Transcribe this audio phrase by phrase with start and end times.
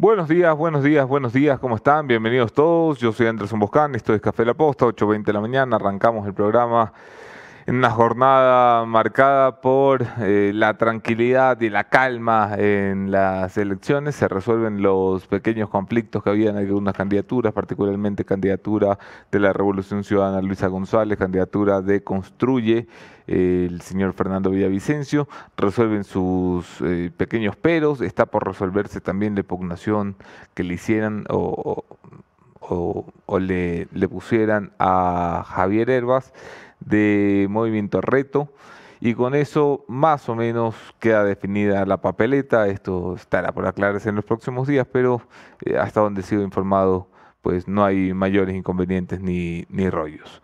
[0.00, 2.06] Buenos días, buenos días, buenos días, ¿cómo están?
[2.06, 2.98] Bienvenidos todos.
[3.00, 6.32] Yo soy Anderson Boscán, esto es Café La Posta, 8.20 de la mañana, arrancamos el
[6.32, 6.90] programa
[7.66, 14.14] en una jornada marcada por eh, la tranquilidad y la calma en las elecciones.
[14.14, 18.98] Se resuelven los pequeños conflictos que había en algunas candidaturas, particularmente candidatura
[19.30, 22.88] de la Revolución Ciudadana Luisa González, candidatura de Construye
[23.26, 30.16] el señor Fernando Villavicencio, resuelven sus eh, pequeños peros, está por resolverse también la impugnación
[30.54, 31.84] que le hicieran o,
[33.38, 36.32] le, le, pusieran a Javier Herbas
[36.80, 38.52] de Movimiento Reto.
[39.00, 42.68] Y con eso más o menos queda definida la papeleta.
[42.68, 45.22] Esto estará por aclararse en los próximos días, pero
[45.64, 47.08] eh, hasta donde he sido informado,
[47.40, 50.42] pues no hay mayores inconvenientes ni, ni rollos.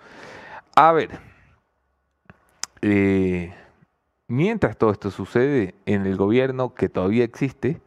[0.74, 1.10] A ver,
[2.82, 3.54] eh,
[4.28, 7.80] mientras todo esto sucede en el gobierno que todavía existe,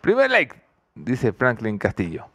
[0.00, 0.56] primer like,
[0.94, 2.26] dice Franklin Castillo,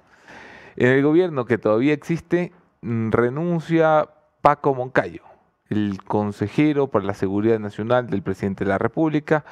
[0.76, 4.10] en el gobierno que todavía existe mm, renuncia
[4.42, 5.24] Paco Moncayo,
[5.70, 9.46] el consejero para la seguridad nacional del presidente de la República,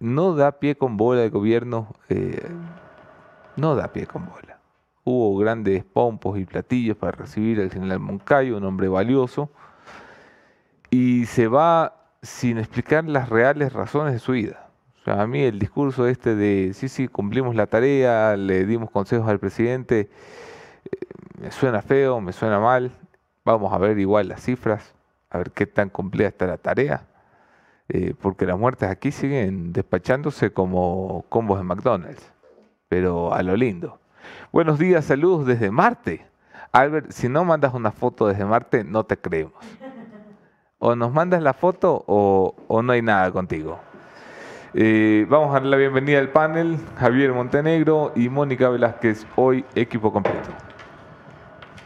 [0.00, 2.48] no da pie con bola el gobierno, eh,
[3.56, 4.58] no da pie con bola.
[5.04, 9.50] Hubo grandes pompos y platillos para recibir al general Moncayo, un hombre valioso,
[10.90, 14.68] y se va sin explicar las reales razones de su vida.
[15.00, 18.90] O sea, a mí el discurso este de, sí, sí, cumplimos la tarea, le dimos
[18.90, 20.08] consejos al presidente,
[20.84, 20.98] eh,
[21.38, 22.90] me suena feo, me suena mal.
[23.44, 24.93] Vamos a ver igual las cifras,
[25.34, 27.06] a ver qué tan compleja está la tarea.
[27.88, 32.32] Eh, porque las muertes aquí siguen despachándose como combos de McDonald's,
[32.88, 33.98] pero a lo lindo.
[34.52, 36.26] Buenos días, saludos desde Marte.
[36.72, 39.62] Albert, si no mandas una foto desde Marte, no te creemos
[40.78, 43.80] o nos mandas la foto o, no hay nada contigo.
[44.74, 50.12] Eh, vamos a darle la bienvenida al panel, Javier Montenegro y Mónica Velázquez, hoy equipo
[50.12, 50.50] completo.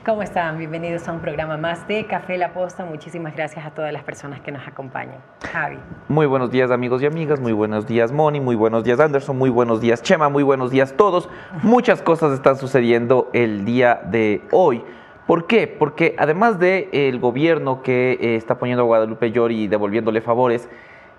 [0.08, 0.56] ¿Cómo están?
[0.56, 2.82] Bienvenidos a un programa más de Café La Posta.
[2.86, 5.18] Muchísimas gracias a todas las personas que nos acompañan.
[5.52, 5.76] Javi.
[6.08, 9.50] Muy buenos días amigos y amigas, muy buenos días Moni, muy buenos días Anderson, muy
[9.50, 11.28] buenos días Chema, muy buenos días todos.
[11.62, 14.82] Muchas cosas están sucediendo el día de hoy.
[15.26, 15.66] ¿Por qué?
[15.66, 20.70] Porque además del el gobierno que eh, está poniendo a Guadalupe Llori devolviéndole favores,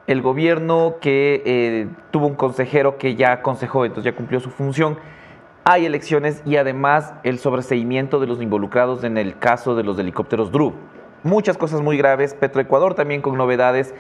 [0.08, 4.98] el gobierno que eh, tuvo un consejero que ya aconsejó, entonces ya cumplió su función,
[5.72, 10.52] hay elecciones y además el sobreseimiento de los involucrados en el caso de los helicópteros
[10.52, 10.74] DRU.
[11.22, 13.94] Muchas cosas muy graves, Petroecuador también con novedades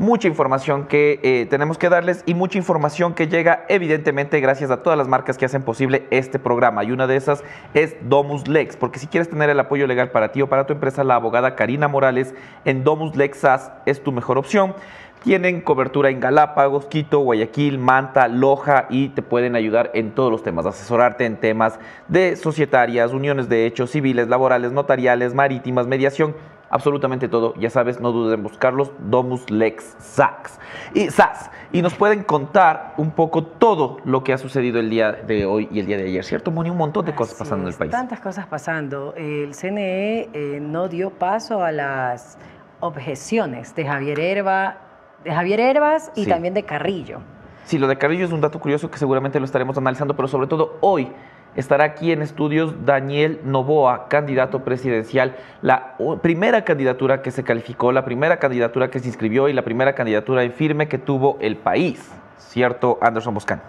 [0.00, 4.82] mucha información que eh, tenemos que darles y mucha información que llega evidentemente gracias a
[4.82, 6.82] todas las marcas que hacen posible este programa.
[6.84, 7.44] Y una de esas
[7.74, 10.72] es Domus Lex, porque si quieres tener el apoyo legal para ti o para tu
[10.72, 14.74] empresa, la abogada Karina Morales en Domus Lex SAS es tu mejor opción.
[15.22, 20.42] Tienen cobertura en Galápagos, Quito, Guayaquil, Manta, Loja y te pueden ayudar en todos los
[20.42, 26.34] temas, asesorarte en temas de societarias, uniones de hechos, civiles, laborales, notariales, marítimas, mediación
[26.70, 27.54] absolutamente todo.
[27.56, 30.58] Ya sabes, no dudes en buscarlos, Domus Lex Sax.
[30.94, 31.50] Y SAS.
[31.72, 35.68] Y nos pueden contar un poco todo lo que ha sucedido el día de hoy
[35.70, 36.70] y el día de ayer, ¿cierto, Moni?
[36.70, 37.90] Un montón de cosas pasando en el país.
[37.90, 39.12] Tantas cosas pasando.
[39.16, 42.38] El CNE eh, no dio paso a las
[42.80, 44.78] objeciones de Javier Herba,
[45.24, 47.20] de Javier Herbas y también de Carrillo.
[47.64, 50.46] Sí, lo de Carrillo es un dato curioso que seguramente lo estaremos analizando, pero sobre
[50.46, 51.12] todo hoy
[51.56, 58.04] Estará aquí en estudios Daniel Novoa, candidato presidencial, la primera candidatura que se calificó, la
[58.04, 62.08] primera candidatura que se inscribió y la primera candidatura en firme que tuvo el país.
[62.38, 63.60] ¿Cierto, Anderson Boscan?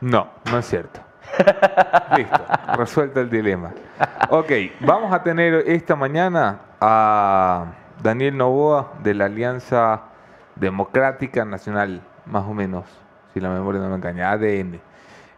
[0.00, 1.00] No, no es cierto.
[2.16, 2.40] Listo,
[2.74, 3.72] resuelto el dilema.
[4.30, 4.50] Ok,
[4.80, 7.66] vamos a tener esta mañana a
[8.02, 10.04] Daniel Novoa de la Alianza
[10.60, 12.84] Democrática Nacional, más o menos,
[13.34, 14.80] si la memoria no me engaña, ADN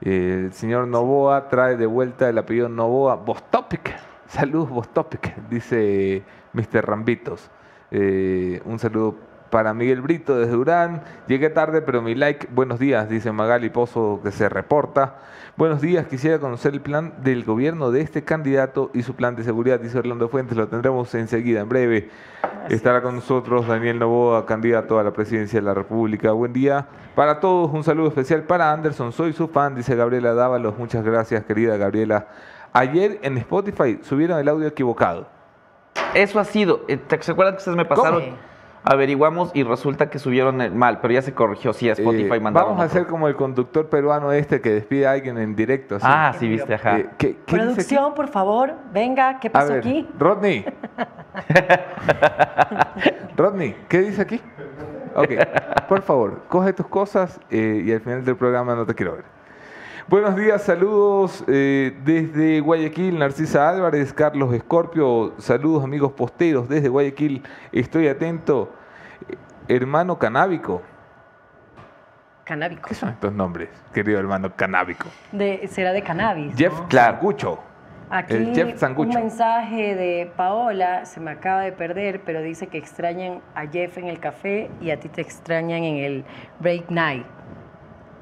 [0.02, 3.94] el señor Novoa trae de vuelta el apellido Novoa, Bostopic.
[4.26, 6.84] Saludos, Bostopic, dice Mr.
[6.84, 7.50] Rambitos.
[7.90, 9.16] Eh, un saludo
[9.52, 11.02] para Miguel Brito desde Durán.
[11.28, 12.48] Llegué tarde, pero mi like.
[12.50, 15.16] Buenos días, dice Magali Pozo, que se reporta.
[15.58, 19.44] Buenos días, quisiera conocer el plan del gobierno de este candidato y su plan de
[19.44, 20.56] seguridad, dice Orlando Fuentes.
[20.56, 22.08] Lo tendremos enseguida, en breve.
[22.70, 26.32] Estará con nosotros Daniel Novoa, candidato a la presidencia de la República.
[26.32, 27.70] Buen día para todos.
[27.74, 29.12] Un saludo especial para Anderson.
[29.12, 30.78] Soy su fan, dice Gabriela Dávalos.
[30.78, 32.28] Muchas gracias, querida Gabriela.
[32.72, 35.28] Ayer en Spotify subieron el audio equivocado.
[36.14, 36.86] Eso ha sido.
[36.88, 38.51] Eh, ¿Se acuerdan que ustedes me pasaron?
[38.84, 42.40] Averiguamos y resulta que subieron el mal, pero ya se corrigió, sí, a Spotify eh,
[42.40, 45.98] Vamos a hacer como el conductor peruano este que despide a alguien en directo.
[46.02, 46.98] Ah, sí, viste, ajá.
[46.98, 50.08] Eh, Producción, por favor, venga, ¿qué pasó aquí?
[50.18, 50.64] Rodney.
[53.36, 54.40] Rodney, ¿qué dice aquí?
[55.14, 55.30] Ok,
[55.88, 59.24] por favor, coge tus cosas eh, y al final del programa no te quiero ver.
[60.08, 67.42] Buenos días, saludos eh, desde Guayaquil, Narcisa Álvarez, Carlos Escorpio, saludos amigos posteros desde Guayaquil,
[67.70, 68.72] estoy atento.
[69.68, 70.82] Hermano canábico.
[72.42, 72.88] Canábico.
[72.88, 75.06] ¿Qué son estos nombres, querido hermano canábico?
[75.30, 76.56] De, será de cannabis.
[76.56, 76.88] Jeff ¿no?
[76.88, 77.18] Claro.
[77.18, 77.60] Sangucho.
[78.10, 82.76] Aquí el Jeff un mensaje de Paola se me acaba de perder, pero dice que
[82.76, 86.24] extrañan a Jeff en el café y a ti te extrañan en el
[86.60, 87.24] break night.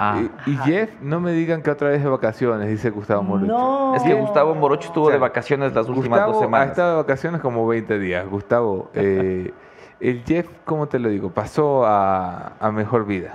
[0.02, 0.18] Ah.
[0.46, 3.52] Y- y Jeff, no me digan que otra vez de vacaciones, dice Gustavo Morocho.
[3.52, 3.94] No.
[3.94, 6.68] Es que Gustavo Morocho estuvo de vacaciones las últimas Gustavo dos ha semanas.
[6.70, 8.26] estado de vacaciones como 20 días.
[8.26, 9.52] Gustavo, eh,
[10.00, 11.30] el Jeff, ¿cómo te lo digo?
[11.30, 13.34] Pasó a, a mejor vida.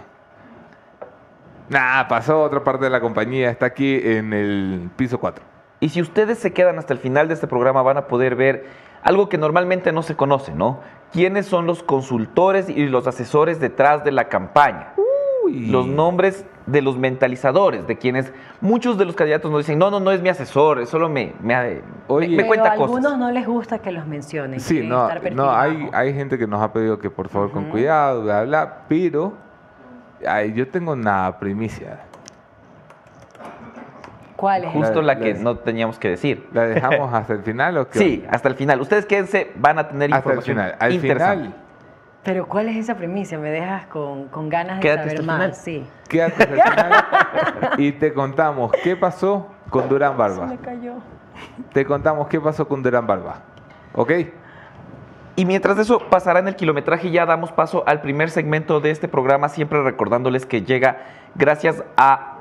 [1.69, 3.49] Nah, pasó a otra parte de la compañía.
[3.49, 5.43] Está aquí en el piso 4.
[5.79, 8.65] Y si ustedes se quedan hasta el final de este programa van a poder ver
[9.03, 10.79] algo que normalmente no se conoce, ¿no?
[11.11, 14.93] ¿Quiénes son los consultores y los asesores detrás de la campaña?
[15.43, 15.67] Uy.
[15.67, 19.99] Los nombres de los mentalizadores, de quienes muchos de los candidatos nos dicen, no, no,
[19.99, 22.35] no es mi asesor, es solo me, me, Oye.
[22.35, 23.17] me- cuenta a algunos cosas.
[23.19, 24.59] no les gusta que los mencionen.
[24.59, 28.23] Sí, no, no hay, hay gente que nos ha pedido que por favor con cuidado,
[28.23, 29.33] bla, bla, pero
[30.27, 31.99] ay, yo tengo una primicia.
[34.35, 34.71] ¿Cuál es?
[34.73, 36.47] Justo La- la que la- no teníamos que decir.
[36.51, 37.99] ¿La dejamos hasta el final o qué?
[37.99, 38.81] Sí, hasta el final.
[38.81, 40.75] Ustedes quédense, van a tener hasta el información final.
[40.79, 41.43] Al interesante.
[41.45, 41.55] final,
[42.25, 43.37] Pero ¿cuál es esa premisa?
[43.37, 45.37] Me dejas con, con ganas de Quédate saber hasta el más.
[45.37, 45.53] final.
[45.55, 45.87] Sí.
[46.09, 47.05] quédate hasta el final
[47.77, 50.45] y te contamos qué pasó con Durán Se Barba.
[50.47, 50.93] me cayó.
[51.71, 53.43] Te contamos qué pasó con Durán Barba.
[53.93, 54.11] ¿Ok?
[55.37, 59.07] Y mientras eso pasará en el kilometraje, ya damos paso al primer segmento de este
[59.07, 60.97] programa, siempre recordándoles que llega
[61.35, 62.34] gracias a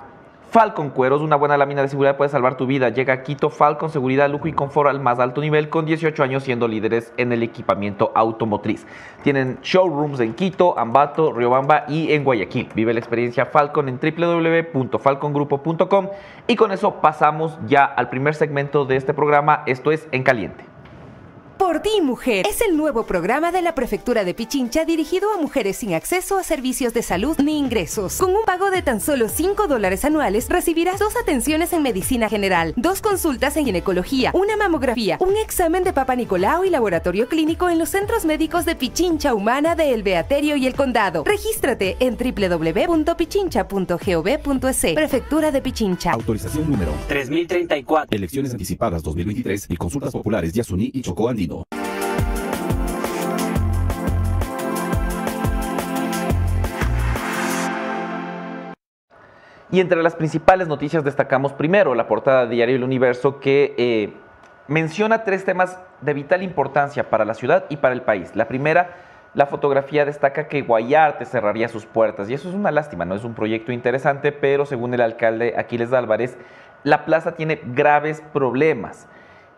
[0.54, 2.90] Falcon Cueros, una buena lámina de seguridad puede salvar tu vida.
[2.90, 6.44] Llega a Quito Falcon Seguridad, lujo y confort al más alto nivel, con 18 años
[6.44, 8.86] siendo líderes en el equipamiento automotriz.
[9.24, 12.68] Tienen showrooms en Quito, Ambato, Riobamba y en Guayaquil.
[12.72, 16.08] Vive la experiencia Falcon en www.falcongrupo.com.
[16.46, 20.73] Y con eso pasamos ya al primer segmento de este programa, esto es En Caliente.
[21.58, 25.76] Por ti, mujer, es el nuevo programa de la Prefectura de Pichincha dirigido a mujeres
[25.76, 28.18] sin acceso a servicios de salud ni ingresos.
[28.18, 32.74] Con un pago de tan solo 5 dólares anuales, recibirás dos atenciones en medicina general,
[32.76, 37.78] dos consultas en ginecología, una mamografía, un examen de Papa Nicolau y laboratorio clínico en
[37.78, 41.22] los centros médicos de Pichincha Humana de El Beaterio y El Condado.
[41.24, 44.94] Regístrate en www.pichincha.gov.es.
[44.94, 46.10] Prefectura de Pichincha.
[46.12, 48.16] Autorización número 3034.
[48.16, 51.28] Elecciones anticipadas 2023 y consultas populares Yasuní y Chocó
[59.70, 64.12] Y entre las principales noticias destacamos primero la portada de Diario El Universo que eh,
[64.68, 68.36] menciona tres temas de vital importancia para la ciudad y para el país.
[68.36, 68.94] La primera,
[69.34, 72.30] la fotografía destaca que Guayarte cerraría sus puertas.
[72.30, 75.92] Y eso es una lástima, no es un proyecto interesante, pero según el alcalde Aquiles
[75.92, 76.38] Álvarez,
[76.84, 79.08] la plaza tiene graves problemas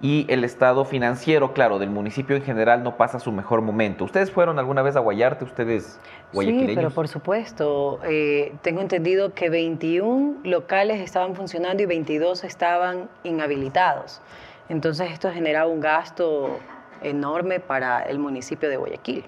[0.01, 4.05] y el estado financiero, claro, del municipio en general no pasa su mejor momento.
[4.05, 6.75] ¿Ustedes fueron alguna vez a Guayarte, ustedes Sí, guayaquileños?
[6.77, 8.01] pero por supuesto.
[8.05, 14.21] eh, tengo entendido que 21 locales estaban funcionando y 22 estaban inhabilitados.
[14.69, 16.59] Entonces esto generaba un gasto
[17.03, 19.25] enorme para el municipio de Guayaquil.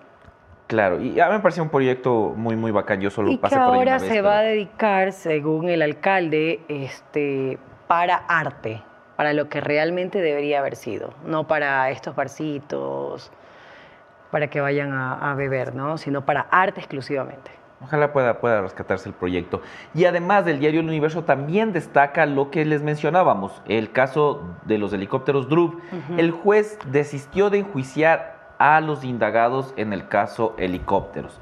[0.66, 3.00] Claro, y a mí me pareció un proyecto muy, muy bacán.
[3.00, 5.70] Yo solo y pasé que por ahí ahora una vez, se va a dedicar, según
[5.70, 8.82] el alcalde, este, para arte,
[9.18, 13.32] para lo que realmente debería haber sido, no para estos barcitos,
[14.30, 15.98] para que vayan a, a beber, ¿no?
[15.98, 17.50] sino para arte exclusivamente.
[17.82, 19.60] Ojalá pueda, pueda rescatarse el proyecto.
[19.92, 24.78] Y además del diario El Universo también destaca lo que les mencionábamos, el caso de
[24.78, 25.80] los helicópteros Drup.
[26.16, 31.40] El juez desistió de enjuiciar a los indagados en el caso helicópteros.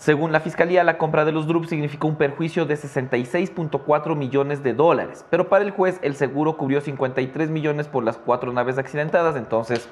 [0.00, 4.72] Según la fiscalía, la compra de los Drup significó un perjuicio de 66.4 millones de
[4.72, 9.36] dólares, pero para el juez el seguro cubrió 53 millones por las cuatro naves accidentadas,
[9.36, 9.90] entonces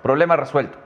[0.00, 0.78] problema resuelto.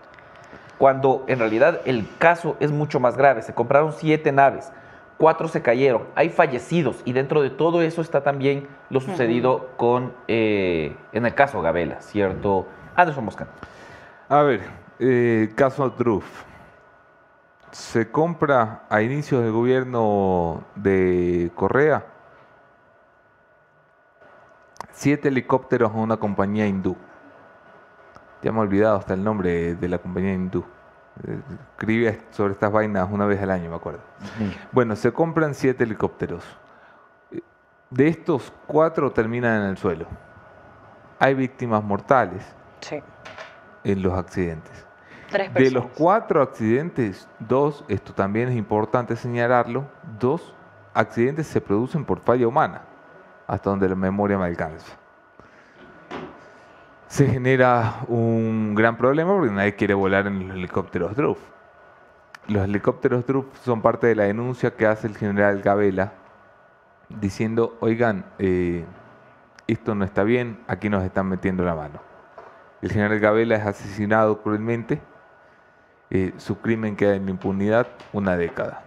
[0.78, 4.72] Cuando en realidad el caso es mucho más grave, se compraron siete naves,
[5.18, 10.14] cuatro se cayeron, hay fallecidos y dentro de todo eso está también lo sucedido con,
[10.28, 12.66] eh, en el caso Gabela, ¿cierto?
[12.94, 13.50] Anderson Moscano.
[14.30, 14.62] A ver,
[14.98, 16.45] eh, caso Druf.
[17.76, 22.06] Se compra a inicios del gobierno de Correa
[24.92, 26.96] siete helicópteros a una compañía hindú.
[28.42, 30.64] Ya me he olvidado hasta el nombre de la compañía hindú.
[31.72, 34.00] Escribía sobre estas vainas una vez al año, me acuerdo.
[34.72, 36.44] Bueno, se compran siete helicópteros.
[37.90, 40.06] De estos, cuatro terminan en el suelo.
[41.18, 42.42] Hay víctimas mortales
[42.80, 43.02] Sí.
[43.84, 44.85] en los accidentes.
[45.30, 49.86] Tres De los cuatro accidentes, dos, esto también es importante señalarlo,
[50.18, 50.54] dos
[50.94, 52.82] accidentes se producen por falla humana.
[53.46, 54.96] hasta donde la memoria me alcanza.
[57.06, 61.38] Se genera un gran problema porque nadie quiere volar en los helicópteros Druff.
[62.48, 66.12] Los helicópteros Druff son parte de la denuncia que hace el general Gabela
[67.08, 68.84] diciendo, oigan, eh,
[69.68, 72.00] esto no está bien, aquí nos están metiendo la mano.
[72.82, 75.00] El general Gabela es asesinado cruelmente,
[76.10, 78.82] eh, su crimen queda en impunidad una década.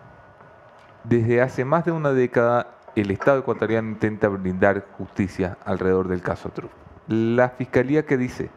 [1.04, 6.50] Desde hace más de una década, el Estado ecuatoriano intenta brindar justicia alrededor del caso
[6.50, 6.72] Truff.
[7.08, 8.50] La fiscalía que dice,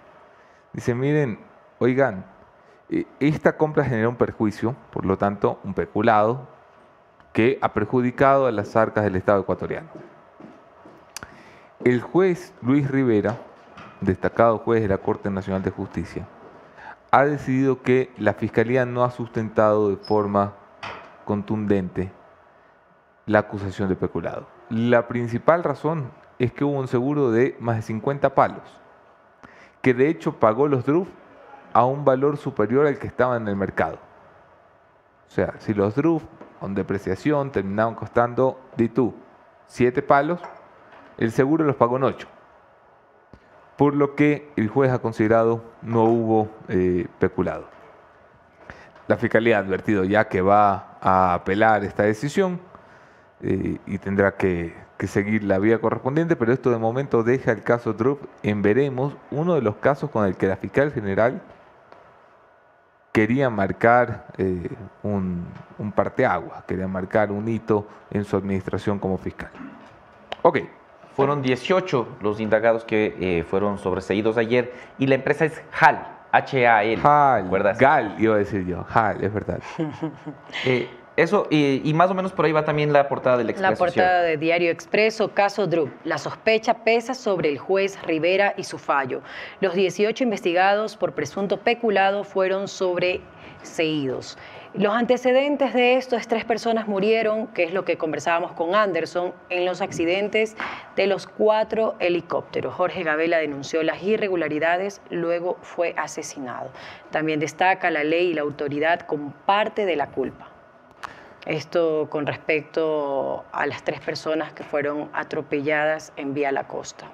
[0.73, 1.38] dice, miren,
[1.78, 2.25] oigan,
[2.90, 6.47] eh, esta compra genera un perjuicio, por lo tanto, un peculado
[7.33, 9.88] que ha perjudicado a las arcas del Estado ecuatoriano.
[11.85, 13.38] El juez Luis Rivera,
[14.00, 16.26] destacado juez de la Corte Nacional de Justicia,
[17.14, 20.54] ha decidido que la Fiscalía no ha sustentado de forma
[21.26, 22.11] contundente
[23.26, 24.47] la acusación de peculado.
[24.71, 28.62] La principal razón es que hubo un seguro de más de 50 palos,
[29.83, 31.07] que de hecho pagó los DRUF
[31.75, 33.99] a un valor superior al que estaba en el mercado.
[35.28, 36.25] O sea, si los DRUF
[36.61, 39.14] con depreciación terminaban costando, di tú,
[39.66, 40.40] 7 palos,
[41.19, 42.26] el seguro los pagó en 8
[43.83, 47.65] por lo que el juez ha considerado no hubo eh, peculado.
[49.09, 52.61] La Fiscalía ha advertido ya que va a apelar esta decisión
[53.41, 54.73] eh, y tendrá que,
[55.09, 59.57] seguir la vía correspondiente, pero esto de momento deja el caso Drup en veremos, uno
[59.57, 61.43] de los casos con el que la fiscal general
[63.11, 64.69] quería marcar eh,
[65.03, 65.45] un,
[65.79, 69.51] un parteaguas, quería marcar un hito en su administración como fiscal.
[70.43, 70.59] Ok.
[71.14, 77.00] Fueron 18 los indagados que eh, fueron sobreseídos ayer y la empresa es HAL, H-A-L.
[77.02, 79.61] HAL, GAL iba a decir yo, HAL, es verdad.
[80.64, 83.71] Eh, eso, y, más o menos por ahí va también la portada del Expreso.
[83.71, 85.90] La portada de Diario Expreso, caso Drup.
[86.04, 89.21] La sospecha pesa sobre el juez Rivera y su fallo.
[89.61, 94.38] Los 18 investigados por presunto peculado fueron sobreseídos.
[94.75, 99.35] Los antecedentes de esto es tres personas murieron, que es lo que conversábamos con Anderson,
[99.50, 100.57] en los accidentes
[100.97, 102.73] de los cuatro helicópteros.
[102.73, 106.71] Jorge Gabela denunció las irregularidades, luego fue asesinado.
[107.11, 110.49] También destaca la ley y la autoridad como parte de la culpa.
[111.45, 117.11] Esto con respecto a las tres personas que fueron atropelladas en Vía La Costa.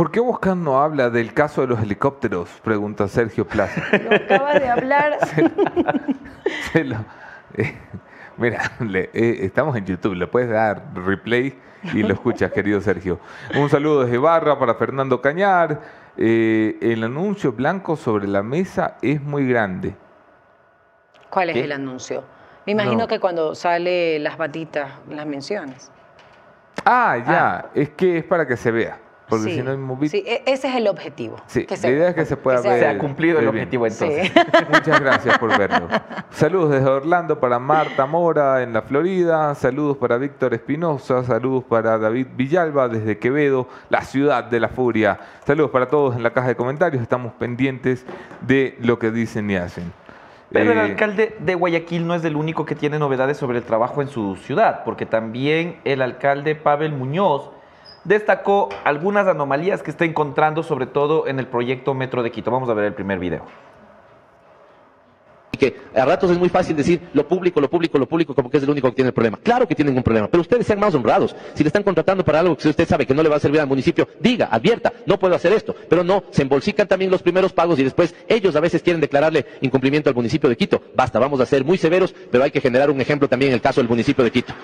[0.00, 2.48] ¿Por qué Boscan no habla del caso de los helicópteros?
[2.64, 3.82] Pregunta Sergio Plaza.
[3.98, 5.18] Lo acaba de hablar.
[7.54, 7.74] Eh,
[8.38, 8.72] mira,
[9.12, 11.58] eh, estamos en YouTube, le puedes dar replay
[11.92, 13.20] y lo escuchas, querido Sergio.
[13.54, 15.80] Un saludo desde Barra para Fernando Cañar.
[16.16, 19.94] Eh, el anuncio blanco sobre la mesa es muy grande.
[21.28, 22.24] ¿Cuál es el anuncio?
[22.64, 25.92] Me imagino que cuando sale las batitas, las menciones.
[26.86, 27.70] Ah, ya, ah.
[27.74, 29.09] es que es para que se vea.
[29.30, 31.36] Porque si no hay Sí, e-, ese es el objetivo.
[31.46, 32.80] Sí, la idea es que se pueda ver.
[32.80, 34.32] Se ha cumplido el objetivo entonces.
[34.68, 35.88] Muchas gracias por verlo.
[36.30, 39.54] Saludos desde Orlando para Marta Mora en la Florida.
[39.54, 41.24] Saludos para Víctor Espinosa.
[41.24, 45.18] Saludos para David Villalba desde Quevedo, la ciudad de la furia.
[45.46, 47.00] Saludos para todos en la caja de comentarios.
[47.00, 48.04] Estamos pendientes
[48.40, 49.92] de lo que dicen y hacen.
[50.52, 53.64] Pero el eh, alcalde de Guayaquil no es el único que tiene novedades sobre el
[53.64, 57.50] trabajo en su ciudad, porque también el alcalde Pavel Muñoz
[58.04, 62.50] destacó algunas anomalías que está encontrando, sobre todo en el proyecto Metro de Quito.
[62.50, 63.44] Vamos a ver el primer video
[65.60, 68.56] que a ratos es muy fácil decir lo público, lo público, lo público, como que
[68.56, 69.38] es el único que tiene el problema.
[69.40, 71.36] Claro que tienen un problema, pero ustedes sean más honrados.
[71.54, 73.60] Si le están contratando para algo que usted sabe que no le va a servir
[73.60, 75.76] al municipio, diga, advierta, no puedo hacer esto.
[75.88, 79.46] Pero no, se embolsican también los primeros pagos y después ellos a veces quieren declararle
[79.60, 80.82] incumplimiento al municipio de Quito.
[80.96, 83.60] Basta, vamos a ser muy severos, pero hay que generar un ejemplo también en el
[83.60, 84.54] caso del municipio de Quito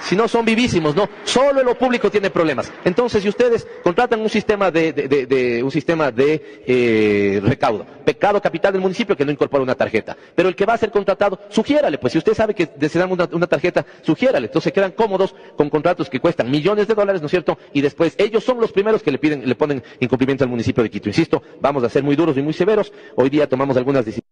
[0.00, 1.08] si no son vivísimos, no.
[1.24, 2.72] Solo lo público tiene problemas.
[2.84, 8.82] Entonces, si ustedes contratan un sistema de, un sistema de eh, recaudo, pecado capital del
[8.82, 12.12] municipio que no incorpora una tarjeta, pero el que va a ser contratado, sugiérale, pues
[12.12, 14.46] si usted sabe que desean una, tarjeta, sugiérale.
[14.46, 17.58] Entonces quedan cómodos con contratos que cuestan millones de dólares, ¿no es cierto?
[17.72, 20.90] Y después ellos son los primeros que le piden, le ponen incumplimiento al municipio de
[20.90, 21.08] Quito.
[21.08, 22.92] Insisto, vamos a ser muy duros y muy severos.
[23.16, 24.28] Hoy día tomamos algunas decisiones.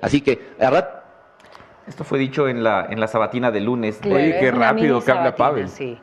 [0.00, 0.70] Así que, a
[1.86, 4.00] esto fue dicho en la, en la sabatina de lunes.
[4.04, 5.68] Oye, qué rápido que habla Pavel.
[5.68, 5.98] Sí.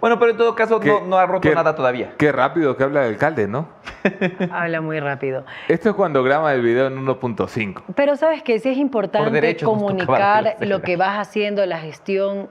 [0.00, 2.14] Bueno, pero en todo caso no, ha roto nada todavía.
[2.16, 3.68] Qué rápido que habla el alcalde, ¿no?
[4.50, 5.44] habla muy rápido.
[5.68, 7.82] Esto es cuando graba el video en 1.5.
[7.94, 12.48] Pero sabes que sí es importante comunicar lo que vas haciendo, la gestión.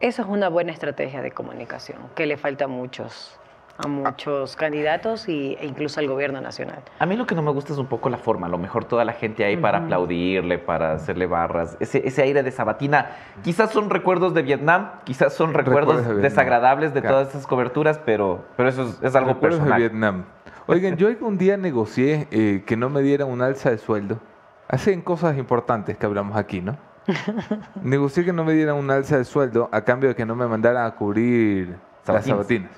[0.00, 3.38] Eso es una buena estrategia de comunicación, que le falta a muchos
[3.78, 6.80] a muchos candidatos y, e incluso al gobierno nacional.
[6.98, 8.46] A mí lo que no me gusta es un poco la forma.
[8.46, 11.76] A lo mejor toda la gente ahí para aplaudirle, para hacerle barras.
[11.80, 13.10] Ese, ese aire de sabatina.
[13.42, 17.16] Quizás son recuerdos de Vietnam, quizás son recuerdos, de desagradables de Claro.
[17.16, 19.78] todas esas coberturas, pero, pero eso es, es algo Recuerdos de personal.
[19.80, 20.24] Vietnam.
[20.66, 24.20] Oigan, yo algún día negocié eh, que no me dieran un alza de sueldo.
[24.68, 26.76] Hacen cosas importantes que hablamos aquí, ¿no?
[27.82, 30.46] negocié que no me dieran un alza de sueldo a cambio de que no me
[30.46, 31.76] mandaran a cubrir
[32.06, 32.70] las Sabatinas.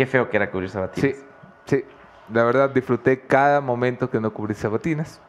[0.00, 1.14] Qué feo que era cubrir sabatinas.
[1.14, 1.22] Sí,
[1.66, 1.84] sí.
[2.32, 5.20] La verdad disfruté cada momento que no cubrí sabatinas.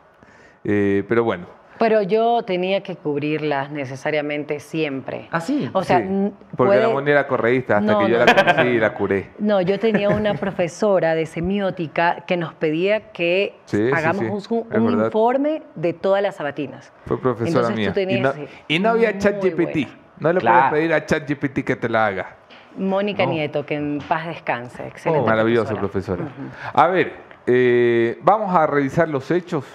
[0.63, 1.45] Eh, pero bueno,
[1.77, 5.27] Pero yo tenía que cubrirlas necesariamente siempre.
[5.29, 5.69] Ah, sí.
[5.73, 8.23] O sea, sí, porque la Moni era correísta hasta No, que yo no.
[8.23, 9.31] la conocí y la curé.
[9.39, 14.89] No, yo tenía una profesora de semiótica que nos pedía que Sí, hagamos sí, un,
[15.03, 16.93] informe de todas las sabatinas.
[17.07, 18.17] Fue profesora Entonces tú mía.
[18.17, 19.89] Y no, sí, y no había ChatGPT.
[20.19, 20.69] No le Claro.
[20.69, 22.35] puedes pedir a ChatGPT que te la haga.
[22.77, 23.31] Mónica No.
[23.31, 24.87] Nieto, que en paz descanse.
[24.87, 25.23] Excelente.
[25.23, 26.25] Oh, Maravillosa profesora.
[26.73, 27.13] A ver,
[27.45, 29.65] eh, vamos a revisar los hechos,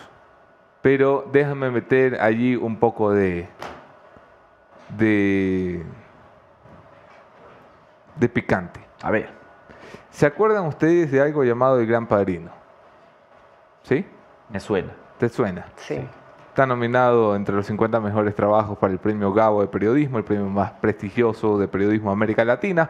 [0.83, 3.49] pero déjame meter allí un poco de.
[4.97, 5.85] de.
[8.17, 8.81] de picante.
[9.03, 9.31] A ver.
[10.11, 12.50] ¿Se acuerdan ustedes de algo llamado El Gran Padrino?
[13.83, 14.07] ¿Sí?
[14.49, 14.93] Me suena.
[15.19, 15.67] ¿Te suena?
[15.76, 15.99] Sí.
[16.57, 20.47] Está nominado entre los 50 mejores trabajos para el premio Gabo de Periodismo, el premio
[20.47, 22.89] más prestigioso de periodismo de América Latina.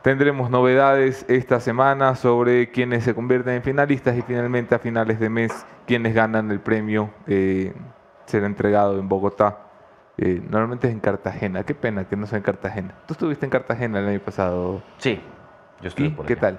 [0.00, 5.28] Tendremos novedades esta semana sobre quienes se convierten en finalistas y finalmente a finales de
[5.28, 7.74] mes quienes ganan el premio eh,
[8.24, 9.58] será entregado en Bogotá.
[10.16, 11.64] Eh, normalmente es en Cartagena.
[11.64, 12.94] Qué pena que no sea en Cartagena.
[13.06, 14.82] Tú estuviste en Cartagena el año pasado.
[14.96, 15.20] Sí.
[15.82, 16.58] Yo estuve ¿Y por qué tal?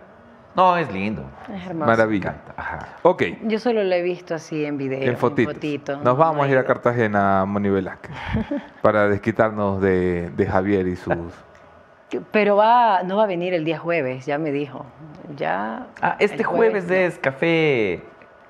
[0.58, 1.24] No, es lindo.
[1.56, 1.86] Es hermoso.
[1.86, 2.36] Maravilla.
[2.58, 2.80] Ajá.
[3.04, 5.00] Ok, Yo solo lo he visto así en video.
[5.04, 5.54] en fotitos.
[5.54, 5.98] fotito.
[5.98, 6.64] Nos vamos No a ir a.
[6.66, 8.16] Cartagena, Moni Velázquez,
[8.82, 11.16] para desquitarnos de, de Javier y sus...
[12.32, 14.86] Pero va, no va a venir el día jueves, ya me dijo.
[15.36, 15.88] Ya.
[16.02, 16.96] Ah, este jueves, no.
[16.96, 18.02] es café.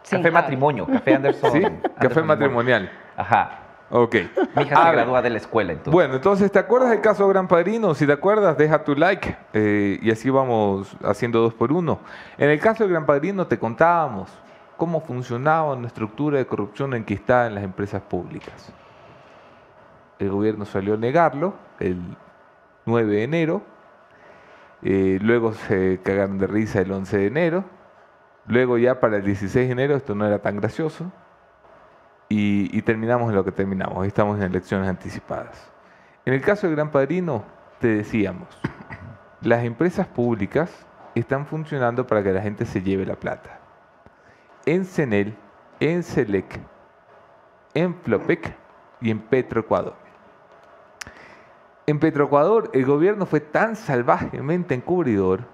[0.04, 0.34] Sin Café Javi.
[0.44, 1.52] matrimonio, café Anderson.
[1.54, 1.66] ¿Sí?
[1.66, 2.90] Anderson Café matrimonial.
[3.18, 3.67] Ajá.
[3.90, 4.16] Ok.
[4.56, 5.94] Mi hija se gradúa de la escuela, entonces.
[5.94, 7.94] Bueno, entonces, ¿te acuerdas del caso Gran Padrino?
[7.94, 12.00] Si te acuerdas, deja tu like eh, y así vamos haciendo dos por uno.
[12.38, 14.30] En el caso del Gran Padrino te contábamos
[14.76, 18.74] cómo funcionaba una estructura de corrupción enquistada en las empresas públicas.
[20.20, 22.00] El gobierno salió a negarlo el
[22.86, 23.62] 9 de enero,
[24.84, 27.64] eh, luego se cagaron de risa el 11 de enero,
[28.48, 31.12] luego ya para el 16 de enero esto no era tan gracioso,
[32.30, 34.06] y, terminamos en lo que terminamos.
[34.06, 35.72] Estamos en elecciones anticipadas.
[36.26, 37.46] En el caso del Gran Padrino,
[37.80, 38.48] te decíamos,
[39.42, 40.86] las empresas públicas
[41.16, 43.60] están funcionando para que la gente se lleve la plata.
[44.66, 45.36] En CENEL,
[45.80, 46.60] en SELEC,
[47.74, 48.54] en Flopec
[49.00, 49.96] y en Petroecuador.
[51.86, 55.46] En Petroecuador, el gobierno fue tan salvajemente encubridor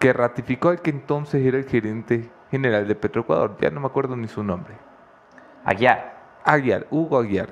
[0.00, 3.56] que ratificó al que entonces era el gerente general de Petroecuador.
[3.60, 4.74] Ya no me acuerdo ni su nombre.
[5.64, 6.15] Allá.
[6.46, 7.48] Aguiar, Hugo Aguiar.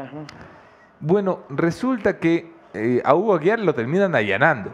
[0.00, 0.16] Ajá.
[1.00, 4.70] Bueno, resulta que eh, a Hugo Aguiar lo terminan allanando.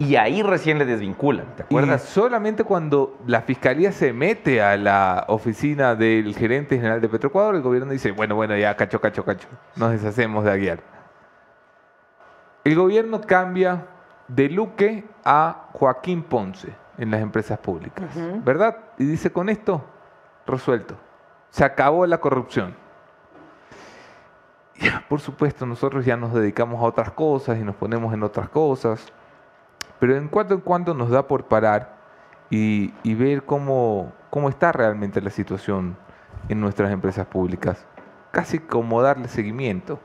[0.00, 2.02] Y ahí recién le desvinculan, ¿te Y acuerdas?
[2.02, 7.62] solamente cuando la fiscalía se mete a la oficina del gerente general de Petroecuador, el
[7.62, 10.78] gobierno dice, bueno, bueno, ya, cacho, cacho, cacho, nos deshacemos de Aguiar.
[12.62, 13.86] El gobierno cambia
[14.28, 18.04] de Luque a Joaquín Ponce en las empresas públicas,
[18.44, 18.76] ¿verdad?
[18.98, 19.84] Y dice, con esto,
[20.46, 20.94] resuelto,
[21.50, 22.74] se acabó la corrupción.
[25.08, 29.12] Por supuesto, nosotros ya nos dedicamos a otras cosas y nos ponemos en otras cosas.
[29.98, 31.96] Pero en cuanto en cuando nos da por parar
[32.50, 35.96] y, y ver cómo, cómo está realmente la situación
[36.48, 37.84] en nuestras empresas públicas.
[38.30, 39.98] Casi como darle seguimiento.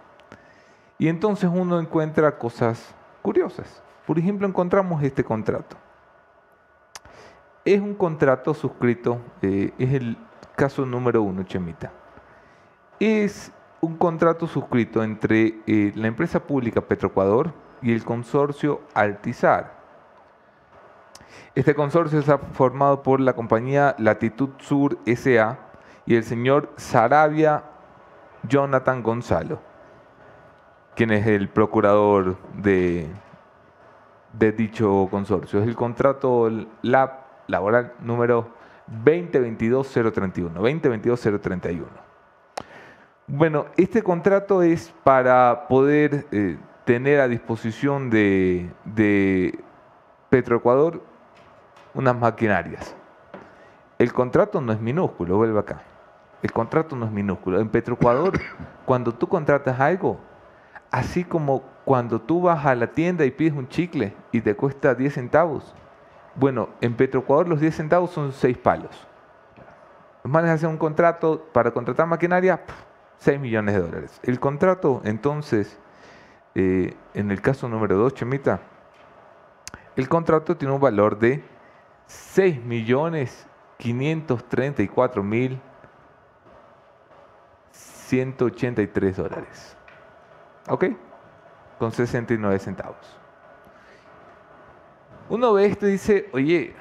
[0.97, 3.81] Y entonces uno encuentra cosas curiosas.
[4.05, 5.77] Por ejemplo, encontramos este contrato.
[7.65, 10.17] Es un contrato suscrito, eh, es el
[10.55, 11.91] caso número uno, Chemita.
[12.99, 13.53] Es
[13.84, 19.74] un contrato suscrito entre eh, la empresa pública Petroecuador y el consorcio Altizar.
[21.54, 25.60] Este consorcio está formado por la compañía Latitud Sur SA
[26.06, 27.65] y el señor Sarabia
[28.48, 29.60] Jonathan Gonzalo,
[30.96, 33.10] quien es el procurador de,
[34.32, 35.60] dicho consorcio.
[35.60, 36.50] Es el contrato
[36.84, 38.48] lab laboral número
[39.04, 40.54] 2022-031.
[40.54, 42.12] 2022-031.
[43.27, 49.63] Bueno, este contrato es para poder eh, tener a disposición de, de
[50.29, 51.01] Petroecuador
[51.93, 52.93] unas maquinarias.
[53.97, 55.83] El contrato no es minúsculo, vuelve acá.
[56.41, 57.62] El contrato no es minúsculo.
[57.62, 58.41] En Petroecuador,
[58.86, 60.19] cuando tú contratas algo,
[60.91, 64.95] así como cuando tú vas a la tienda y pides un chicle y te cuesta
[64.95, 65.73] 10 centavos,
[66.36, 69.07] Bueno, en Petroecuador los 10 centavos son 6 palos.
[70.23, 72.59] Los manes hacen un contrato para contratar maquinaria,
[73.23, 74.19] 6 millones de dólares.
[74.23, 75.79] El contrato, entonces,
[76.55, 78.59] eh, en el caso número 2, Chemita,
[79.95, 81.41] el contrato tiene un valor de
[82.05, 85.62] 6 millones 534 mil
[87.71, 89.77] 183 dólares.
[90.67, 90.86] ¿Ok?
[91.79, 93.17] Con 69 centavos.
[95.29, 96.75] Uno ve esto y dice, oye,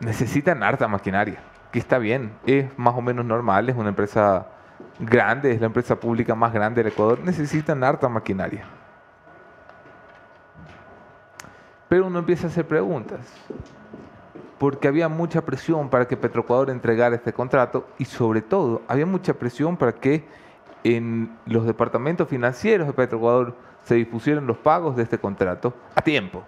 [0.00, 4.51] necesitan harta maquinaria, que está bien, es más o menos normal, es una empresa
[4.98, 8.64] grande, es la empresa pública más grande del Ecuador, necesitan harta maquinaria.
[11.88, 13.20] Pero uno empieza a hacer preguntas,
[14.58, 19.34] porque había mucha presión para que Petroecuador entregara este contrato y sobre todo había mucha
[19.34, 20.24] presión para que
[20.84, 26.44] en los departamentos financieros de Petroecuador se dispusieran los pagos de este contrato a tiempo.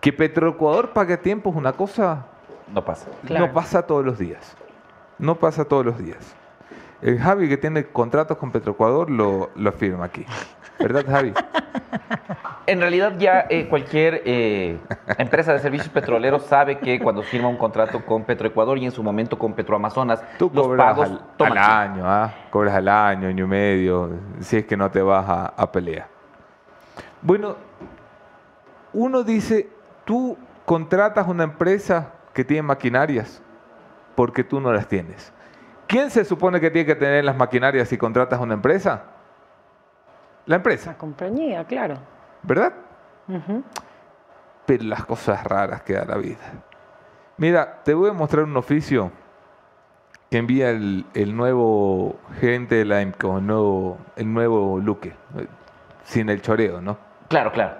[0.00, 2.26] Que Petroecuador pague a tiempo es una cosa
[2.72, 3.06] No pasa.
[3.24, 3.46] Claro.
[3.46, 4.56] no pasa todos los días.
[5.18, 6.36] No pasa todos los días.
[7.02, 10.24] El Javi que tiene contratos con Petroecuador lo, lo afirma aquí.
[10.78, 11.32] ¿Verdad, Javi?
[12.66, 14.76] En realidad ya eh, cualquier eh,
[15.18, 19.04] empresa de servicios petroleros sabe que cuando firma un contrato con Petroecuador y en su
[19.04, 22.34] momento con Petroamazonas, Tú los cobras pagos al, toman al año, ¿ah?
[22.50, 26.08] Cobras al año, año y medio, si es que no te vas a, a pelear.
[27.22, 27.54] Bueno,
[28.92, 29.68] uno dice,
[30.04, 33.40] tú contratas una empresa que tiene maquinarias
[34.16, 35.32] porque tú no las tienes.
[35.86, 39.04] ¿Quién se supone que tiene que tener las maquinarias si contratas una empresa?
[40.46, 41.96] La empresa, La compañía, claro.
[42.42, 42.72] ¿verdad?
[44.66, 46.38] Pero las cosas raras que da la vida.
[47.36, 49.10] Mira, te voy a mostrar un oficio
[50.30, 55.46] que envía el, el nuevo gerente de la EMCO, el nuevo, el nuevo Luque, eh,
[56.04, 56.96] sin el choreo, ¿no?
[57.28, 57.76] Claro, claro.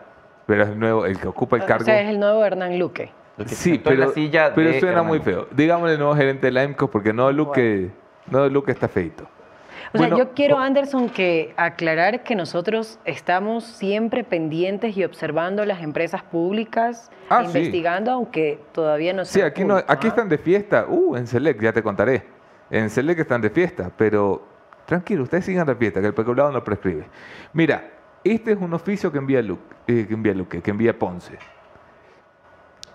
[0.46, 1.84] Pero es el nuevo, el que ocupa el O cargo.
[1.84, 3.10] sea, es el nuevo Hernán Luque.
[3.36, 5.46] Que se Sí, en pero, la silla pero de suena muy feo.
[5.50, 7.90] Digámosle el nuevo gerente de la EMCO porque no Luque,
[8.30, 9.24] no Luque está feito.
[9.24, 15.64] O sea, Bueno, yo quiero, Anderson, que aclarar que nosotros estamos siempre pendientes y observando
[15.64, 17.46] las empresas públicas, Ah, sí.
[17.46, 20.86] investigando, aunque todavía no Sí, sea aquí, no, aquí están de fiesta.
[20.88, 22.24] Uh, en Select, ya te contaré.
[22.70, 24.42] En Select están de fiesta, pero
[24.86, 27.06] tranquilo, ustedes sigan de fiesta, que el peculado no prescribe.
[27.52, 27.84] Mira,
[28.24, 31.38] este es un oficio que envía Luque, eh, que envía Luque, que envía Ponce.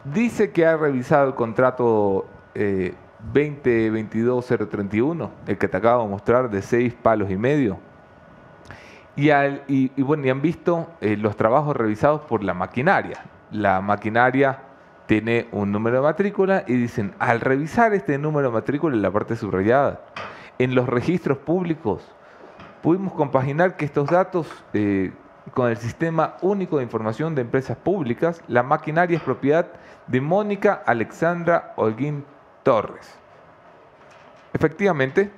[0.03, 2.95] Dice que ha revisado el contrato eh,
[3.33, 7.77] 2022-031, el que te acabo de mostrar, de seis palos y medio.
[9.15, 9.29] Y,
[10.01, 13.23] bueno, y han visto eh, los trabajos revisados por la maquinaria.
[13.51, 14.59] La maquinaria
[15.05, 19.11] tiene un número de matrícula y dicen, al revisar este número de matrícula en la
[19.11, 19.99] parte subrayada,
[20.57, 22.09] en los registros públicos,
[22.81, 25.11] pudimos compaginar que estos datos eh,
[25.53, 29.67] con el Sistema Único de Información de Empresas Públicas, la maquinaria es propiedad
[30.07, 32.25] de Mónica Alexandra Holguín
[32.63, 33.17] Torres.
[34.53, 35.31] Efectivamente,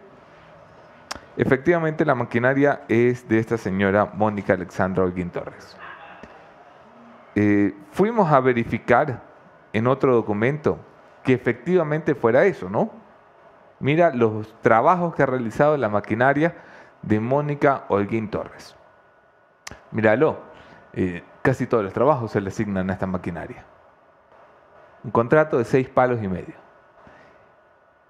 [1.38, 5.78] efectivamente la maquinaria es de esta señora Mónica Alexandra Holguín Torres.
[7.36, 9.22] Eh, fuimos a verificar
[9.72, 10.78] en otro documento
[11.24, 12.92] que efectivamente fuera eso, ¿no?
[13.80, 16.56] Mira los trabajos que ha realizado la maquinaria
[17.02, 18.76] de Mónica Holguín Torres.
[19.92, 20.40] Míralo,
[20.94, 23.66] eh, casi todos los trabajos se le asignan a esta maquinaria.
[25.04, 26.56] Un contrato de seis palos y medio.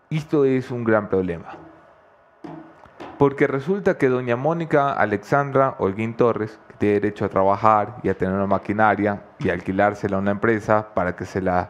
[0.10, 1.56] Esto es un gran problema.
[3.18, 8.18] Porque resulta que doña Mónica Alexandra Holguín Torres, que tiene derecho a trabajar y a
[8.18, 11.70] tener una maquinaria y alquilársela a una empresa para que se la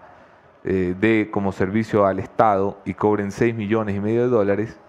[0.66, 4.80] eh, dé como servicio al Estado y cobren 6 millones y medio de dólares,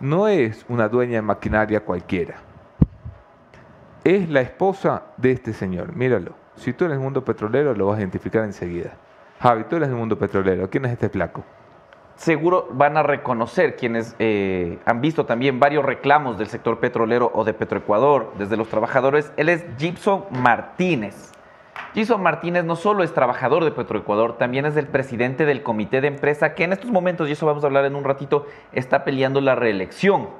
[0.00, 2.49] no es una dueña de maquinaria cualquiera.
[4.10, 5.94] Es la esposa de este señor.
[5.94, 6.32] Míralo.
[6.56, 8.94] Si tú eres del mundo petrolero, lo vas a identificar enseguida.
[9.38, 10.68] Javi, tú eres del mundo petrolero.
[10.68, 11.44] ¿Quién es este flaco?
[12.16, 17.44] Seguro van a reconocer quienes eh, han visto también varios reclamos del sector petrolero o
[17.44, 19.32] de Petroecuador, desde los trabajadores.
[19.36, 21.30] Él es Gibson Martínez.
[21.94, 26.08] Gibson Martínez no solo es trabajador de Petroecuador, también es el presidente del comité de
[26.08, 29.40] empresa que en estos momentos, y eso vamos a hablar en un ratito, está peleando
[29.40, 30.30] la reelección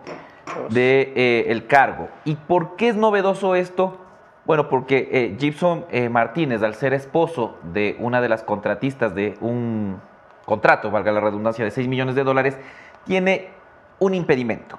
[0.71, 2.09] de eh, el cargo.
[2.25, 3.99] ¿Y por qué es novedoso esto?
[4.45, 9.37] Bueno, porque eh, Gibson eh, Martínez, al ser esposo de una de las contratistas de
[9.41, 10.01] un
[10.45, 12.59] contrato, valga la redundancia, de 6 millones de dólares,
[13.05, 13.51] tiene
[13.99, 14.79] un impedimento.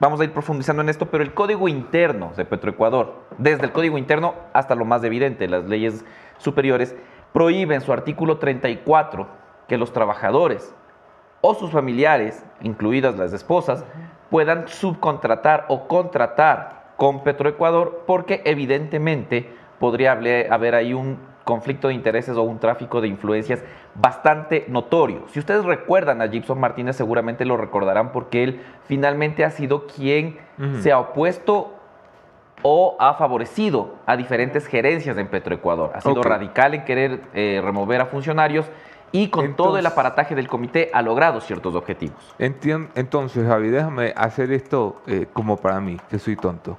[0.00, 3.98] Vamos a ir profundizando en esto, pero el código interno de Petroecuador, desde el código
[3.98, 6.04] interno hasta lo más evidente, las leyes
[6.36, 6.94] superiores,
[7.32, 9.26] prohíbe en su artículo 34
[9.66, 10.72] que los trabajadores
[11.40, 13.84] o sus familiares, incluidas las esposas,
[14.30, 22.36] puedan subcontratar o contratar con Petroecuador porque evidentemente podría haber ahí un conflicto de intereses
[22.36, 23.64] o un tráfico de influencias
[23.94, 25.24] bastante notorio.
[25.28, 30.36] Si ustedes recuerdan a Gibson Martínez, seguramente lo recordarán porque él finalmente ha sido quien
[30.80, 31.72] se ha opuesto
[32.62, 35.92] o ha favorecido a diferentes gerencias en Petroecuador.
[35.94, 38.66] Ha sido radical en querer eh, remover a funcionarios
[39.12, 42.34] y con todo el aparataje del comité ha logrado ciertos objetivos.
[42.38, 46.78] Entien- Entonces, Javi, déjame hacer esto eh, como para mí, que soy tonto.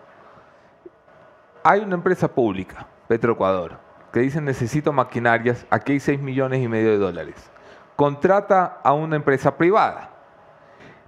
[1.63, 3.78] Hay una empresa pública, Petroecuador,
[4.13, 7.52] que dice necesito maquinarias, aquí hay 6 millones y medio de dólares.
[7.96, 10.10] Contrata a una empresa privada.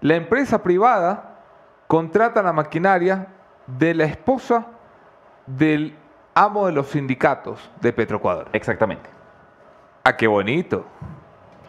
[0.01, 1.37] La empresa privada
[1.87, 3.27] contrata la maquinaria
[3.67, 4.65] de la esposa
[5.45, 5.95] del
[6.33, 8.47] amo de los sindicatos de Petroecuador.
[8.53, 9.09] Exactamente.
[10.03, 10.85] Ah, qué bonito.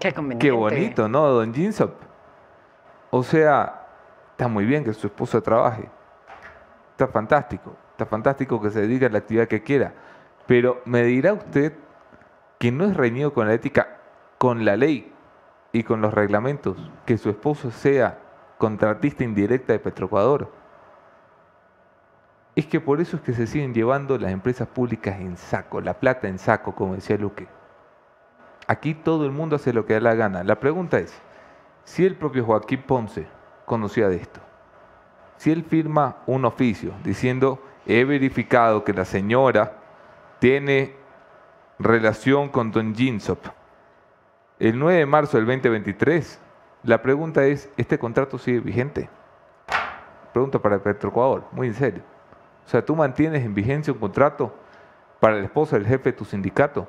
[0.00, 0.46] Qué conveniente.
[0.46, 1.92] Qué bonito, ¿no, don Jinsop?
[3.10, 3.86] O sea,
[4.30, 5.88] está muy bien que su esposa trabaje.
[6.92, 7.76] Está fantástico.
[7.90, 9.92] Está fantástico que se dedique a la actividad que quiera.
[10.46, 11.74] Pero me dirá usted
[12.58, 13.98] que no es reñido con la ética,
[14.38, 15.12] con la ley
[15.72, 18.18] y con los reglamentos, que su esposo sea
[18.56, 20.50] contratista indirecta de Petroecuador.
[22.54, 25.94] Es que por eso es que se siguen llevando las empresas públicas en saco, la
[25.94, 27.46] plata en saco, como decía Luque.
[28.72, 30.42] Aquí todo el mundo hace lo que da la gana.
[30.44, 31.12] La pregunta es,
[31.84, 33.26] si el propio Joaquín Ponce
[33.66, 34.40] conocía de esto,
[35.36, 39.74] si él firma un oficio diciendo, he verificado que la señora
[40.38, 40.96] tiene
[41.78, 43.44] relación con Don Jinsop,
[44.58, 46.40] el 9 de marzo del 2023,
[46.84, 49.10] la pregunta es, ¿este contrato sigue vigente?
[50.32, 52.02] Pregunta para Petroecuador, muy en serio.
[52.64, 54.54] O sea, ¿tú mantienes en vigencia un contrato
[55.20, 56.88] para la esposa del jefe de tu sindicato?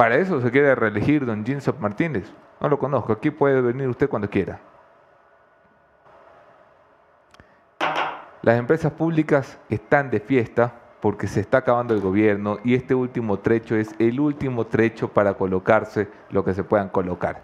[0.00, 2.32] Para eso se quiere reelegir don Jinsop Martínez.
[2.58, 3.12] No lo conozco.
[3.12, 4.58] Aquí puede venir usted cuando quiera.
[8.40, 13.40] Las empresas públicas están de fiesta porque se está acabando el gobierno y este último
[13.40, 17.42] trecho es el último trecho para colocarse lo que se puedan colocar.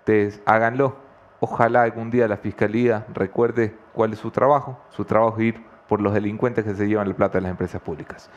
[0.00, 0.96] Ustedes háganlo.
[1.38, 4.80] Ojalá algún día la fiscalía recuerde cuál es su trabajo.
[4.90, 7.80] Su trabajo es ir por los delincuentes que se llevan la plata de las empresas
[7.80, 8.28] públicas.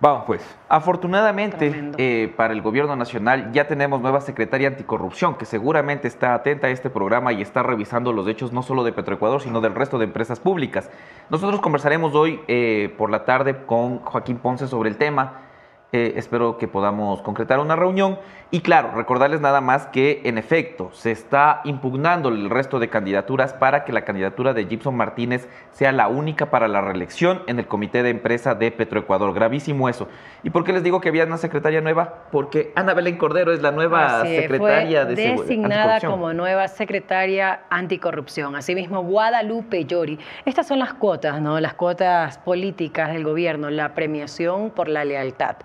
[0.00, 0.42] Vamos pues.
[0.70, 6.68] Afortunadamente, eh, para el gobierno nacional ya tenemos nueva secretaria anticorrupción que seguramente está atenta
[6.68, 9.98] a este programa y está revisando los hechos no solo de Petroecuador, sino del resto
[9.98, 10.90] de empresas públicas.
[11.28, 15.49] Nosotros conversaremos hoy eh, por la tarde con Joaquín Ponce sobre el tema.
[15.92, 18.18] Eh, espero que podamos concretar una reunión.
[18.52, 23.52] Y claro, recordarles nada más que en efecto se está impugnando el resto de candidaturas
[23.52, 27.66] para que la candidatura de Gibson Martínez sea la única para la reelección en el
[27.66, 29.32] comité de empresa de Petroecuador.
[29.34, 30.08] Gravísimo eso.
[30.42, 32.26] ¿Y por qué les digo que había una secretaria nueva?
[32.32, 37.60] Porque Ana Belén Cordero es la nueva Así secretaria fue de designada como nueva secretaria
[37.70, 38.56] anticorrupción.
[38.56, 40.18] Asimismo, Guadalupe Llori.
[40.44, 41.60] Estas son las cuotas, ¿no?
[41.60, 45.56] Las cuotas políticas del gobierno, la premiación por la lealtad.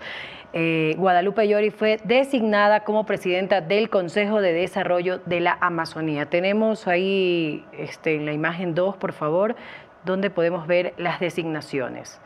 [0.57, 6.27] Eh, Guadalupe Llori fue designada como presidenta del Consejo de Desarrollo de la Amazonía.
[6.27, 9.57] Tenemos ahí este, en la imagen 2, por favor,
[10.05, 12.21] donde podemos ver las designaciones.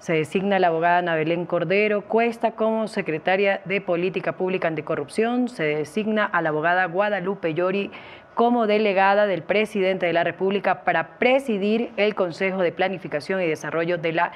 [0.00, 5.48] Se designa la abogada Ana Belén Cordero Cuesta como secretaria de Política Pública Anticorrupción.
[5.48, 7.92] Se designa a la abogada Guadalupe Llori
[8.34, 13.98] como delegada del presidente de la República para presidir el Consejo de Planificación y Desarrollo
[13.98, 14.32] de la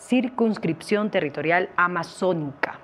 [0.00, 2.78] Circunscripción Territorial Amazónica.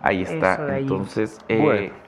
[0.00, 0.66] Ahí está.
[0.66, 0.82] Ahí.
[0.82, 2.04] Entonces, eh, Bueno.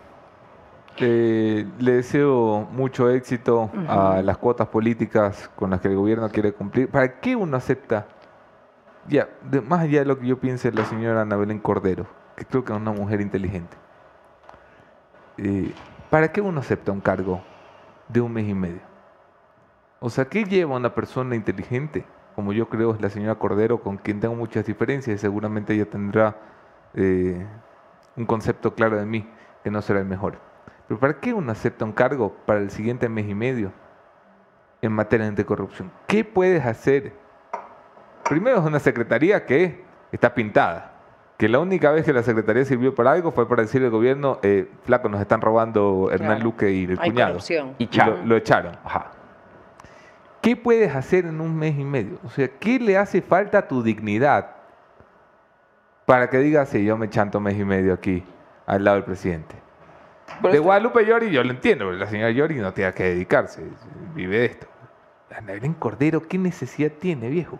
[0.99, 6.53] Eh, le deseo mucho éxito a las cuotas políticas con las que el gobierno quiere
[6.53, 6.89] cumplir.
[6.91, 8.07] ¿Para qué uno acepta?
[9.07, 12.47] Ya, de- más allá de lo que yo piense la señora Ana Belén Cordero, que
[12.47, 13.77] creo que es una mujer inteligente.
[15.37, 15.71] eh,
[16.09, 17.43] ¿Para qué uno acepta un cargo
[18.09, 18.81] de un mes y medio?
[20.01, 22.07] O sea, ¿qué lleva una persona inteligente?
[22.37, 25.87] Como yo creo es la señora Cordero, con quien tengo muchas diferencias y seguramente ella
[25.87, 26.37] tendrá
[26.94, 27.44] eh,
[28.16, 29.29] un concepto claro de mí,
[29.64, 30.38] que no será el mejor.
[30.87, 33.72] Pero ¿para qué uno acepta un cargo para el siguiente mes y medio
[34.83, 35.90] en materia de corrupción?
[36.07, 37.14] ¿Qué puedes hacer?
[38.29, 40.92] Primero es una secretaría que está pintada,
[41.38, 44.38] que la única vez que la secretaría sirvió para algo fue para decirle al gobierno,
[44.42, 46.44] eh, flaco, nos están robando Hernán Claro.
[46.44, 47.31] Luque y el Hay cuñado.
[47.33, 47.75] corrupción.
[47.79, 48.77] y lo, lo echaron.
[48.85, 49.12] Ajá.
[50.47, 52.21] ¿Qué puedes hacer en un mes y medio?
[52.25, 54.47] O sea, ¿qué le hace falta a tu dignidad
[56.05, 58.23] para que digas, sí, yo me chanto mes y medio aquí
[58.65, 59.57] al lado del presidente?
[60.41, 63.61] Pero de Guadalupe Llori yo lo entiendo, porque la señora Llori no tiene que dedicarse,
[64.15, 64.69] vive de esto.
[65.37, 67.59] Ana Belén Cordero, ¿qué necesidad tiene, viejo?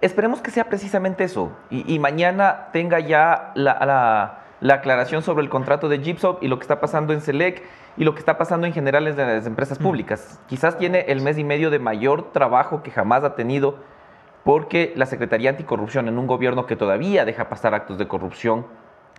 [0.00, 1.50] Esperemos que sea precisamente eso.
[1.68, 6.46] Y, y mañana tenga ya la, la- la aclaración sobre el contrato de Gipsop y
[6.48, 7.62] lo que está pasando en Selec
[7.96, 10.40] y lo que está pasando en general en las empresas públicas.
[10.46, 13.76] Quizás tiene el mes y medio de mayor trabajo que jamás ha tenido
[14.44, 18.66] porque la Secretaría Anticorrupción en un gobierno que todavía deja pasar actos de corrupción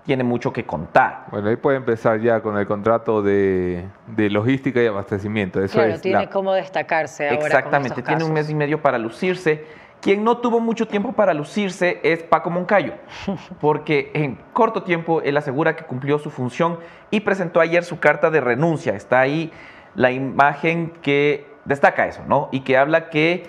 [0.03, 1.25] tiene mucho que contar.
[1.29, 5.61] Bueno, ahí puede empezar ya con el contrato de, de logística y abastecimiento.
[5.61, 7.37] Eso claro, es tiene la- cómo destacarse ahora.
[7.39, 9.63] con Exactamente, tiene un mes y medio para lucirse.
[10.01, 12.95] Quien no tuvo mucho tiempo para lucirse es Paco Moncayo,
[13.61, 16.79] porque en corto tiempo él asegura que cumplió su función
[17.11, 18.95] y presentó ayer su carta de renuncia.
[18.95, 19.51] Está ahí
[19.93, 22.49] la imagen que destaca eso, ¿no?
[22.51, 23.43] Y que habla que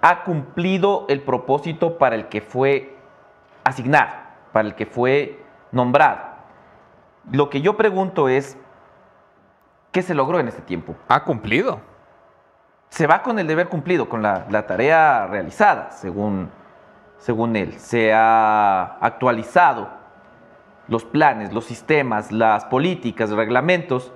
[0.00, 2.94] ha cumplido el propósito para el que fue
[3.64, 4.12] asignado,
[4.52, 5.42] para el que fue
[5.72, 6.20] nombrado.
[7.32, 8.56] Lo que yo pregunto es,
[9.90, 10.94] ¿qué se logró en este tiempo?
[11.08, 11.80] ¿Ha cumplido?
[12.88, 16.50] Se va con el deber cumplido, con la, la tarea realizada, según,
[17.18, 17.74] según él.
[17.78, 19.88] Se ha actualizado
[20.88, 24.12] los planes, los sistemas, las políticas, reglamentos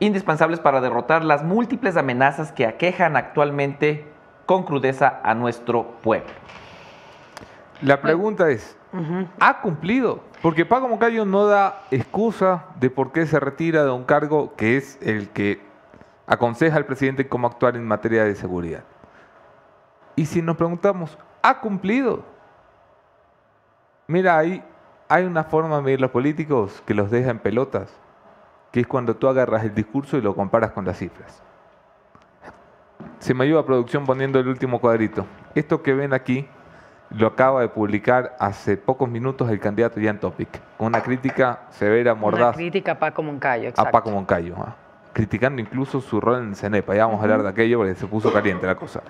[0.00, 4.06] indispensables para derrotar las múltiples amenazas que aquejan actualmente
[4.46, 6.30] con crudeza a nuestro pueblo.
[7.82, 8.76] La pregunta es,
[9.40, 10.20] ¿ha cumplido?
[10.42, 14.76] Porque Paco Moncayo no da excusa de por qué se retira de un cargo que
[14.76, 15.60] es el que
[16.28, 18.84] aconseja al presidente cómo actuar en materia de seguridad.
[20.14, 22.22] Y si nos preguntamos, ¿ha cumplido?
[24.06, 24.62] Mira, ahí
[25.08, 27.90] hay una forma de medir los políticos que los deja en pelotas,
[28.72, 31.42] que es cuando tú agarras el discurso y lo comparas con las cifras.
[33.20, 35.24] Se me ayuda a producción poniendo el último cuadrito.
[35.54, 36.46] Esto que ven aquí
[37.10, 42.12] lo acaba de publicar hace pocos minutos el candidato Jan Topic, con una crítica severa,
[42.12, 43.92] Una mordaz crítica a Paco Moncayo, a exacto.
[43.92, 44.76] Paco Moncayo, ¿ah?
[45.18, 46.94] Criticando incluso su rol en CENEPA.
[46.94, 49.02] Ya vamos a hablar de aquello porque se puso caliente la cosa.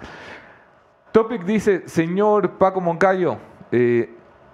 [1.13, 3.37] Topic dice, señor Paco Moncayo,
[3.71, 4.09] eh,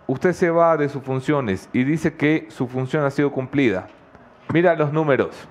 [0.08, 3.86] usted se va de sus funciones y dice que su función ha sido cumplida.
[4.52, 5.48] Mira los números.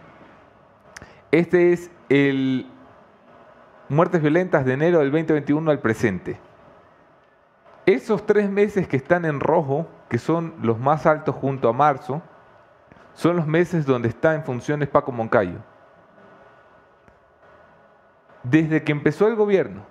[1.31, 2.67] Este es el
[3.87, 6.37] muertes violentas de enero del 2021 al presente.
[7.85, 12.21] Esos tres meses que están en rojo, que son los más altos junto a marzo,
[13.13, 15.59] son los meses donde está en funciones Paco Moncayo.
[18.43, 19.85] Desde que empezó el gobierno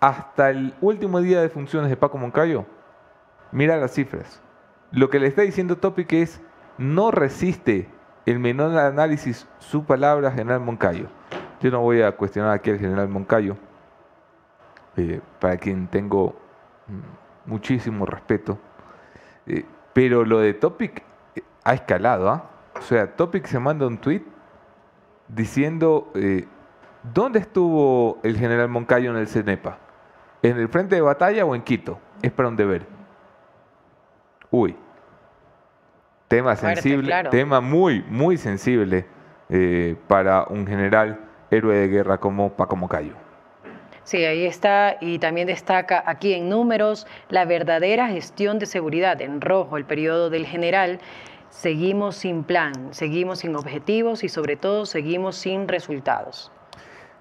[0.00, 2.64] hasta el último día de funciones de Paco Moncayo,
[3.52, 4.42] mira las cifras.
[4.90, 6.40] Lo que le está diciendo Topic es,
[6.78, 7.88] no resiste
[8.26, 11.08] el menor análisis su palabra, general Moncayo.
[11.60, 13.56] Yo no voy a cuestionar aquí al general Moncayo,
[14.96, 16.34] eh, para quien tengo
[16.88, 18.58] mm, muchísimo respeto.
[19.46, 21.04] Eh, pero lo de Topic
[21.36, 22.50] eh, ha escalado, ¿ah?
[22.78, 24.22] O sea, Topic se manda un tweet
[25.28, 26.10] diciendo
[27.02, 29.78] ¿dónde estuvo el general Moncayo en el CENEPA?
[30.42, 31.98] ¿En el frente de batalla o en Quito?
[32.20, 32.86] Es para un deber.
[34.50, 34.76] Uy.
[36.28, 37.30] Tema Fuerte, sensible, claro.
[37.30, 39.06] tema muy, muy sensible
[39.50, 43.14] eh, para un general héroe de guerra como Paco Moncayo.
[44.04, 49.20] Sí, ahí está y también destaca aquí en números la verdadera gestión de seguridad.
[49.20, 50.98] En rojo, el periodo del general,
[51.50, 56.50] seguimos sin plan, seguimos sin objetivos y sobre todo seguimos sin resultados,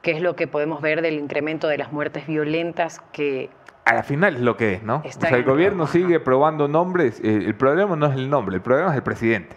[0.02, 3.50] que es lo que podemos ver del incremento de las muertes violentas que
[3.86, 5.04] A la final es lo que es, ¿no?
[5.06, 7.20] O sea, el gobierno sigue probando nombres.
[7.24, 9.56] eh, el problema no es el nombre, el problema es el presidente.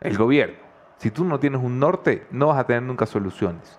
[0.00, 0.56] El gobierno.
[0.98, 3.78] Si tú no tienes un norte, no vas a tener nunca soluciones.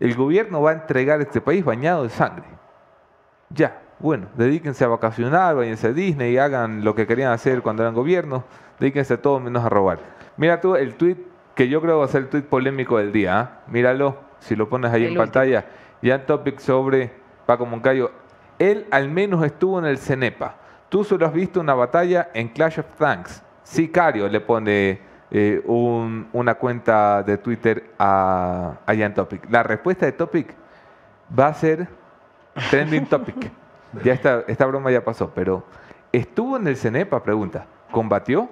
[0.00, 2.46] El gobierno va a entregar este país bañado de sangre.
[3.50, 7.94] Ya, bueno, dedíquense a vacacionar, váyanse a Disney, hagan lo que querían hacer cuando eran
[7.94, 8.44] gobierno,
[8.78, 9.98] dedíquense a todo menos a robar.
[10.36, 11.16] Mira tú el tweet
[11.54, 13.38] que yo creo va a ser el tweet polémico del día.
[13.38, 13.60] ¿ah?
[13.68, 15.22] Míralo, si lo pones ahí El en último.
[15.24, 15.64] pantalla.
[16.02, 17.12] Ya topic sobre
[17.46, 18.10] Paco Moncayo.
[18.58, 20.56] Él al menos estuvo en el CENEPA.
[20.88, 23.42] Tú solo has visto una batalla en Clash of Tanks.
[23.62, 29.50] Sicario le pone eh, un- una cuenta de Twitter a, a Jan Topic.
[29.50, 30.54] La respuesta de Topic
[31.36, 31.88] va a ser
[32.70, 33.50] trending topic.
[34.04, 35.64] Ya esta, esta broma ya pasó, pero
[36.12, 37.22] ¿estuvo en el CENEPA?
[37.22, 37.66] Pregunta.
[37.90, 38.48] ¿Combatió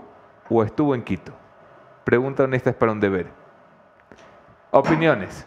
[0.48, 1.32] o estuvo en Quito?
[2.04, 3.26] Pregunta honesta es para un deber.
[4.70, 5.46] Opiniones.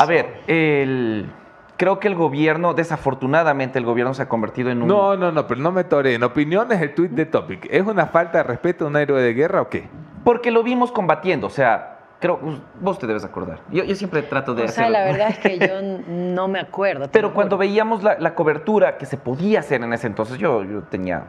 [0.00, 1.30] A ver, el-
[1.76, 4.88] creo que el gobierno, desafortunadamente el gobierno se ha convertido en un...
[4.88, 6.22] No, no, no, pero no me toreen.
[6.22, 7.66] Opiniones el tweet de Topic.
[7.70, 9.88] ¿Es una falta de respeto a un héroe de guerra o qué?
[10.24, 12.40] Porque lo vimos combatiendo, o sea, creo,
[12.80, 13.60] vos te debes acordar.
[13.70, 15.74] Yo, yo siempre trato de O sea, la verdad es que yo
[16.08, 17.08] no me acuerdo.
[17.12, 20.82] Pero cuando veíamos la, la cobertura que se podía hacer en ese entonces, yo, yo
[20.82, 21.24] tenía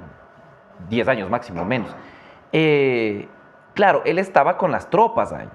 [0.90, 1.94] 10 años máximo, menos.
[2.54, 3.28] eh,
[3.74, 5.48] claro, él estaba con las tropas ahí.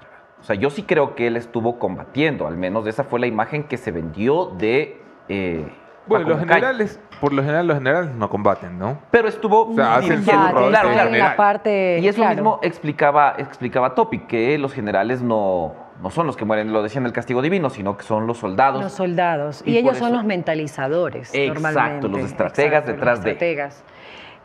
[0.43, 3.63] O sea, yo sí creo que él estuvo combatiendo, al menos esa fue la imagen
[3.63, 5.01] que se vendió de...
[5.29, 5.65] eh,
[6.05, 8.99] Bueno, los generales, por lo general los generales no combaten, ¿no?
[9.09, 11.11] Pero estuvo O sea, hacen su rol claro, claro.
[11.11, 12.35] la parte, Y eso claro.
[12.35, 17.05] mismo explicaba, explicaba Topic, que los generales no, no son los que mueren, lo decían
[17.05, 18.83] el castigo divino, sino que son los soldados.
[18.83, 19.63] Los soldados.
[19.65, 22.07] Y ellos son los mentalizadores, Exacto, normalmente.
[22.09, 23.31] los estrategas los detrás de.
[23.31, 23.83] estrategas.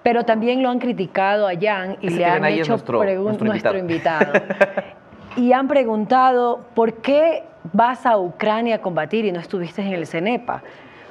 [0.04, 3.46] Pero también lo han criticado a Jan y Ese le han hecho nuestro- pregun- nuestro
[3.48, 4.32] nuestro invitado.
[5.38, 10.06] y han preguntado, ¿por qué vas a Ucrania a combatir y no estuviste en el
[10.06, 10.62] CENEPA?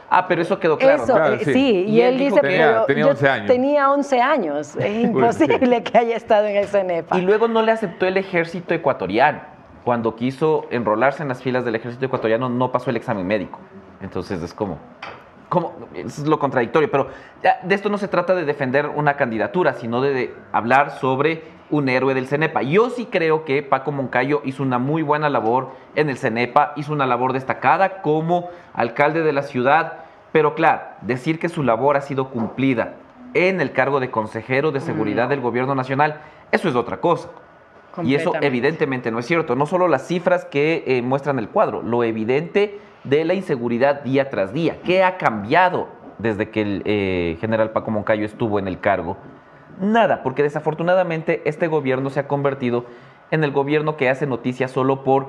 [0.09, 1.03] Ah, pero eso quedó claro.
[1.03, 1.53] Eso, eh, sí.
[1.53, 1.85] sí.
[1.87, 3.47] Y Y, él dice, que tenía- pero tenía yo 11 años.
[3.47, 7.17] tenía 11 años, es imposible que haya estado en el CENEPA.
[7.17, 9.39] Y luego no le aceptó el ejército ecuatoriano.
[9.83, 13.59] Cuando quiso enrolarse en las filas del ejército ecuatoriano, no pasó el examen médico.
[14.01, 14.77] Entonces es como.
[15.49, 16.91] como es lo contradictorio.
[16.91, 17.07] Pero
[17.43, 21.41] ya, de esto no se trata de defender una candidatura, sino de, de hablar sobre
[21.69, 22.61] un héroe del CENEPA.
[22.63, 26.93] Yo sí creo que Paco Moncayo hizo una muy buena labor en el CENEPA, hizo
[26.93, 29.99] una labor destacada como alcalde de la ciudad.
[30.31, 32.95] Pero claro, decir que su labor ha sido cumplida
[33.33, 37.29] en el cargo de consejero de seguridad del gobierno nacional, eso es otra cosa.
[38.03, 39.55] Y eso evidentemente no es cierto.
[39.55, 44.29] No solo las cifras que eh, muestran el cuadro, lo evidente de la inseguridad día
[44.29, 44.77] tras día.
[44.83, 45.87] ¿Qué ha cambiado
[46.19, 49.17] desde que el eh, general Paco Moncayo estuvo en el cargo?
[49.79, 52.85] Nada, porque desafortunadamente este gobierno se ha convertido
[53.31, 55.27] en el gobierno que hace noticias solo por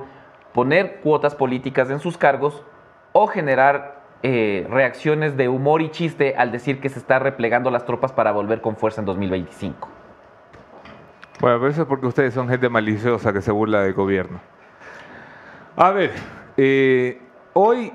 [0.53, 2.63] poner cuotas políticas en sus cargos
[3.11, 7.85] o generar eh, reacciones de humor y chiste al decir que se está replegando las
[7.85, 9.87] tropas para volver con fuerza en 2025.
[11.39, 14.39] Bueno, pero eso es porque ustedes son gente maliciosa que se burla del gobierno.
[15.77, 16.11] A ver,
[16.57, 17.21] eh,
[17.53, 17.93] hoy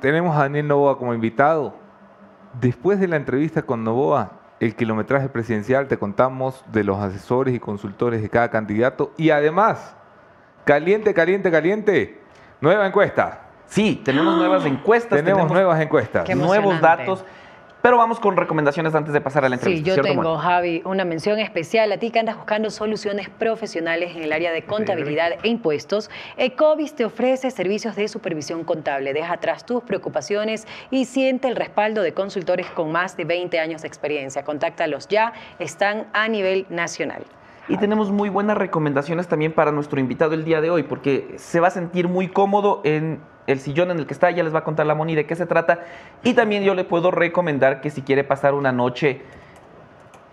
[0.00, 1.74] tenemos a Daniel Novoa como invitado.
[2.58, 7.58] Después de la entrevista con Novoa, el kilometraje presidencial, te contamos de los asesores y
[7.58, 9.12] consultores de cada candidato.
[9.16, 9.96] Y además,
[10.64, 12.20] caliente, caliente, caliente,
[12.60, 13.46] nueva encuesta.
[13.66, 16.24] Sí, tenemos nuevas encuestas, Tenemos, nuevas encuestas.
[16.24, 17.24] Qué nuevos datos,
[17.82, 19.88] pero vamos con recomendaciones antes de pasar a la Sí, entrevista.
[19.88, 20.38] yo ¿cierto, tengo?
[20.38, 24.62] Javi, una mención especial a ti que andas buscando soluciones profesionales en el área de
[24.62, 26.10] contabilidad e impuestos.
[26.36, 29.12] Ecovis te ofrece servicios de supervisión contable.
[29.12, 33.82] Deja atrás tus preocupaciones y siente el respaldo de consultores con más de 20 años
[33.82, 34.44] de experiencia.
[34.44, 37.24] Contáctalos ya, están a nivel nacional.
[37.68, 41.60] Y tenemos muy buenas recomendaciones también para nuestro invitado el día de hoy, porque se
[41.60, 43.20] va a sentir muy cómodo en
[43.52, 45.36] el sillón en el que está, ya les va a contar la Moni de qué
[45.36, 45.80] se trata.
[46.22, 49.22] Y también yo le puedo recomendar que si quiere pasar una noche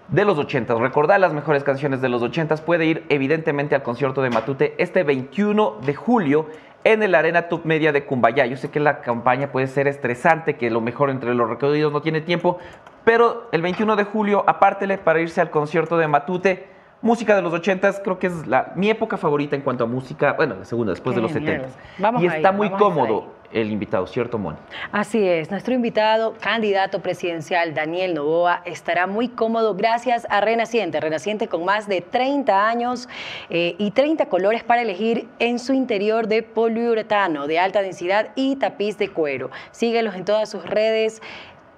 [0.10, 4.22] de los 80, recordar las mejores canciones de los 80, puede ir evidentemente al concierto
[4.22, 6.48] de Matute este 21 de julio
[6.84, 8.46] en el Arena Top Media de Cumbaya.
[8.46, 12.02] Yo sé que la campaña puede ser estresante, que lo mejor entre los recorridos no
[12.02, 12.60] tiene tiempo,
[13.04, 16.77] pero el 21 de julio apártele para irse al concierto de Matute.
[17.02, 20.34] Música de los 80 creo que es la, mi época favorita en cuanto a música,
[20.34, 21.62] bueno, la segunda, después Qué de los genial.
[21.62, 21.80] 70.
[22.00, 24.58] Vamos y está muy cómodo el invitado, ¿cierto, Moni?
[24.92, 31.00] Así es, nuestro invitado, candidato presidencial Daniel Novoa, estará muy cómodo gracias a Renaciente.
[31.00, 33.08] Renaciente con más de 30 años
[33.50, 38.58] eh, y 30 colores para elegir en su interior de poliuretano de alta densidad y
[38.58, 39.50] tapiz de cuero.
[39.72, 41.22] Síguelos en todas sus redes,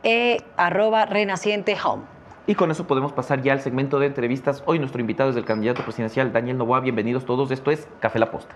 [0.04, 2.19] eh, arroba Renaciente Home.
[2.50, 4.64] Y con eso podemos pasar ya al segmento de entrevistas.
[4.66, 6.80] Hoy nuestro invitado es el candidato presidencial Daniel Novoa.
[6.80, 7.52] Bienvenidos todos.
[7.52, 8.56] Esto es Café La Posta.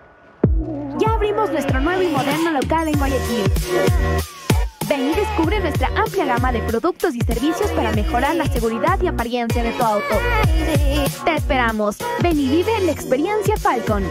[0.97, 3.51] Ya abrimos nuestro nuevo y moderno local en Guayaquil.
[4.89, 9.05] Ven y descubre nuestra amplia gama de productos y servicios para mejorar la seguridad y
[9.05, 10.15] apariencia de tu auto.
[11.23, 11.99] Te esperamos.
[12.23, 14.03] Ven y vive la experiencia Falcon.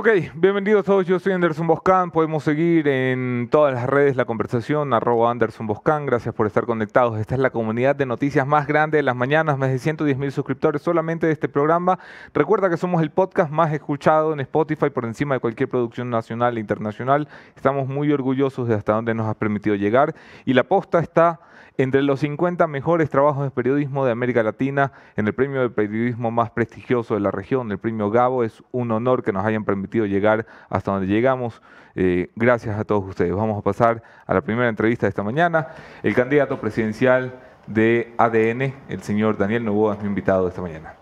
[0.00, 4.94] Ok, bienvenidos todos, yo soy Anderson Boscan, podemos seguir en todas las redes la conversación,
[4.94, 8.96] arroba Anderson Boscan, gracias por estar conectados, esta es la comunidad de noticias más grande
[8.96, 11.98] de las mañanas, más de 110 mil suscriptores solamente de este programa,
[12.32, 16.56] recuerda que somos el podcast más escuchado en Spotify por encima de cualquier producción nacional
[16.56, 20.14] e internacional, estamos muy orgullosos de hasta dónde nos has permitido llegar.
[20.46, 21.40] Y la posta está
[21.76, 26.30] entre los 50 mejores trabajos de periodismo de América Latina en el premio de periodismo
[26.30, 28.44] más prestigioso de la región, el premio Gabo.
[28.44, 31.62] Es un honor que nos hayan permitido llegar hasta donde llegamos.
[31.94, 33.34] Eh, gracias a todos ustedes.
[33.34, 35.68] Vamos a pasar a la primera entrevista de esta mañana.
[36.02, 37.34] El candidato presidencial
[37.66, 40.94] de ADN, el señor Daniel Novoa, es mi invitado de esta mañana.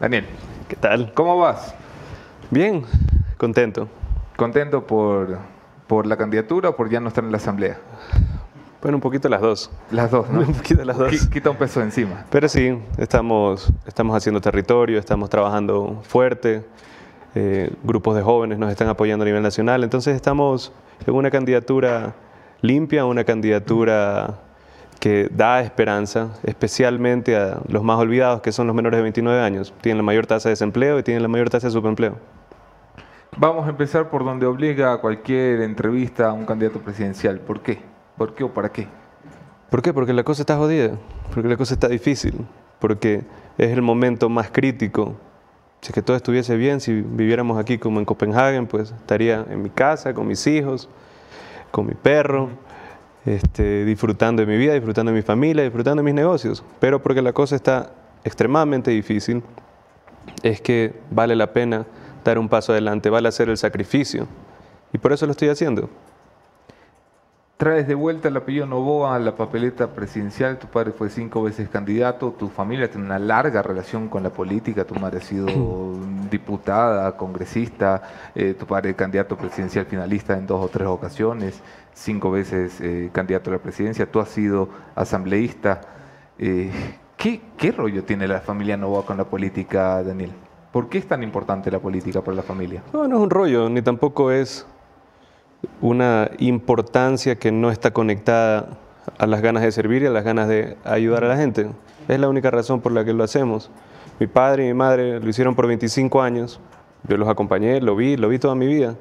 [0.00, 0.26] Daniel,
[0.72, 1.12] ¿Qué tal?
[1.12, 1.74] ¿cómo vas?
[2.50, 2.82] Bien,
[3.36, 3.88] contento.
[4.36, 5.36] ¿Contento por,
[5.86, 7.76] por la candidatura o por ya no estar en la asamblea?
[8.82, 9.70] Bueno, un poquito las dos.
[9.92, 10.40] Las dos, ¿no?
[10.46, 11.12] Un poquito las dos.
[11.12, 12.24] Qui- Quita un peso encima.
[12.30, 16.64] Pero sí, estamos, estamos haciendo territorio, estamos trabajando fuerte.
[17.34, 19.84] eh, grupos de jóvenes nos están apoyando a nivel nacional.
[19.84, 20.72] Entonces estamos
[21.06, 22.14] en una candidatura
[22.60, 24.40] limpia, una candidatura
[25.00, 29.72] que da esperanza, especialmente a los más olvidados, que son los menores de 29 años.
[29.80, 32.16] Tienen la mayor tasa de desempleo y tienen la mayor tasa de subempleo.
[33.36, 37.40] Vamos a empezar por donde obliga a cualquier entrevista a un candidato presidencial.
[37.40, 37.80] ¿Por qué?
[38.22, 38.86] ¿Por qué o para qué?
[39.68, 39.92] ¿Por qué?
[39.92, 40.96] Porque la cosa está jodida,
[41.34, 42.46] porque la cosa está difícil,
[42.78, 43.24] porque
[43.58, 45.16] es el momento más crítico.
[45.80, 49.60] Si es que todo estuviese bien, si viviéramos aquí como en Copenhague, pues estaría en
[49.60, 50.88] mi casa, con mis hijos,
[51.72, 52.50] con mi perro,
[53.26, 56.62] este, disfrutando de mi vida, disfrutando de mi familia, disfrutando de mis negocios.
[56.78, 57.90] Pero porque la cosa está
[58.22, 59.42] extremadamente difícil,
[60.44, 61.86] es que vale la pena
[62.24, 64.28] dar un paso adelante, vale hacer el sacrificio.
[64.92, 65.90] Y por eso lo estoy haciendo.
[67.62, 70.58] Traes de vuelta el apellido Novoa a la papeleta presidencial.
[70.58, 72.32] Tu padre fue cinco veces candidato.
[72.32, 74.84] Tu familia tiene una larga relación con la política.
[74.84, 75.46] Tu madre ha sido
[76.28, 78.02] diputada, congresista.
[78.34, 81.62] eh, tu padre candidato presidencial finalista en dos o tres ocasiones.
[81.94, 84.10] Cinco veces eh, candidato a la presidencia.
[84.10, 85.82] Tú has sido asambleísta.
[86.40, 86.68] Eh,
[87.16, 90.32] ¿qué, ¿Qué rollo tiene la familia Novoa con la política, Daniel?
[90.72, 92.82] ¿Por qué es tan importante la política para la familia?
[92.92, 94.66] No, no es un rollo, ni tampoco es
[95.80, 98.78] una importancia que no está conectada
[99.18, 101.68] a las ganas de servir y a las ganas de ayudar a la gente.
[102.08, 103.70] Es la única razón por la que lo hacemos.
[104.18, 106.60] Mi padre y mi madre lo hicieron por 25 años.
[107.08, 108.94] Yo los acompañé, lo vi, lo vi toda mi vida.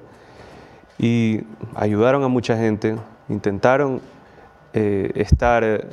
[0.97, 1.41] Y
[1.75, 2.95] ayudaron a mucha gente,
[3.29, 4.01] intentaron
[4.73, 5.85] eh, estar, eh,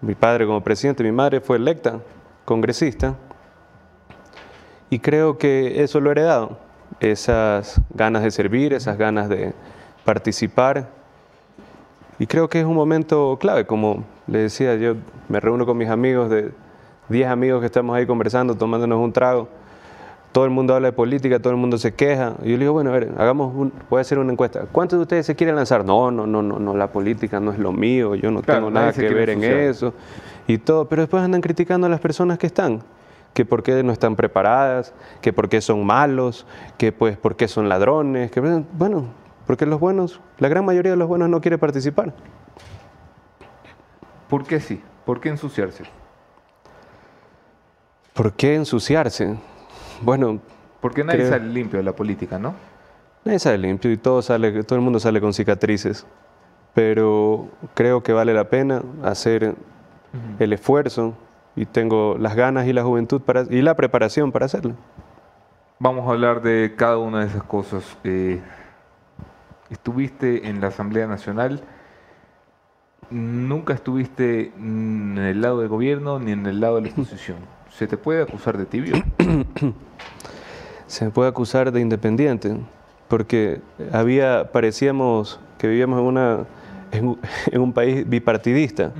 [0.00, 2.00] mi padre como presidente, mi madre fue electa
[2.44, 3.14] congresista.
[4.90, 6.58] Y creo que eso lo he heredado,
[6.98, 9.54] esas ganas de servir, esas ganas de
[10.04, 10.88] participar.
[12.18, 14.94] Y creo que es un momento clave, como le decía, yo
[15.28, 16.52] me reúno con mis amigos, de
[17.08, 19.48] 10 amigos que estamos ahí conversando, tomándonos un trago.
[20.32, 22.34] Todo el mundo habla de política, todo el mundo se queja.
[22.42, 24.66] Y yo le digo, bueno, a ver, hagamos un, voy a hacer una encuesta.
[24.70, 25.84] ¿Cuántos de ustedes se quieren lanzar?
[25.84, 28.70] No, no, no, no, no, la política no es lo mío, yo no Claro, tengo
[28.70, 29.92] nada que ver en eso.
[30.46, 32.82] Y todo, pero después andan criticando a las personas que están
[33.32, 36.46] que por qué no están preparadas, que por qué son malos,
[36.78, 39.04] que pues por qué son ladrones, que bueno,
[39.50, 42.12] porque los buenos, la gran mayoría de los buenos no quiere participar.
[44.28, 44.80] ¿Por qué sí?
[45.04, 45.82] ¿Por qué ensuciarse?
[48.14, 49.36] ¿Por qué ensuciarse?
[50.02, 50.38] Bueno,
[50.80, 52.54] Porque nadie Creo- sale limpio de la política, ¿no?
[53.24, 56.06] nadie sale limpio y todo, sale, todo el mundo sale con cicatrices,
[56.72, 59.56] pero creo que vale la pena hacer
[60.38, 61.14] el esfuerzo
[61.56, 64.74] y tengo las ganas y la juventud para, y la preparación para hacerlo.
[65.80, 67.82] Vamos a hablar de cada una de esas cosas.
[68.04, 68.40] Eh,
[69.70, 71.62] estuviste en la Asamblea Nacional,
[73.10, 77.38] nunca estuviste en el lado del gobierno ni en el lado de la oposición.
[77.70, 78.94] ¿Se te puede acusar de tibio?
[80.86, 82.56] Se me puede acusar de independiente,
[83.08, 83.60] porque
[83.92, 86.44] había, parecíamos que vivíamos en, una,
[86.90, 88.92] en, un, en un país bipartidista.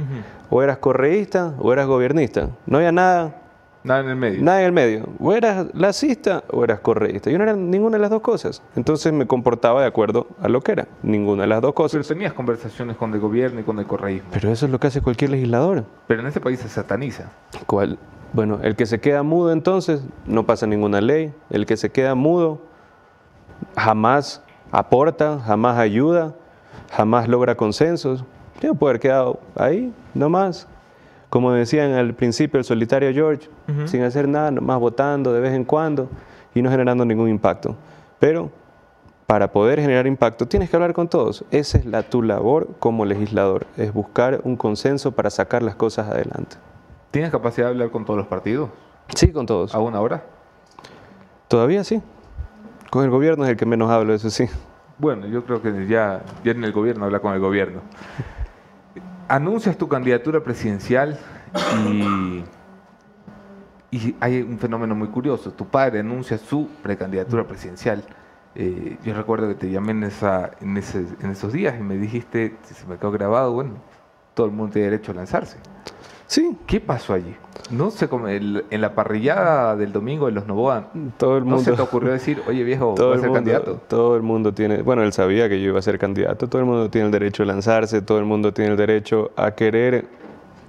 [0.51, 2.51] O eras correísta o eras gobernista.
[2.67, 3.40] No había nada,
[3.83, 4.43] Nada en el medio.
[4.43, 5.09] nada en el medio.
[5.19, 7.31] O eras lacista o eras correísta.
[7.31, 8.63] Yo no era ninguna de las dos cosas.
[8.77, 10.89] Entonces me comportaba de acuerdo a lo que era.
[11.03, 12.07] Ninguna de las dos Pero cosas.
[12.07, 14.29] tenías conversaciones con el gobierno y con el correísmo.
[14.33, 15.85] Pero eso es lo que hace cualquier legislador.
[16.07, 17.31] Pero en este país se sataniza.
[17.67, 17.99] ¿Cuál?
[18.33, 21.33] Bueno, el que se queda mudo entonces no pasa ninguna ley.
[21.49, 22.61] El que se queda mudo
[23.77, 26.35] jamás aporta, jamás ayuda,
[26.93, 28.25] jamás logra consensos.
[28.61, 30.69] Yo puedo haber quedado ahí, nomás.
[31.31, 33.49] Como decían al principio el solitario George,
[33.87, 36.09] sin hacer nada, nomás votando de vez en cuando
[36.55, 37.77] y no generando ningún impacto.
[38.19, 38.51] Pero
[39.27, 41.45] para poder generar impacto tienes que hablar con todos.
[41.53, 46.09] Esa es la, tu labor como legislador, es buscar un consenso para sacar las cosas
[46.09, 46.57] adelante.
[47.13, 48.71] ¿Tienes capacidad de hablar con todos los partidos?
[49.15, 49.73] Sí, con todos.
[49.73, 50.25] ¿A una hora?
[51.47, 52.03] Todavía sí.
[52.91, 54.47] Con el gobierno es el que menos hablo, eso sí.
[54.99, 57.83] Bueno, yo creo que ya, ya en el gobierno habla con el gobierno.
[59.31, 61.17] Anuncias tu candidatura presidencial
[61.89, 62.43] y,
[64.21, 65.53] hay un fenómeno muy curioso.
[65.53, 68.03] Tu padre anuncia su precandidatura presidencial.
[68.57, 71.97] Eh, yo recuerdo que te llamé en, esa, en, ese- en esos días y me
[71.97, 73.75] dijiste, si se me quedó grabado, bueno,
[74.35, 75.59] todo el mundo tiene derecho a lanzarse.
[76.31, 77.35] Sí, ¿Qué pasó allí?
[77.73, 81.57] No sé, cómo el- en la parrillada del domingo de los Novoa, todo el ¿no
[81.57, 81.65] mundo.
[81.65, 83.81] se te ocurrió decir, oye viejo, todo voy a ser mundo, candidato?
[83.89, 86.67] todo el mundo tiene, bueno, él sabía que yo iba a ser candidato, todo el
[86.69, 90.07] mundo tiene el derecho a lanzarse, todo el mundo tiene el derecho a querer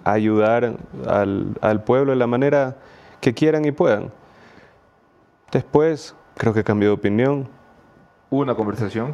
[0.03, 2.77] ayudar al, al pueblo de la manera
[3.19, 4.11] que quieran y puedan.
[5.51, 7.47] Después, creo que cambió de opinión.
[8.31, 9.13] Hubo una conversación.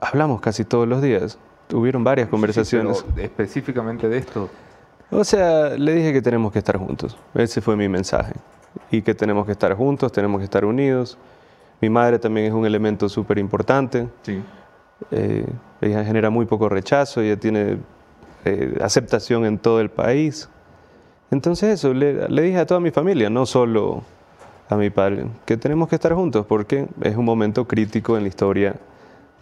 [0.00, 1.36] Hablamos casi todos los días.
[1.72, 2.98] Hubieron varias conversaciones.
[2.98, 4.48] Sí, pero específicamente de esto.
[5.10, 7.16] O sea, le dije que tenemos que estar juntos.
[7.34, 8.34] Ese fue mi mensaje.
[8.90, 11.18] Y que tenemos que estar juntos, tenemos que estar unidos.
[11.80, 14.08] Mi madre también es un elemento súper importante.
[14.22, 14.40] Sí.
[15.10, 15.46] Eh,
[15.80, 17.78] ella genera muy poco rechazo, ella tiene
[18.44, 20.48] eh, aceptación en todo el país.
[21.30, 24.02] Entonces eso, le, le dije a toda mi familia, no solo
[24.68, 28.28] a mi padre, que tenemos que estar juntos porque es un momento crítico en la
[28.28, 28.76] historia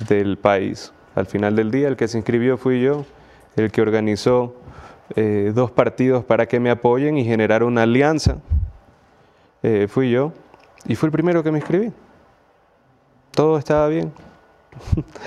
[0.08, 0.92] del país.
[1.14, 3.04] Al final del día, el que se inscribió fui yo,
[3.56, 4.54] el que organizó
[5.16, 8.38] eh, dos partidos para que me apoyen y generar una alianza.
[9.62, 10.32] eh, fui yo
[10.86, 11.92] y fue el primero que me inscribí.
[13.32, 14.12] Todo estaba bien.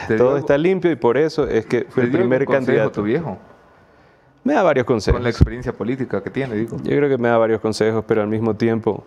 [0.08, 2.92] ¿Te Todo está limpio y por eso es que fue ¿Te el primer candidato.
[2.92, 3.38] tu viejo?
[4.44, 5.22] Me da varios Con consejos.
[5.22, 6.78] la experiencia política que tiene, digo.
[6.78, 9.04] Yo creo que me da varios consejos, pero al mismo tiempo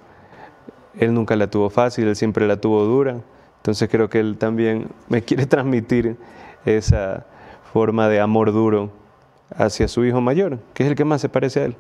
[0.99, 3.17] él nunca la tuvo fácil, él siempre la tuvo dura.
[3.57, 6.17] Entonces creo que él también me quiere transmitir
[6.65, 7.27] esa
[7.73, 8.91] forma de amor duro
[9.51, 11.77] hacia su hijo mayor, que es el que más se parece a él.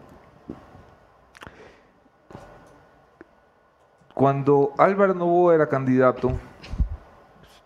[4.14, 6.32] Cuando Álvaro Novoa era candidato,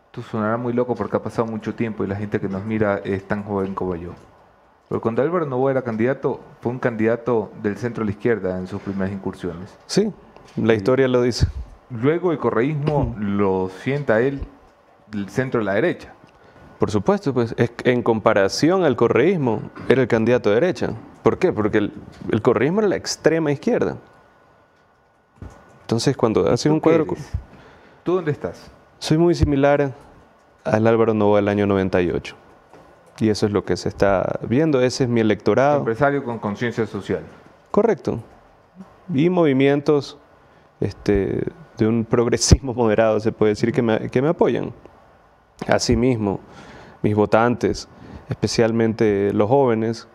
[0.07, 3.01] esto sonará muy loco porque ha pasado mucho tiempo y la gente que nos mira
[3.05, 4.13] es tan joven como yo.
[4.89, 8.67] Pero cuando Álvaro Novoa era candidato, fue un candidato del centro a la izquierda en
[8.67, 9.77] sus primeras incursiones.
[9.87, 10.11] Sí,
[10.57, 11.47] la historia lo dice.
[11.91, 14.41] Luego el correísmo lo sienta él
[15.11, 16.15] del centro a la derecha.
[16.79, 20.93] Por supuesto, pues es en comparación al correísmo, era el candidato de derecha.
[21.23, 21.53] ¿Por qué?
[21.53, 21.93] Porque el,
[22.31, 23.97] el correísmo era la extrema izquierda.
[25.83, 27.05] Entonces, cuando hace ¿Tú un cuadro...
[27.11, 27.31] eres?
[28.05, 28.71] ¿Tú dónde estás?
[28.99, 29.93] Soy muy similar
[30.65, 32.37] al Álvaro Novoa del año 98.
[33.21, 34.81] Y eso es lo que se está viendo.
[34.81, 35.79] Ese es mi electorado.
[35.79, 37.23] Empresario con conciencia social.
[37.71, 38.23] Correcto.
[39.13, 40.19] Y movimientos
[40.81, 41.43] este,
[41.77, 44.73] de un progresismo moderado, se puede decir, que me, que me apoyan.
[45.67, 46.39] Asimismo,
[47.03, 47.89] mis votantes,
[48.29, 50.09] especialmente los jóvenes,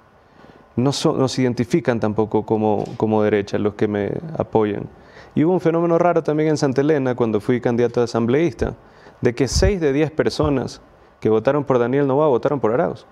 [0.76, 4.88] no, son- no se identifican tampoco como, como derecha los que me apoyan.
[5.36, 8.74] Y hubo un fenómeno raro también en Santa Elena cuando fui candidato a asambleísta,
[9.22, 10.82] de que 6 de 10 personas
[11.20, 13.06] que votaron por Daniel Novoa votaron por Arauz.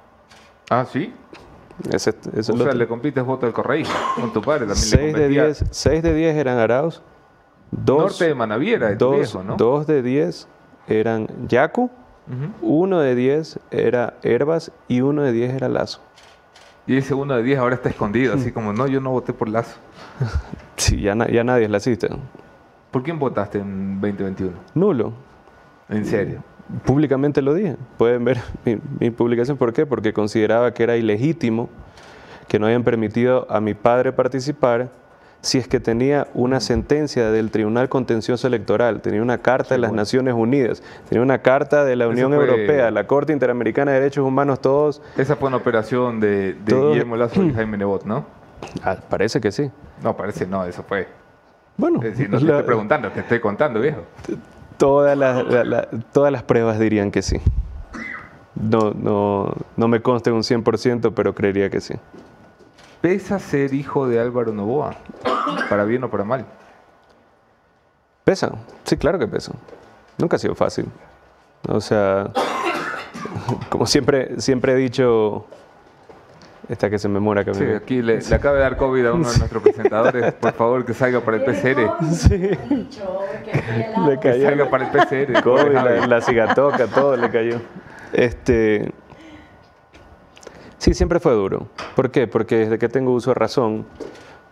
[0.69, 1.13] Ah, ¿sí?
[1.89, 2.73] Ese- eso es O sea, otro.
[2.73, 3.93] le compites voto del correísmo.
[4.19, 5.43] Con tu padre también 6 le de, competía.
[5.45, 7.01] 10, seis de 10 eran Arauz.
[7.71, 9.55] Dos, Norte de Manaviera, de dos, viejo, ¿no?
[9.55, 10.47] dos de 10
[10.87, 11.89] eran Yacu,
[12.61, 16.01] Uno de 10 era Herbas y uno de 10 era Lazo.
[16.87, 19.49] Y ese uno de 10 ahora está escondido, así como, no, yo no voté por
[19.49, 19.77] Lazo.
[20.77, 22.07] Sí, ya, na- ya nadie es lacista.
[22.89, 24.51] ¿Por quién votaste en 2021?
[24.73, 25.13] Nulo.
[25.89, 26.43] En serio.
[26.85, 27.75] Públicamente lo dije.
[27.97, 29.57] Pueden ver mi, mi publicación.
[29.57, 29.85] ¿Por qué?
[29.85, 31.69] Porque consideraba que era ilegítimo
[32.47, 34.89] que no hayan permitido a mi padre participar
[35.41, 39.91] si es que tenía una sentencia del Tribunal Contencioso Electoral, tenía una carta de las
[39.91, 44.23] Naciones Unidas, tenía una carta de la Unión fue- Europea, la Corte Interamericana de Derechos
[44.25, 45.01] Humanos, todos.
[45.17, 48.25] Esa fue una operación de, de Todo- Guillermo Lazo y Jaime Nebot, ¿no?
[48.83, 49.71] Ah, parece que sí.
[50.03, 51.07] No, parece no, eso fue.
[51.77, 54.01] Bueno, Es decir, no te la- estoy preguntando, te estoy contando, viejo.
[54.77, 57.37] Todas las, la- la- todas las pruebas dirían que sí.
[58.53, 61.95] No, no, no me consta un 100%, pero creería que sí.
[63.01, 64.95] Pesa ser hijo de Álvaro Novoa,
[65.69, 66.45] para bien o para mal.
[68.23, 68.51] Pesa,
[68.83, 69.53] sí, claro que pesa.
[70.19, 70.85] Nunca ha sido fácil.
[71.67, 72.29] O sea,
[73.69, 75.47] como siempre, siempre he dicho,
[76.69, 79.05] esta que se me muera que Sí, me- aquí le, le acaba de dar COVID
[79.07, 80.33] a uno de nuestros presentadores.
[80.33, 81.95] Por favor, que salga para el PCR.
[84.07, 85.41] le Que cayó salga para el PCR.
[85.41, 87.59] COVID, la, la cigatoca, todo le cayó.
[88.13, 88.91] Este,
[90.81, 91.67] sí, siempre fue duro.
[91.95, 92.27] ¿Por qué?
[92.27, 93.85] Porque desde que tengo uso de razón,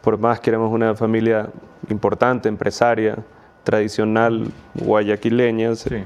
[0.01, 1.49] por más que éramos una familia
[1.89, 3.17] importante, empresaria,
[3.63, 6.03] tradicional, guayaquileña, Sí.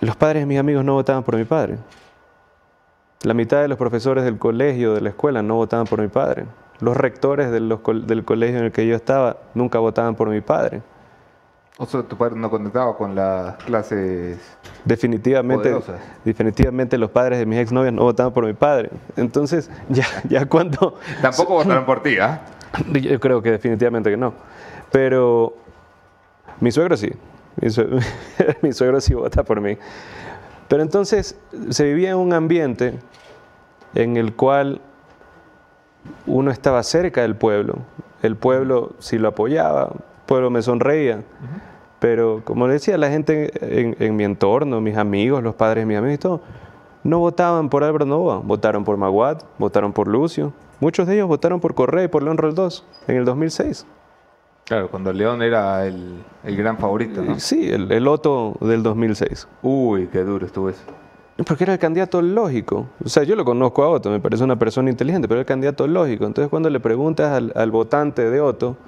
[0.00, 1.78] los padres de mis amigos no votaban por mi padre.
[3.22, 6.46] La mitad de los profesores del colegio, de la escuela, no votaban por mi padre.
[6.80, 10.28] Los rectores de los col- del colegio en el que yo estaba nunca votaban por
[10.28, 10.82] mi padre.
[11.78, 14.38] O sea, tu padre no conectaba con las clases.
[14.84, 16.00] Definitivamente, Poderosas.
[16.24, 18.90] definitivamente los padres de mis exnovias no votaban por mi padre.
[19.16, 20.98] Entonces, ya, ya cuando...
[21.22, 22.42] Tampoco votaron por ti, ¿ah?
[22.92, 24.34] Yo creo que definitivamente que no.
[24.90, 25.54] Pero
[26.60, 27.10] mi suegro sí.
[27.60, 27.88] Mi, sue-
[28.62, 29.76] mi suegro sí vota por mí.
[30.68, 31.36] Pero entonces
[31.70, 32.98] se vivía en un ambiente
[33.94, 34.80] en el cual
[36.26, 37.78] uno estaba cerca del pueblo.
[38.22, 39.90] El pueblo sí lo apoyaba,
[40.32, 41.24] pueblo me sonreía.
[41.98, 45.86] Pero como le decía, la gente en, en mi entorno, mis amigos, los padres de
[45.86, 46.40] mis amigos y todo,
[47.04, 50.54] no votaban por Álvaro Novoa, votaron por Maguad, votaron por Lucio.
[50.80, 53.84] Muchos de ellos votaron por Correa y por León Roldós en el 2006.
[54.64, 57.38] Claro, cuando León era el, el gran favorito, ¿no?
[57.38, 59.46] Sí, el, el Otto del 2006.
[59.60, 60.80] Uy, qué duro estuvo eso.
[61.46, 62.86] Porque era el candidato lógico.
[63.04, 65.46] O sea, yo lo conozco a Otto, me parece una persona inteligente, pero era el
[65.46, 66.24] candidato lógico.
[66.24, 68.78] Entonces, cuando le preguntas al, al votante de Otto,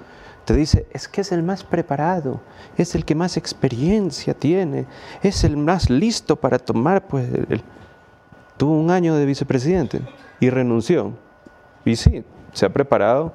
[0.45, 2.39] te dice, es que es el más preparado,
[2.77, 4.85] es el que más experiencia tiene,
[5.21, 7.61] es el más listo para tomar, pues, el...
[8.57, 10.01] tuvo un año de vicepresidente
[10.39, 11.13] y renunció.
[11.83, 12.23] Y sí,
[12.53, 13.33] se ha preparado,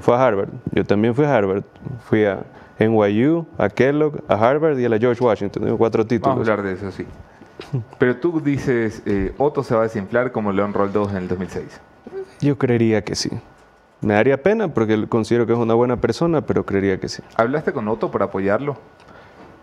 [0.00, 0.50] fue a Harvard.
[0.72, 1.64] Yo también fui a Harvard.
[2.08, 2.44] Fui a
[2.78, 5.64] NYU, a Kellogg, a Harvard y a la George Washington.
[5.64, 6.36] Tengo cuatro títulos.
[6.36, 7.06] Vamos a hablar de eso, sí.
[7.98, 11.28] Pero tú dices, eh, Otto se va a desinflar como León Roll 2 en el
[11.28, 11.80] 2006.
[12.40, 13.30] Yo creería que sí.
[14.00, 17.22] Me daría pena porque considero que es una buena persona, pero creería que sí.
[17.36, 18.76] ¿Hablaste con Otto para apoyarlo?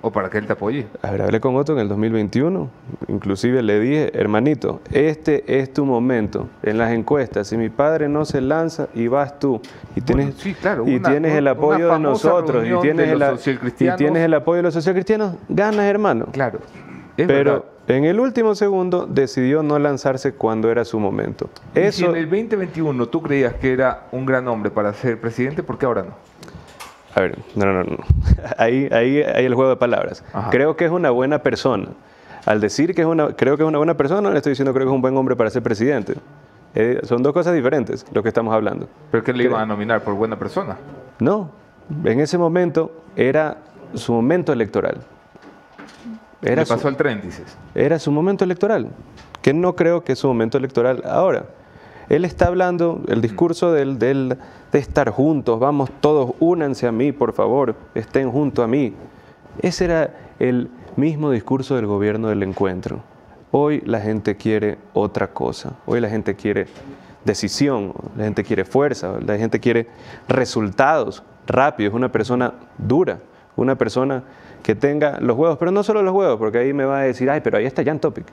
[0.01, 0.85] ¿O para que él te apoye?
[1.01, 2.69] A ver, hablé con Otto en el 2021.
[3.07, 6.47] Inclusive le dije, hermanito, este es tu momento.
[6.61, 9.59] En las encuestas, si mi padre no se lanza y vas tú,
[9.95, 13.59] y tienes, Bueno, sí, claro, y tienes el apoyo de nosotros, y tienes, de el,
[13.79, 16.27] y tienes el apoyo de los socialcristianos, ganas, hermano.
[16.31, 16.59] Claro.
[17.17, 17.63] Es Pero verdad.
[17.87, 21.49] en el último segundo decidió no lanzarse cuando era su momento.
[21.73, 25.19] Y si Eso, en el 2021 tú creías que era un gran hombre para ser
[25.19, 26.13] presidente, ¿por qué ahora no?
[27.15, 27.97] A ver, no, no, no.
[28.57, 30.23] Ahí, ahí hay el juego de palabras.
[30.33, 30.49] Ajá.
[30.49, 31.87] Creo que es una buena persona.
[32.45, 34.85] Al decir que es una, creo que es una buena persona, le estoy diciendo creo
[34.85, 36.15] que es un buen hombre para ser presidente.
[36.75, 38.89] Eh, son dos cosas diferentes lo que estamos hablando.
[39.11, 40.75] ¿Pero qué le iban a nominar por buena persona?
[41.19, 41.49] No,
[42.03, 43.57] en ese momento era
[43.93, 44.97] su momento electoral.
[46.45, 47.57] Era Le su- pasó al tren, dices.
[47.73, 48.89] era su momento electoral,
[49.41, 51.45] que no creo que es su momento electoral ahora.
[52.07, 54.37] Él está hablando, el discurso del, del-
[54.71, 58.93] de estar juntos, vamos todos, únanse a mí, por favor, estén junto a mí.
[59.61, 63.01] Ese era el mismo discurso del gobierno del encuentro.
[63.51, 66.67] Hoy la gente quiere otra cosa, hoy la gente quiere
[67.23, 69.87] decisión, la gente quiere fuerza, la gente quiere
[70.27, 73.19] resultados rápidos, una persona dura,
[73.55, 74.23] una persona
[74.65, 77.29] que tenga los huevos, pero no solo los huevos, porque ahí me va a decir,
[77.29, 78.25] ay, pero ahí está Jan Topic.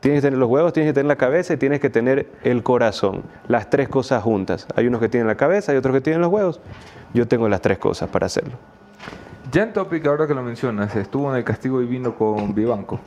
[0.00, 2.62] Tienes que tener los huevos, tienes que tener la cabeza y tienes que tener el
[2.62, 3.22] corazón.
[3.46, 4.66] Las tres cosas juntas.
[4.76, 6.60] Hay unos que tienen la cabeza y otros que tienen los huevos.
[7.12, 8.54] Yo tengo las tres cosas para hacerlo.
[9.52, 12.98] Jan Topic, ahora que lo mencionas, estuvo en el castigo divino con Vivanco.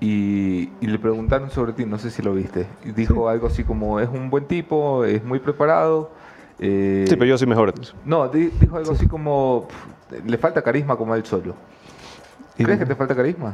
[0.00, 2.66] Y, y le preguntaron sobre ti, no sé si lo viste.
[2.84, 6.10] Y dijo algo así como, es un buen tipo, es muy preparado.
[6.58, 7.72] eh, Sí, pero yo soy mejor.
[8.04, 9.86] No, di- dijo algo así como, "Pff,
[10.26, 11.54] le falta carisma como él solo.
[12.56, 13.52] ¿Crees que te falta carisma?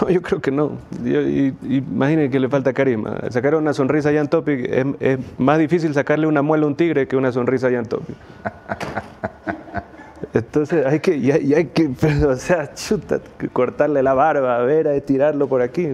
[0.00, 0.72] No, yo creo que no.
[1.04, 3.16] Yo- y- imaginen que le falta carisma.
[3.30, 6.74] Sacar una sonrisa a Jan Topic es, es más difícil sacarle una muela a un
[6.74, 8.16] tigre que una sonrisa a Jan Topic.
[10.34, 13.20] Entonces hay que, y hay, y hay que, pero, o sea, chuta,
[13.52, 15.88] cortarle la barba, a ver, a tirarlo por aquí.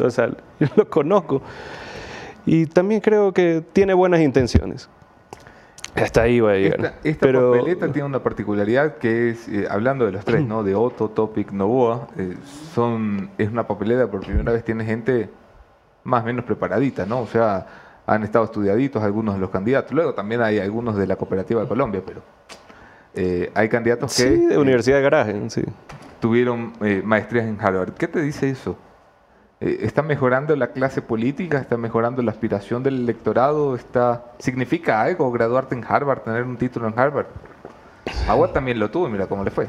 [0.00, 0.30] O sea,
[0.60, 1.42] yo lo conozco.
[2.46, 4.88] Y también creo que tiene buenas intenciones.
[5.94, 6.80] Hasta ahí voy a llegar.
[6.80, 10.62] Esta, esta pero, papeleta tiene una particularidad que es, eh, hablando de los tres, ¿no?
[10.62, 12.36] De Otto, Topic, Novoa, eh,
[12.74, 15.30] son, es una papeleta por primera vez tiene gente
[16.02, 17.20] más o menos preparadita, ¿no?
[17.20, 17.66] O sea,
[18.06, 19.92] han estado estudiaditos algunos de los candidatos.
[19.92, 22.22] Luego también hay algunos de la Cooperativa de Colombia, pero
[23.14, 25.62] eh, hay candidatos que Sí, de eh, Universidad de Garaje, sí.
[26.20, 27.92] tuvieron eh, maestrías en Harvard.
[27.94, 28.76] ¿Qué te dice eso?
[29.60, 31.58] Eh, ¿Está mejorando la clase política?
[31.58, 33.74] ¿Está mejorando la aspiración del electorado?
[33.74, 37.26] ¿Está, ¿Significa algo graduarte en Harvard, tener un título en Harvard?
[38.28, 39.68] Agua también lo tuvo, mira cómo le fue.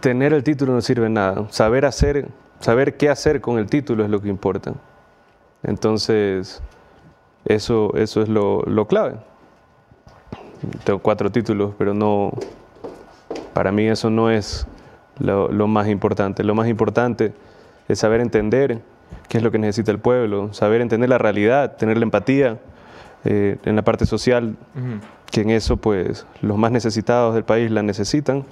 [0.00, 1.46] Tener el título no sirve nada.
[1.50, 2.28] Saber hacer,
[2.60, 4.74] saber qué hacer con el título es lo que importa.
[5.62, 6.60] Entonces,
[7.44, 9.14] eso, eso es lo, lo clave.
[10.84, 12.32] Tengo cuatro títulos, pero no.
[13.54, 14.66] Para mí eso no es
[15.18, 16.44] lo más importante.
[16.44, 17.32] Lo más importante
[17.92, 18.80] es saber entender
[19.28, 22.58] qué es lo que necesita el pueblo, saber entender la realidad, tener la empatía
[23.24, 24.56] eh, en la parte social,
[25.30, 28.44] que en eso pues los más necesitados del país la necesitan.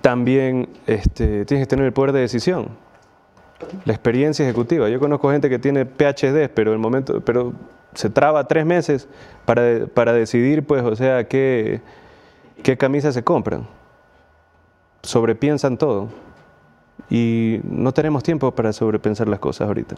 [0.00, 2.68] También este, tienes que tener el poder de decisión,
[3.84, 4.88] la experiencia ejecutiva.
[4.88, 7.52] Yo conozco gente que tiene PhD, pero el momento, pero
[7.94, 9.08] se traba tres meses
[9.44, 11.80] para, para decidir, pues, o sea, qué,
[12.62, 13.66] qué camisa se compran.
[15.02, 16.08] Sobrepiensan todo.
[17.10, 19.96] Y no tenemos tiempo para sobrepensar las cosas ahorita.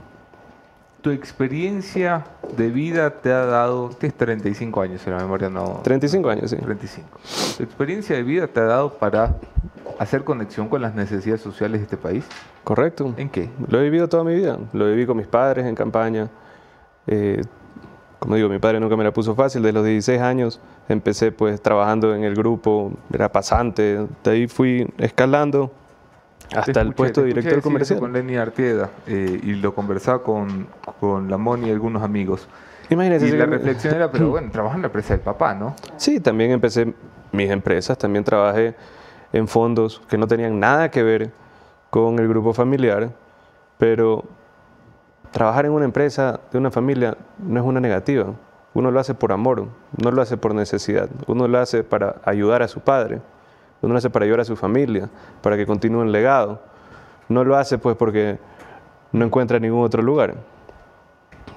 [1.01, 2.26] ¿Tu experiencia
[2.57, 5.80] de vida te ha dado, tienes 35 años, si la memoria no...
[5.82, 6.57] 35 años, sí.
[6.57, 7.09] 35.
[7.57, 9.34] ¿Tu experiencia de vida te ha dado para
[9.98, 12.24] hacer conexión con las necesidades sociales de este país?
[12.64, 13.14] ¿Correcto?
[13.16, 13.48] ¿En qué?
[13.68, 14.59] Lo he vivido toda mi vida.
[14.74, 16.28] Lo viví con mis padres en campaña.
[17.07, 17.40] Eh,
[18.18, 19.62] como digo, mi padre nunca me la puso fácil.
[19.62, 24.07] De los 16 años empecé pues trabajando en el grupo, era pasante.
[24.22, 25.72] De ahí fui escalando
[26.55, 27.98] Hasta el puesto de director decir eso comercial.
[28.01, 30.66] con Lenny Artieda eh, y lo conversaba con,
[30.98, 32.48] con la Moni y algunos amigos.
[32.88, 33.28] Imagínese.
[33.28, 35.74] Y la reflexión era, pero bueno, trabaja en la empresa del papá, ¿no?
[35.96, 36.92] Sí, también empecé
[37.32, 38.74] mis empresas, también trabajé
[39.32, 41.30] en fondos que no tenían nada que ver
[41.90, 43.11] con el grupo familiar,
[43.78, 44.24] pero
[45.30, 48.34] trabajar en una empresa de una familia no es una negativa.
[48.72, 51.09] Uno lo hace por amor, no lo hace por necesidad.
[51.26, 53.20] Uno lo hace para ayudar a su padre,
[53.89, 55.09] lo hace para ayudar a su familia,
[55.43, 56.61] para que continúe el legado.
[57.28, 58.39] No lo hace pues porque
[59.12, 60.35] no encuentra ningún otro lugar.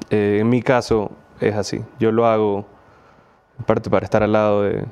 [0.09, 1.83] Eh, en mi caso es así.
[1.99, 2.65] Yo lo hago
[3.59, 4.85] en parte para estar al lado de,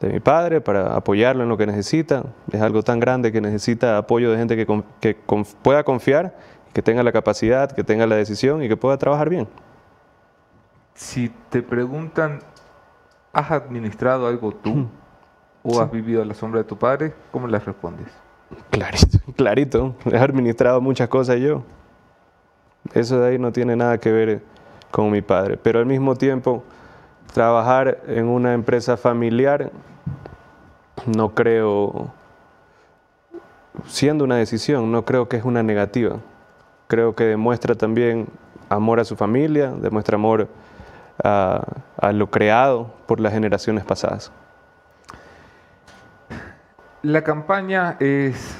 [0.00, 2.24] de mi padre, para apoyarlo en lo que necesita.
[2.50, 6.36] Es algo tan grande que necesita apoyo de gente que, con- que con- pueda confiar,
[6.72, 9.46] que tenga la capacidad, que tenga la decisión y que pueda trabajar bien.
[10.94, 12.40] Si te preguntan,
[13.32, 14.86] ¿has administrado algo tú
[15.62, 17.12] o has vivido a la sombra de tu padre?
[17.30, 18.08] ¿Cómo les respondes?
[18.70, 19.94] Clarito, clarito.
[20.10, 21.62] He administrado muchas cosas yo.
[22.94, 24.42] Eso de ahí no tiene nada que ver
[24.90, 25.56] con mi padre.
[25.56, 26.64] Pero al mismo tiempo,
[27.32, 29.70] trabajar en una empresa familiar,
[31.06, 32.10] no creo,
[33.86, 36.16] siendo una decisión, no creo que es una negativa.
[36.88, 38.26] Creo que demuestra también
[38.68, 40.48] amor a su familia, demuestra amor
[41.22, 41.62] a,
[41.96, 44.32] a lo creado por las generaciones pasadas.
[47.02, 48.56] La campaña es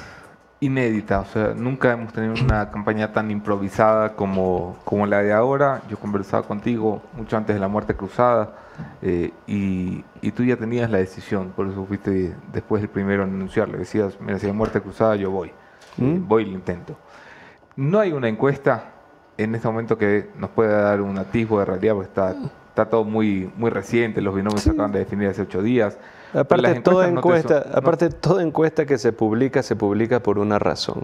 [0.59, 5.81] inédita, o sea, nunca hemos tenido una campaña tan improvisada como, como la de ahora.
[5.89, 8.53] Yo conversaba contigo mucho antes de la muerte cruzada
[9.01, 13.29] eh, y, y tú ya tenías la decisión, por eso fuiste después el primero en
[13.29, 13.77] anunciarlo.
[13.77, 15.47] Decías, mira, si hay muerte cruzada, yo voy,
[15.99, 16.97] eh, voy y lo intento.
[17.77, 18.91] No hay una encuesta
[19.37, 22.35] en este momento que nos pueda dar un atisbo de realidad, porque está,
[22.67, 25.97] está todo muy, muy reciente, los binomios se acaban de definir hace ocho días.
[26.33, 30.57] Aparte, toda no encuesta, no- aparte, toda encuesta que se publica, se publica por una
[30.59, 31.03] razón.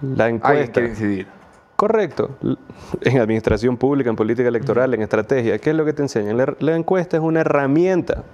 [0.00, 0.72] La encuesta.
[0.74, 1.26] quiere incidir.
[1.76, 2.30] Correcto.
[3.02, 6.36] En administración pública, en política electoral, en estrategia, ¿qué es lo que te enseñan?
[6.36, 8.24] La, la encuesta es una herramienta.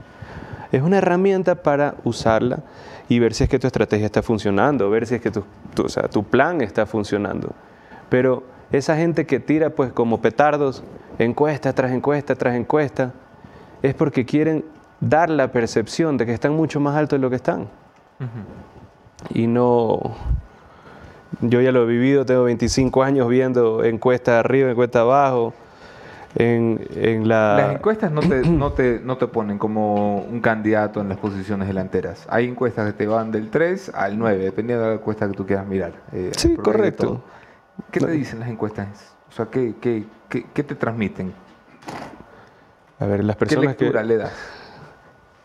[0.73, 2.61] Es una herramienta para usarla
[3.09, 5.45] y ver si es que tu estrategia está funcionando, ver si es que tu,
[5.75, 7.53] tu- o sea, tu plan está funcionando.
[8.09, 8.43] Pero
[8.73, 10.83] esa gente que tira pues como petardos,
[11.19, 13.13] encuesta tras encuesta tras encuesta,
[13.83, 14.65] es porque quieren
[15.09, 17.69] dar la percepción de que están mucho más altos de lo que están.
[19.31, 20.01] Y no,
[21.41, 25.55] yo ya lo he vivido, tengo 25 años viendo encuestas arriba, encuestas abajo.
[26.37, 27.57] En, en la...
[27.59, 31.69] Las encuestas no te, no, te, no te ponen como un candidato en las posiciones
[31.69, 32.27] delanteras.
[32.29, 35.47] Hay encuestas que te van del 3 al 9, dependiendo de la encuesta que tú
[35.47, 35.93] quieras mirar.
[36.13, 37.23] eh, Sí, correcto.
[37.93, 39.15] ¿Qué te dicen las encuestas?
[39.29, 41.33] O sea, ¿qué, qué, qué, qué te transmiten?
[42.99, 43.85] A ver, las ¿Qué personas que...
[43.85, 44.33] lectura le das?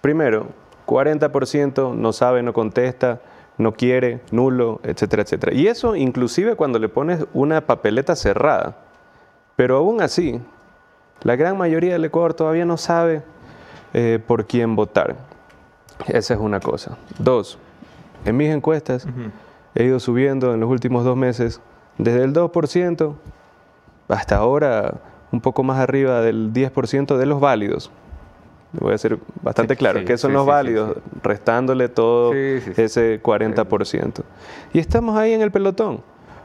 [0.02, 0.47] Primero,
[0.86, 3.22] 40% no sabe, no contesta,
[3.58, 5.54] no quiere, nulo, etcétera, etcétera.
[5.54, 8.78] Y eso inclusive cuando le pones una papeleta cerrada.
[9.56, 10.39] Pero aún así,
[11.22, 13.22] la gran mayoría del Ecuador todavía no sabe
[13.93, 15.18] eh, por quién votar.
[16.08, 16.97] Esa es una cosa.
[17.18, 17.58] Dos,
[18.24, 19.06] en mis encuestas
[19.76, 21.62] he ido subiendo en los últimos dos meses
[21.97, 23.16] desde el 2%
[24.08, 24.95] hasta ahora
[25.32, 27.91] un poco más arriba del 10% de los válidos.
[28.72, 33.22] Voy a ser bastante claro, sí, que son sí, los sí, válidos, restándole todo ese
[33.22, 34.22] 40%.
[34.74, 36.03] Y estamos ahí en el pelotón.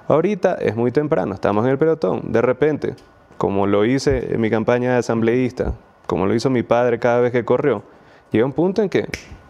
[0.09, 2.33] Ahorita es muy temprano, estamos en el pelotón.
[2.33, 2.95] De repente,
[3.37, 5.75] como lo hice en mi campaña de asambleísta,
[6.07, 7.83] como lo hizo mi padre cada vez que corrió,
[8.31, 9.07] llega un punto en que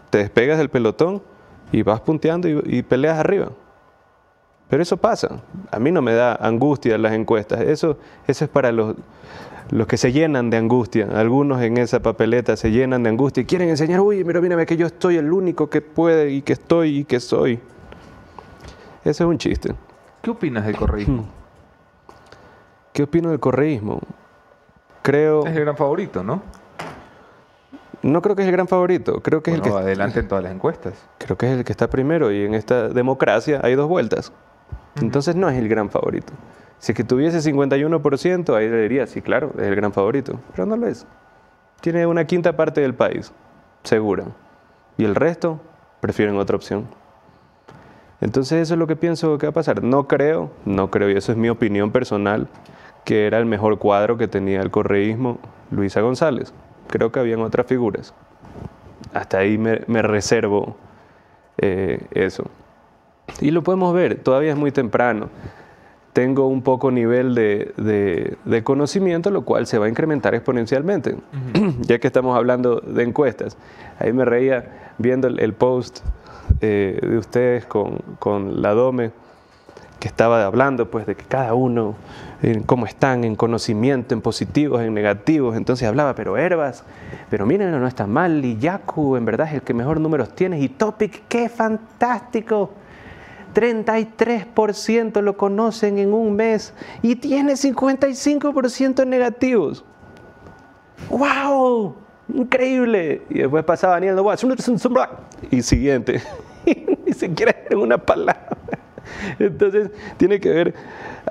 [0.09, 1.21] te despegas del pelotón
[1.71, 3.49] y vas punteando y, y peleas arriba.
[4.69, 5.41] Pero eso pasa.
[5.71, 7.61] A mí no me da angustia las encuestas.
[7.61, 7.97] Eso,
[8.27, 8.95] eso es para los,
[9.69, 11.07] los que se llenan de angustia.
[11.13, 14.77] Algunos en esa papeleta se llenan de angustia y quieren enseñar, uy, mira, mírame que
[14.77, 17.59] yo estoy el único que puede y que estoy y que soy.
[19.03, 19.73] Eso es un chiste.
[20.21, 21.27] ¿Qué opinas del correísmo?
[22.93, 23.99] ¿Qué opino del correísmo?
[25.01, 26.41] Creo, Es el gran favorito, ¿no?
[28.05, 29.21] no creo que es el gran favorito.
[29.21, 30.93] Creo que es el que adelante en todas las encuestas.
[31.17, 34.31] creo que es el que está primero y en esta democracia hay dos vueltas.
[35.01, 36.31] Entonces no es el gran favorito.
[36.79, 40.65] Si es que tuviese 51%, ahí le diría, sí, claro, es el gran favorito, pero
[40.65, 41.07] no lo es.
[41.81, 43.31] Tiene una quinta parte del país,
[43.83, 44.25] segura.
[44.97, 45.59] Y el resto
[46.01, 46.87] prefieren otra opción.
[48.21, 49.83] Entonces eso es lo que pienso que va a pasar.
[49.83, 52.47] No creo, no creo, y eso es mi opinión personal,
[53.03, 55.39] que era el mejor cuadro que tenía el correísmo
[55.71, 56.53] Luisa González.
[56.87, 58.13] Creo que habían otras figuras.
[59.13, 60.75] Hasta ahí me, me reservo
[61.57, 62.45] eh, eso.
[63.41, 65.29] Y lo podemos ver, todavía es muy temprano.
[66.15, 71.17] Tengo un poco nivel de, de- de conocimiento, lo cual se va a incrementar exponencialmente.
[71.81, 73.57] ya que estamos hablando de encuestas.
[73.99, 75.99] Ahí me reía viendo el, el post
[76.61, 79.11] eh, de ustedes con, con la Dome,
[79.99, 81.95] que estaba hablando pues de que cada uno,
[82.65, 85.57] cómo están en conocimiento, en positivos, en negativos.
[85.57, 86.85] Entonces hablaba, pero Herbas,
[87.29, 88.45] pero miren, no está mal.
[88.45, 90.61] Y Yaku, en verdad, es el que mejor números tiene.
[90.61, 92.71] Y Topic, qué fantástico.
[93.55, 99.83] 33% lo conocen en un mes y tiene 55% negativos.
[101.09, 101.95] ¡Wow!
[102.33, 103.21] Increíble.
[103.29, 104.35] Y después pasaba Daniel Novoa.
[105.49, 106.21] Y siguiente.
[107.05, 108.57] Ni siquiera en una palabra.
[109.39, 110.73] Entonces, tiene que ver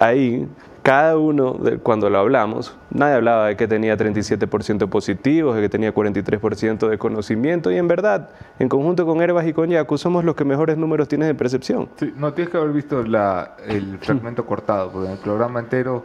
[0.01, 0.47] ahí,
[0.85, 5.68] cada uno, de- cuando lo hablamos, nadie hablaba de que tenía 37% positivos, de que
[5.70, 8.28] tenía 43% de conocimiento, y en verdad,
[8.59, 11.89] en conjunto con Herbas y con Yaku, somos los que mejores números tienen de percepción.
[11.97, 16.05] Sí, no tienes que haber visto la- el fragmento cortado, porque en el programa entero.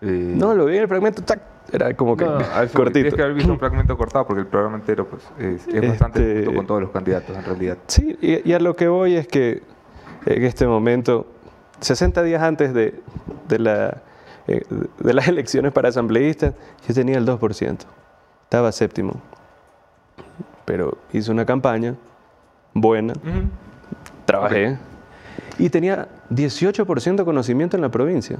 [0.00, 1.40] eh, No, lo vi en el fragmento, tac,
[1.72, 2.92] era como que no, eso cortito.
[2.92, 6.20] Tienes que haber visto un fragmento cortado, porque el programa entero pues, es, es bastante
[6.20, 7.78] Este- justo con todos los candidatos, en realidad.
[7.86, 9.62] Sí, y, y a lo que voy es que
[10.26, 11.26] en este momento,
[11.80, 13.00] 60 días antes de,
[13.48, 13.98] de la,
[14.48, 14.62] eh,
[14.98, 16.54] de las elecciones para asambleístas,
[16.86, 17.78] yo tenía el 2%,
[18.44, 19.14] estaba séptimo.
[20.64, 21.94] Pero hice una campaña
[22.74, 23.14] buena,
[24.26, 24.76] trabajé
[25.58, 28.38] y tenía 18% de conocimiento en la provincia,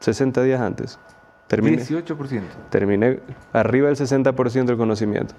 [0.00, 0.98] 60 días antes.
[1.46, 2.42] Terminé, 18%.
[2.68, 3.20] terminé
[3.54, 5.34] arriba del 60% del conocimiento.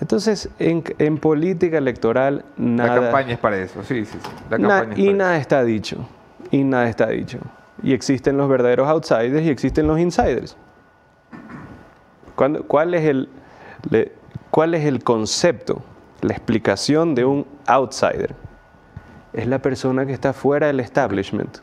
[0.00, 2.96] Entonces, en, en política electoral, nada...
[2.96, 4.28] La campaña es para eso, sí, sí, sí.
[4.50, 6.06] La Na- y nada está dicho.
[6.50, 7.38] Y nada está dicho.
[7.84, 10.56] Y existen los verdaderos outsiders y existen los insiders.
[12.34, 13.28] ¿Cuándo- ¿Cuál es el,
[13.90, 14.12] le-
[14.50, 15.82] cuál es el concepto,
[16.22, 18.34] la explicación de un outsider?
[19.32, 21.58] Es la persona que está fuera del establishment.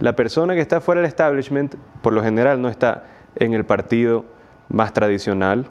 [0.00, 3.04] La persona que está fuera del establishment, por lo general, no está
[3.36, 4.24] en el partido
[4.68, 5.66] más tradicional,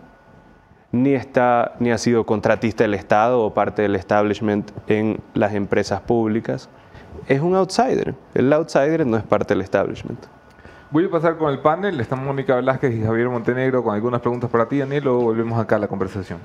[0.91, 6.01] ni, está, ni ha sido contratista del Estado o parte del establishment en las empresas
[6.01, 6.69] públicas.
[7.27, 8.15] Es un outsider.
[8.33, 10.19] El outsider no es parte del establishment.
[10.91, 11.99] Voy a pasar con el panel.
[11.99, 15.03] Están Mónica Velázquez y Javier Montenegro con algunas preguntas para ti, Daniel.
[15.03, 16.39] Luego volvemos acá a la conversación.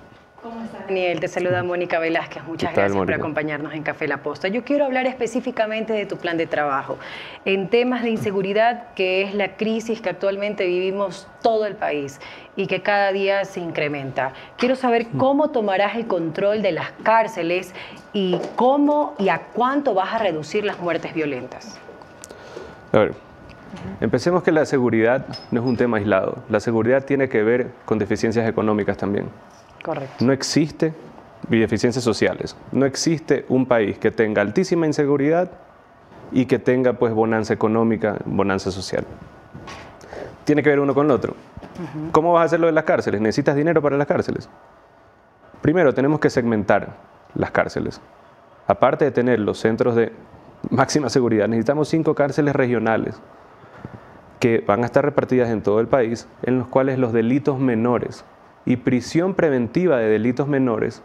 [0.87, 2.45] Daniel, te saluda Mónica Velázquez.
[2.45, 4.49] Muchas ¿Qué tal, gracias por acompañarnos en Café La Posta.
[4.49, 6.99] Yo quiero hablar específicamente de tu plan de trabajo
[7.45, 12.21] en temas de inseguridad, que es la crisis que actualmente vivimos todo el país
[12.55, 14.33] y que cada día se incrementa.
[14.57, 17.75] Quiero saber cómo tomarás el control de las cárceles
[18.13, 21.79] y cómo y a cuánto vas a reducir las muertes violentas.
[22.93, 23.15] A ver,
[24.01, 26.45] empecemos que la seguridad no es un tema aislado.
[26.49, 29.29] La seguridad tiene que ver con deficiencias económicas también.
[29.87, 30.25] Correcto.
[30.25, 30.93] No existe,
[31.49, 35.49] y sociales, no existe un país que tenga altísima inseguridad
[36.33, 39.05] y que tenga pues bonanza económica, bonanza social.
[40.43, 41.37] Tiene que ver uno con el otro.
[42.11, 43.21] ¿Cómo vas a hacer lo de las cárceles?
[43.21, 44.49] ¿Necesitas dinero para las cárceles?
[45.63, 46.97] Primero, tenemos que segmentar
[47.37, 48.01] las cárceles.
[48.67, 50.13] Aparte de tener los centros de
[50.71, 53.23] máxima seguridad, necesitamos cinco cárceles regionales
[54.41, 58.25] que van a estar repartidas en todo el país, en los cuales los delitos menores
[58.67, 61.03] y prisión preventiva de delitos menores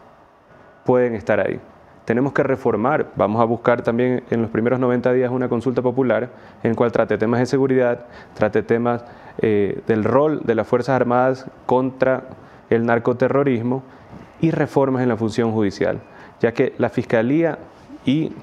[0.83, 1.59] pueden estar ahí.
[2.05, 6.29] Tenemos que reformar, vamos a buscar también en los primeros 90 días una consulta popular
[6.63, 9.05] en cual trate temas de seguridad, trate temas
[9.37, 12.23] eh, del rol de las Fuerzas Armadas contra
[12.71, 13.83] el narcoterrorismo
[14.41, 15.99] y reformas en la función judicial,
[16.41, 17.59] ya que la Fiscalía
[18.03, 18.33] y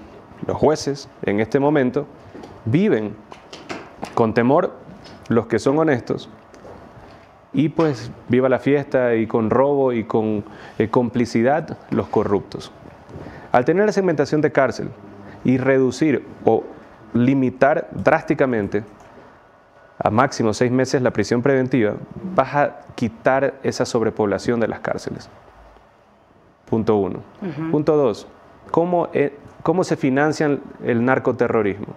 [0.46, 2.06] los jueces en este momento
[2.64, 3.16] viven
[4.14, 4.72] con temor
[5.28, 6.30] los que son honestos
[7.58, 10.44] y pues viva la fiesta y con robo y con
[10.78, 12.70] eh, complicidad los corruptos.
[13.50, 14.90] Al tener la segmentación de cárcel
[15.42, 16.62] y reducir o
[17.14, 18.84] limitar drásticamente
[19.98, 21.94] a máximo seis meses la prisión preventiva,
[22.36, 25.28] vas a quitar esa sobrepoblación de las cárceles.
[26.70, 27.22] Punto uno.
[27.72, 28.28] Punto dos,
[28.70, 31.88] ¿cómo, eh, ¿cómo se financia el narcoterrorismo?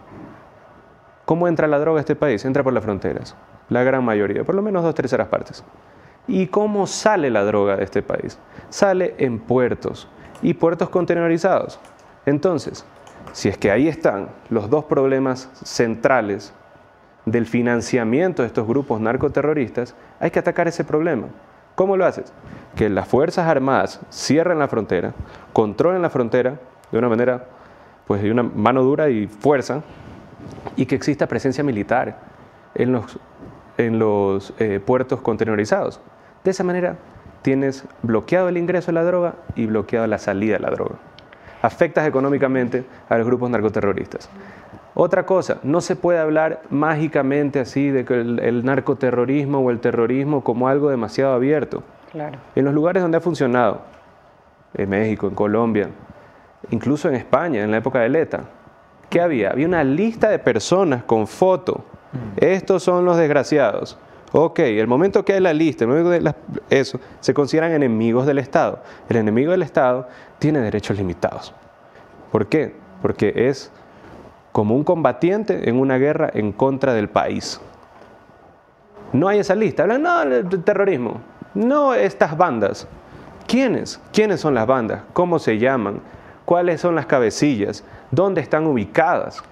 [1.26, 2.44] ¿Cómo entra la droga a este país?
[2.46, 3.36] Entra por las fronteras,
[3.72, 5.64] la gran mayoría, por lo menos dos terceras partes.
[6.28, 8.38] ¿Y cómo sale la droga de este país?
[8.70, 10.10] Sale en puertos
[10.42, 11.80] y puertos contenerizados.
[12.26, 12.86] Entonces,
[13.32, 16.54] si es que ahí están los dos problemas centrales
[17.26, 21.28] del financiamiento de estos grupos narcoterroristas, hay que atacar ese problema.
[21.76, 22.34] ¿Cómo lo haces?
[22.76, 25.14] Que las Fuerzas Armadas cierren la frontera,
[25.54, 26.60] controlen la frontera
[26.92, 27.46] de una manera,
[28.06, 29.82] pues de una mano dura y fuerza,
[30.76, 32.18] y que exista presencia militar
[32.76, 33.18] en los,
[33.82, 36.00] en los eh, puertos contenerizados.
[36.44, 36.98] De esa manera
[37.42, 40.96] tienes bloqueado el ingreso de la droga y bloqueado la salida de la droga.
[41.62, 44.30] Afectas económicamente a los grupos narcoterroristas.
[44.94, 49.80] Otra cosa, no se puede hablar mágicamente así de que el, el narcoterrorismo o el
[49.80, 51.84] terrorismo como algo demasiado abierto.
[52.12, 52.40] Claro.
[52.56, 53.82] En los lugares donde ha funcionado,
[54.74, 55.90] en México, en Colombia,
[56.70, 58.42] incluso en España, en la época de ETA,
[59.10, 59.52] ¿qué había?
[59.52, 61.84] Había una lista de personas con foto.
[62.38, 63.98] Estos son los desgraciados.
[64.34, 66.38] Ok, el momento que hay la lista, el momento
[66.70, 68.80] eso, se consideran enemigos del Estado.
[69.10, 70.08] El enemigo del Estado
[70.40, 71.54] tiene derechos limitados.
[72.32, 72.74] ¿Por qué?
[73.02, 73.72] Porque es
[74.54, 77.60] como un combatiente en una guerra en contra del país.
[79.12, 79.84] No hay esa lista.
[79.84, 81.20] Hablan, no, el terrorismo.
[81.54, 82.88] No estas bandas.
[83.48, 84.00] ¿Quiénes?
[84.14, 85.02] ¿Quiénes son las bandas?
[85.12, 86.00] ¿Cómo se llaman?
[86.46, 87.84] ¿Cuáles son las cabecillas?
[88.12, 89.44] ¿Dónde están ubicadas?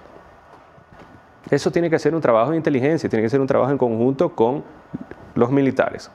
[1.48, 4.34] Eso tiene que ser un trabajo de inteligencia, tiene que ser un trabajo en conjunto
[4.34, 4.62] con
[5.34, 6.10] los militares.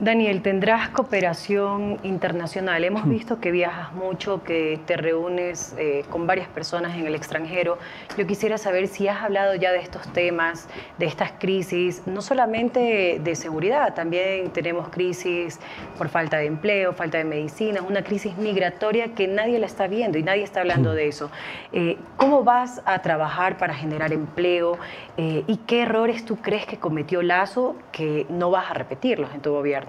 [0.00, 2.84] Daniel, tendrás cooperación internacional.
[2.84, 7.78] Hemos visto que viajas mucho, que te reúnes eh, con varias personas en el extranjero.
[8.16, 10.68] Yo quisiera saber si has hablado ya de estos temas,
[10.98, 15.58] de estas crisis, no solamente de seguridad, también tenemos crisis
[15.96, 20.16] por falta de empleo, falta de medicinas, una crisis migratoria que nadie la está viendo
[20.16, 21.28] y nadie está hablando de eso.
[21.72, 24.78] Eh, ¿Cómo vas a trabajar para generar empleo
[25.16, 29.40] eh, y qué errores tú crees que cometió Lazo que no vas a repetirlos en
[29.40, 29.87] tu gobierno?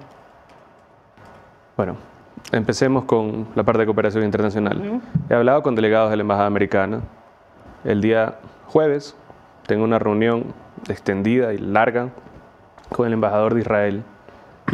[1.80, 1.96] Bueno,
[2.52, 5.00] empecemos con la parte de cooperación internacional.
[5.30, 7.00] He hablado con delegados de la Embajada Americana.
[7.86, 9.16] El día jueves
[9.66, 10.54] tengo una reunión
[10.90, 12.10] extendida y larga
[12.90, 14.04] con el embajador de Israel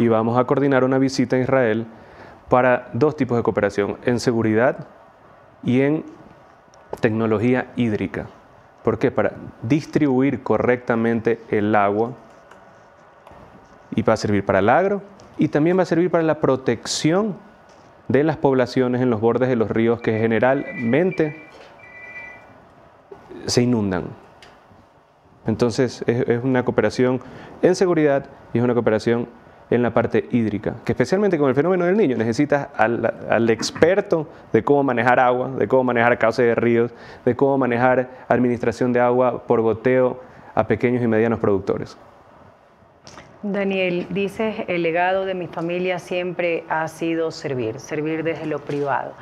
[0.00, 1.86] y vamos a coordinar una visita a Israel
[2.48, 4.88] para dos tipos de cooperación, en seguridad
[5.62, 6.04] y en
[6.98, 8.26] tecnología hídrica.
[8.82, 9.12] ¿Por qué?
[9.12, 12.14] Para distribuir correctamente el agua
[13.94, 15.02] y va a servir para el agro
[15.38, 17.36] y también va a servir para la protección
[18.08, 21.42] de las poblaciones en los bordes de los ríos que generalmente
[23.46, 24.04] se inundan.
[25.46, 27.20] Entonces es, una cooperación
[27.62, 29.28] en seguridad y es una cooperación
[29.68, 34.62] en la parte hídrica, que especialmente con el fenómeno del niño necesitas al, experto de
[34.62, 36.92] cómo manejar agua, de cómo manejar cauce de ríos,
[37.24, 40.20] de cómo manejar administración de agua por goteo
[40.54, 41.98] a pequeños y medianos productores.
[43.52, 49.12] Daniel, dices, el legado de mi familia siempre ha sido servir, servir desde lo privado.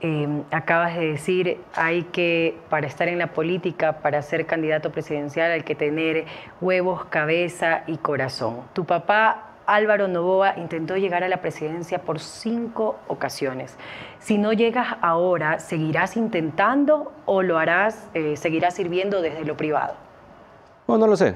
[0.00, 5.50] Em, acabas de decir, hay que, para estar en la política, para ser candidato presidencial,
[5.50, 6.24] hay que tener
[6.60, 8.62] huevos, cabeza y corazón.
[8.72, 13.76] Tu papá, Álvaro Novoa, intentó llegar a la presidencia por cinco ocasiones.
[14.18, 19.94] Si no llegas ahora, ¿seguirás intentando o lo harás, eh, seguirás sirviendo desde lo privado?
[20.86, 21.34] Bueno, no lo sé.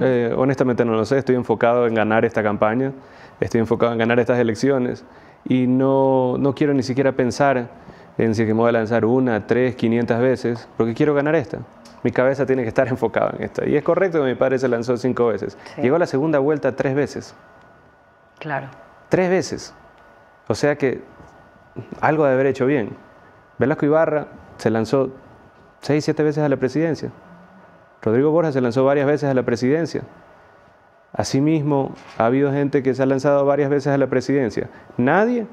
[0.00, 2.92] Eh, honestamente no lo sé, estoy enfocado en ganar esta campaña,
[3.40, 5.04] estoy enfocado en ganar estas elecciones
[5.44, 7.68] y no, no quiero ni siquiera pensar
[8.18, 11.60] en si que me voy a lanzar una, tres, quinientas veces, porque quiero ganar esta.
[12.02, 13.66] Mi cabeza tiene que estar enfocada en esta.
[13.66, 15.56] Y es correcto que mi padre se lanzó cinco veces.
[15.80, 17.34] Llegó a la segunda vuelta tres veces.
[18.40, 18.68] Claro.
[19.08, 19.74] Tres veces.
[20.48, 21.02] O sea que
[22.00, 22.90] algo de haber hecho bien.
[23.58, 24.26] Velasco Ibarra
[24.56, 25.10] se lanzó
[25.80, 27.10] seis, siete veces a la presidencia.
[28.02, 30.02] Rodrigo Borja se lanzó varias veces a la presidencia.
[31.12, 34.68] Asimismo, ha habido gente que se ha lanzado varias veces a la presidencia.
[34.96, 35.46] Nadie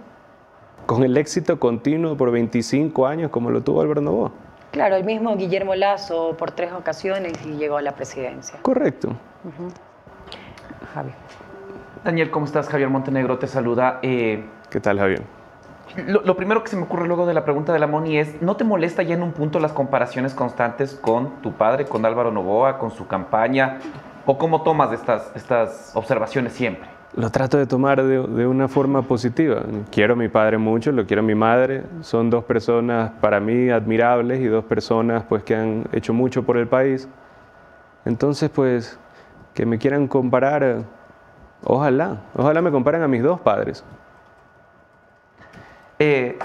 [0.86, 4.32] con el éxito continuo por 25 años como lo tuvo Álvaro Novoa.
[4.72, 8.60] Claro, el mismo Guillermo Lazo por tres ocasiones y llegó a la presidencia.
[8.62, 9.16] Correcto.
[10.94, 11.12] Javi.
[12.04, 12.68] Daniel, ¿cómo estás?
[12.68, 14.00] Javier Montenegro te saluda.
[14.04, 15.24] Eh, ¿Qué tal, Javier?
[16.08, 18.58] Lo, primero que se me ocurre luego de la pregunta de la Moni es, ¿no
[18.58, 22.78] te molesta ya en un punto las comparaciones constantes con tu padre, con Álvaro Novoa,
[22.78, 23.80] con su campaña?
[24.26, 26.90] ¿O cómo tomas estas, estas observaciones siempre?
[27.16, 29.62] Lo trato de tomar de, una forma positiva.
[29.90, 31.84] Quiero a mi padre mucho, lo quiero a mi madre.
[32.02, 36.58] Son dos personas para mí admirables y dos personas pues, que han hecho mucho por
[36.58, 37.08] el país.
[38.04, 39.00] Entonces, pues,
[39.54, 40.84] que me quieran comparar,
[41.64, 43.86] ojalá, ojalá me comparen a mis dos padres.
[46.00, 46.38] Eh,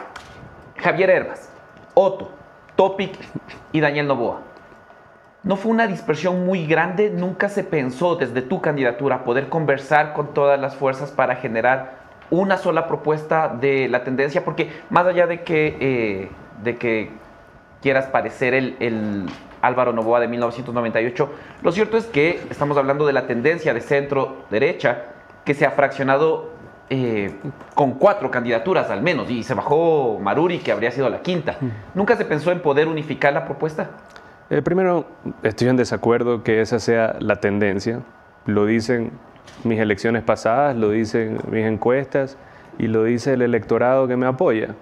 [0.76, 1.50] Javier Herbas,
[1.94, 2.30] Otto,
[2.76, 3.12] Topic
[3.72, 4.42] y Daniel Novoa.
[5.42, 10.34] No fue una dispersión muy grande, nunca se pensó desde tu candidatura poder conversar con
[10.34, 11.98] todas las fuerzas para generar
[12.30, 16.30] una sola propuesta de la tendencia, porque más allá de que, eh,
[16.62, 17.10] de que
[17.82, 19.26] quieras parecer el, el
[19.62, 21.30] Álvaro Novoa de 1998,
[21.62, 25.06] lo cierto es que estamos hablando de la tendencia de centro-derecha
[25.44, 26.59] que se ha fraccionado
[26.90, 27.32] eh,
[27.74, 31.56] con cuatro candidaturas al menos, y se bajó Maruri, que habría sido la quinta.
[31.94, 33.90] ¿Nunca se pensó en poder unificar la propuesta?
[34.50, 35.06] Eh, primero,
[35.44, 38.00] estoy en desacuerdo que esa sea la tendencia.
[38.44, 39.12] Lo dicen
[39.62, 42.36] mis elecciones pasadas, lo dicen mis encuestas
[42.76, 44.74] y lo dice el electorado que me apoya.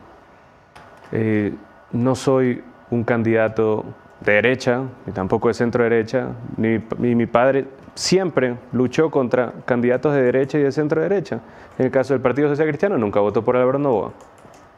[1.13, 1.53] Eh,
[1.93, 3.85] no soy un candidato
[4.21, 7.67] de derecha, ni tampoco de centro derecha, ni, ni mi padre
[7.99, 11.41] siempre luchó contra candidatos de derecha y de centro derecha.
[11.79, 14.13] En el caso del Partido Social Cristiano nunca votó por Álvaro Novoa.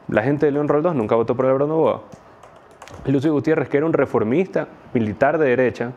[0.07, 2.01] La gente de León Roldós nunca votó por Álvaro Novoa.
[3.05, 5.91] Lucio Gutiérrez, que era un reformista militar de derecha,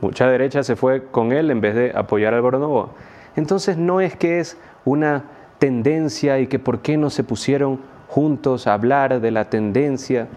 [0.00, 2.90] mucha derecha se fue con él en vez de apoyar a Álvaro Novoa.
[3.34, 5.24] Entonces no es que es una
[5.58, 10.28] tendencia y que por qué no se pusieron juntos a hablar de la tendencia.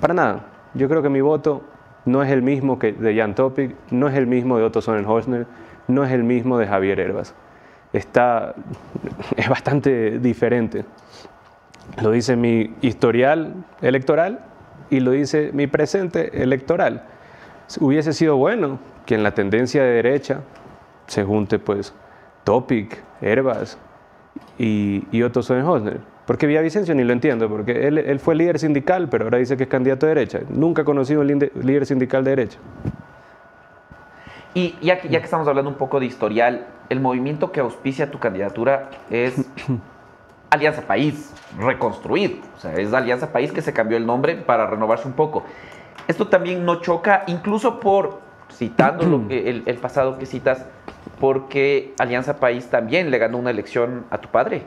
[0.00, 0.46] Para nada.
[0.72, 1.62] Yo creo que mi voto
[2.04, 5.46] no es el mismo que de Jan Topic, no es el mismo de Otto Sonnenhosner,
[5.88, 7.34] no es el mismo de Javier Herbas.
[7.92, 8.54] Está,
[9.36, 10.84] es bastante diferente.
[12.02, 14.40] Lo dice mi historial electoral
[14.90, 17.04] y lo dice mi presente electoral.
[17.80, 20.40] hubiese sido bueno que en la tendencia de derecha
[21.06, 21.92] se junte pues
[22.44, 23.78] Topic, Herbas
[24.58, 26.11] y, y Otto Sonnenhosner.
[26.26, 29.64] Porque Villavicencio ni lo entiendo, porque él, él fue líder sindical, pero ahora dice que
[29.64, 30.40] es candidato de derecha.
[30.48, 32.58] Nunca he conocido un líder sindical de derecha.
[34.54, 38.10] Y ya que, ya que estamos hablando un poco de historial, el movimiento que auspicia
[38.10, 39.34] tu candidatura es
[40.50, 42.36] Alianza País, reconstruido.
[42.56, 45.44] O sea, es Alianza País que se cambió el nombre para renovarse un poco.
[46.06, 48.20] Esto también no choca, incluso por,
[48.50, 50.66] citando lo que, el, el pasado que citas,
[51.18, 54.64] porque Alianza País también le ganó una elección a tu padre.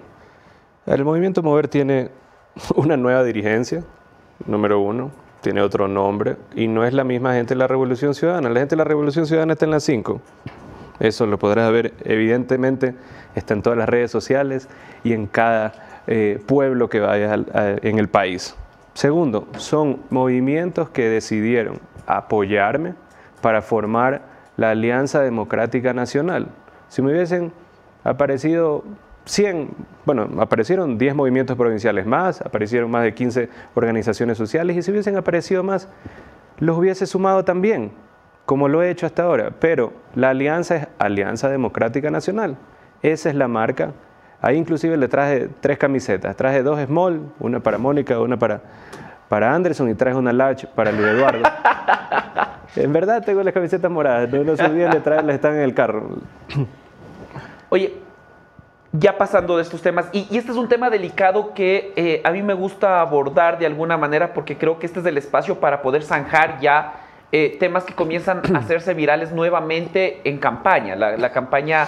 [0.85, 2.11] El movimiento Mover tiene
[2.75, 3.83] una nueva dirigencia,
[4.45, 8.49] número uno, tiene otro nombre y no es la misma gente de la Revolución Ciudadana.
[8.49, 10.21] La gente de la Revolución Ciudadana está en las 5.
[10.99, 12.95] Eso lo podrás ver, evidentemente,
[13.35, 14.69] está en todas las redes sociales
[15.03, 18.55] y en cada eh, pueblo que vayas en el país.
[18.93, 22.93] Segundo, son movimientos que decidieron apoyarme
[23.41, 24.21] para formar
[24.55, 26.47] la Alianza Democrática Nacional.
[26.87, 27.51] Si me hubiesen
[28.03, 28.83] aparecido
[29.25, 29.69] 100,
[30.05, 35.17] bueno, aparecieron 10 movimientos provinciales más, aparecieron más de 15 organizaciones sociales y si hubiesen
[35.17, 35.89] aparecido más,
[36.59, 37.91] los hubiese sumado también,
[38.45, 39.51] como lo he hecho hasta ahora.
[39.59, 42.55] Pero la alianza es Alianza Democrática Nacional.
[43.01, 43.91] Esa es la marca.
[44.41, 46.35] Ahí inclusive le traje tres camisetas.
[46.35, 48.61] Traje dos small, una para Mónica, una para,
[49.27, 51.43] para Anderson y traje una large para Luis Eduardo.
[52.75, 55.73] en verdad tengo las camisetas moradas, no, no se olviden de traerlas, están en el
[55.73, 56.09] carro.
[57.69, 58.04] Oye,
[58.99, 62.31] ya pasando de estos temas, y, y este es un tema delicado que eh, a
[62.31, 65.81] mí me gusta abordar de alguna manera porque creo que este es el espacio para
[65.81, 66.93] poder zanjar ya
[67.31, 70.95] eh, temas que comienzan a hacerse virales nuevamente en campaña.
[70.95, 71.87] La, la campaña,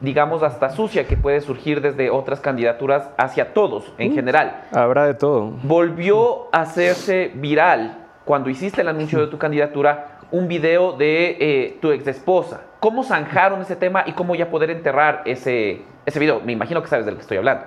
[0.00, 4.64] digamos, hasta sucia que puede surgir desde otras candidaturas hacia todos en general.
[4.72, 5.52] Habrá de todo.
[5.62, 11.78] Volvió a hacerse viral cuando hiciste el anuncio de tu candidatura un video de eh,
[11.80, 12.62] tu ex esposa.
[12.80, 16.40] ¿Cómo zanjaron ese tema y cómo ya poder enterrar ese, ese video?
[16.40, 17.64] Me imagino que sabes del que estoy hablando.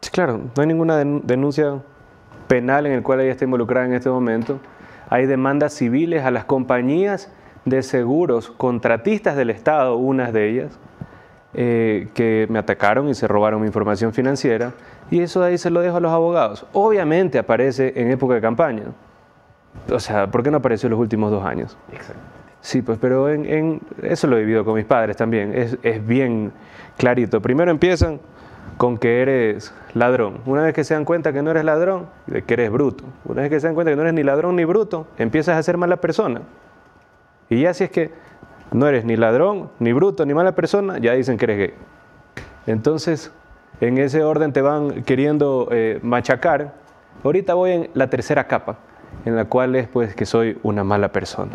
[0.00, 1.80] Sí, claro, no hay ninguna den- denuncia
[2.48, 4.60] penal en el cual ella esté involucrada en este momento.
[5.08, 7.32] Hay demandas civiles a las compañías
[7.64, 10.78] de seguros, contratistas del Estado, unas de ellas,
[11.54, 14.72] eh, que me atacaron y se robaron mi información financiera.
[15.10, 16.66] Y eso de ahí se lo dejo a los abogados.
[16.72, 18.84] Obviamente aparece en época de campaña.
[19.90, 21.76] O sea, ¿por qué no apareció en los últimos dos años?
[22.66, 25.54] Sí, pues, pero en, en- eso lo he vivido con mis padres también.
[25.54, 26.50] Es, bien
[26.96, 27.40] clarito.
[27.40, 28.18] Primero empiezan
[28.76, 30.38] con que eres ladrón.
[30.46, 33.04] Una vez que se dan cuenta que no eres ladrón, de que eres bruto.
[33.24, 35.62] Una vez que se dan cuenta que no eres ni ladrón ni bruto, empiezas a
[35.62, 36.40] ser mala persona.
[37.48, 38.10] Y ya si es que
[38.72, 41.74] no eres ni ladrón, ni bruto, ni mala persona, ya dicen que eres gay.
[42.66, 43.30] Entonces,
[43.80, 46.74] en ese orden te van queriendo eh, machacar.
[47.22, 48.78] Ahorita voy en la tercera capa,
[49.24, 51.52] en la cual es pues que soy una mala persona.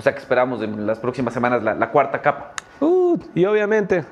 [0.00, 2.52] O sea que esperamos en las próximas semanas la, la cuarta capa.
[2.80, 4.02] Uh, y obviamente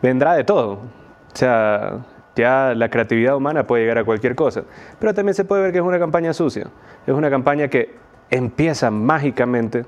[0.00, 0.74] vendrá de todo.
[0.74, 1.98] O sea,
[2.36, 4.62] ya la creatividad humana puede llegar a cualquier cosa.
[5.00, 6.68] Pero también se puede ver que es una campaña sucia.
[7.08, 7.96] Es una campaña que
[8.30, 9.84] empieza mágicamente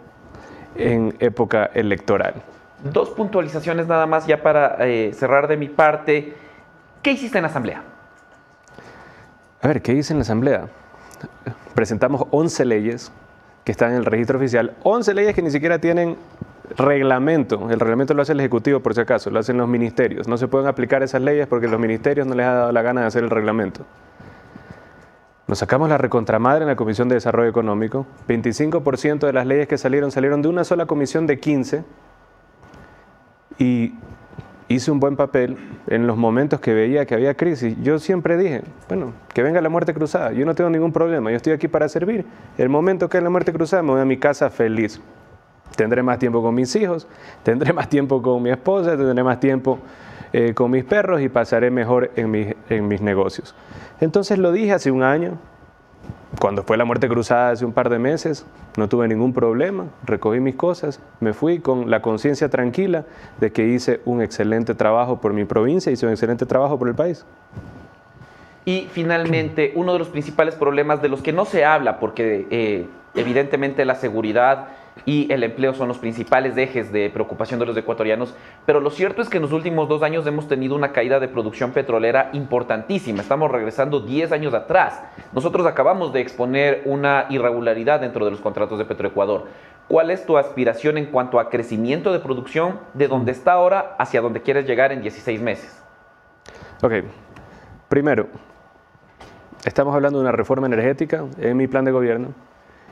[0.75, 2.43] en época electoral.
[2.83, 6.35] Dos puntualizaciones nada más ya para eh, cerrar de mi parte.
[7.01, 7.85] ¿Qué hiciste en la asamblea?
[9.61, 10.67] A ver, ¿qué dice en la Asamblea?
[11.77, 13.13] Presentamos 11 leyes
[13.65, 16.17] que están en el registro oficial, 11 leyes que ni siquiera tienen
[16.77, 17.71] reglamento.
[17.71, 20.29] El reglamento lo hace el Ejecutivo, por si acaso, lo hacen los ministerios.
[20.29, 23.03] No se pueden aplicar esas leyes porque los ministerios no les ha dado la gana
[23.03, 23.85] de hacer el reglamento.
[25.47, 28.07] Nos sacamos la recontramadre en la Comisión de Desarrollo Económico.
[28.29, 31.85] 25% de las leyes que salieron salieron de una sola comisión de 15
[33.59, 33.95] y
[34.69, 35.57] hice un buen papel
[35.89, 37.77] en los momentos que veía que había crisis.
[37.83, 41.37] Yo siempre dije, bueno, que venga la muerte cruzada, yo no tengo ningún problema, yo
[41.37, 42.25] estoy aquí para servir.
[42.59, 45.01] El momento que es la muerte cruzada me voy a mi casa feliz.
[45.77, 47.09] Tendré más tiempo con mis hijos,
[47.43, 49.79] tendré más tiempo con mi esposa, tendré más tiempo
[50.33, 53.55] eh, con mis perros y pasaré mejor en mis, en mis negocios.
[54.01, 55.39] Entonces lo dije hace un año,
[56.41, 58.45] cuando fue la muerte cruzada hace un par de meses,
[58.77, 63.05] no tuve ningún problema, recogí mis cosas, me fui con la conciencia tranquila
[63.39, 66.95] de que hice un excelente trabajo por mi provincia, hice un excelente trabajo por el
[66.95, 67.25] país.
[68.65, 72.87] Y finalmente, uno de los principales problemas de los que no se habla, porque eh,
[73.15, 74.69] evidentemente la seguridad
[75.05, 78.35] y el empleo son los principales ejes de preocupación de los ecuatorianos,
[78.67, 81.29] pero lo cierto es que en los últimos dos años hemos tenido una caída de
[81.29, 83.23] producción petrolera importantísima.
[83.23, 85.03] Estamos regresando 10 años atrás.
[85.33, 89.47] Nosotros acabamos de exponer una irregularidad dentro de los contratos de Petroecuador.
[89.89, 94.21] ¿Cuál es tu aspiración en cuanto a crecimiento de producción de donde está ahora hacia
[94.21, 95.83] donde quieres llegar en 16 meses?
[96.83, 96.95] Ok,
[97.89, 98.29] primero,
[99.65, 102.29] estamos hablando de una reforma energética en mi plan de gobierno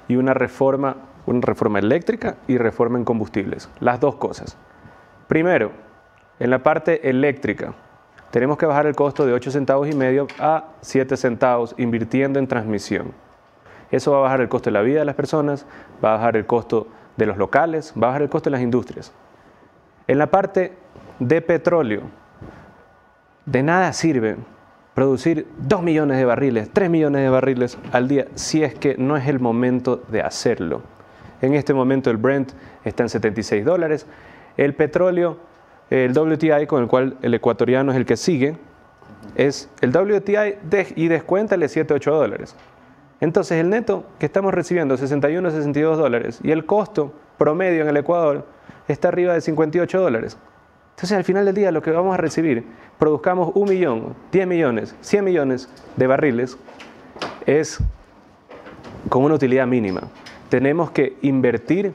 [0.09, 3.69] y una reforma, una reforma eléctrica y reforma en combustibles.
[3.81, 4.57] Las dos cosas.
[5.29, 5.73] Primero,
[6.39, 7.75] en la parte eléctrica,
[8.31, 12.47] tenemos que bajar el costo de 8 centavos y medio a 7 centavos invirtiendo en
[12.47, 13.13] transmisión.
[13.91, 15.67] Eso va a bajar el costo de la vida de las personas,
[16.03, 16.87] va a bajar el costo
[17.17, 19.13] de los locales, va a bajar el costo de las industrias.
[20.07, 20.73] En la parte
[21.19, 22.03] de petróleo,
[23.47, 24.37] de nada sirve
[24.95, 29.17] producir 2 millones de barriles, 3 millones de barriles al día si es que no
[29.17, 30.83] es el momento de hacerlo.
[31.43, 32.53] En este momento el Brent
[32.85, 34.07] está en 76 dólares.
[34.57, 35.39] El petróleo,
[35.91, 38.57] el WTI con el cual el ecuatoriano es el que sigue,
[39.35, 40.57] es el WTI
[40.97, 42.57] y descuéntale 7, 8 dólares.
[43.21, 47.97] Entonces el neto que estamos recibiendo 61, 62 dólares y el costo promedio en el
[47.99, 48.47] Ecuador
[48.89, 50.39] está arriba de 58 dólares.
[50.91, 52.65] Entonces al final del día lo que vamos a recibir,
[52.99, 56.59] produzcamos un millón, 10 millones, 100 millones de barriles,
[57.47, 57.79] es
[59.09, 60.03] con una utilidad mínima.
[60.51, 61.95] Tenemos que invertir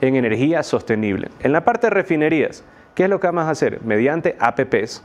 [0.00, 1.28] en energía sostenible.
[1.40, 2.64] En la parte de refinerías,
[2.94, 3.82] ¿qué es lo que vamos a hacer?
[3.82, 5.02] Mediante APPs,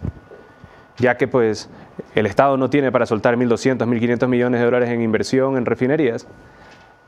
[0.97, 1.69] ya que pues
[2.15, 6.27] el Estado no tiene para soltar 1.200, 1.500 millones de dólares en inversión en refinerías,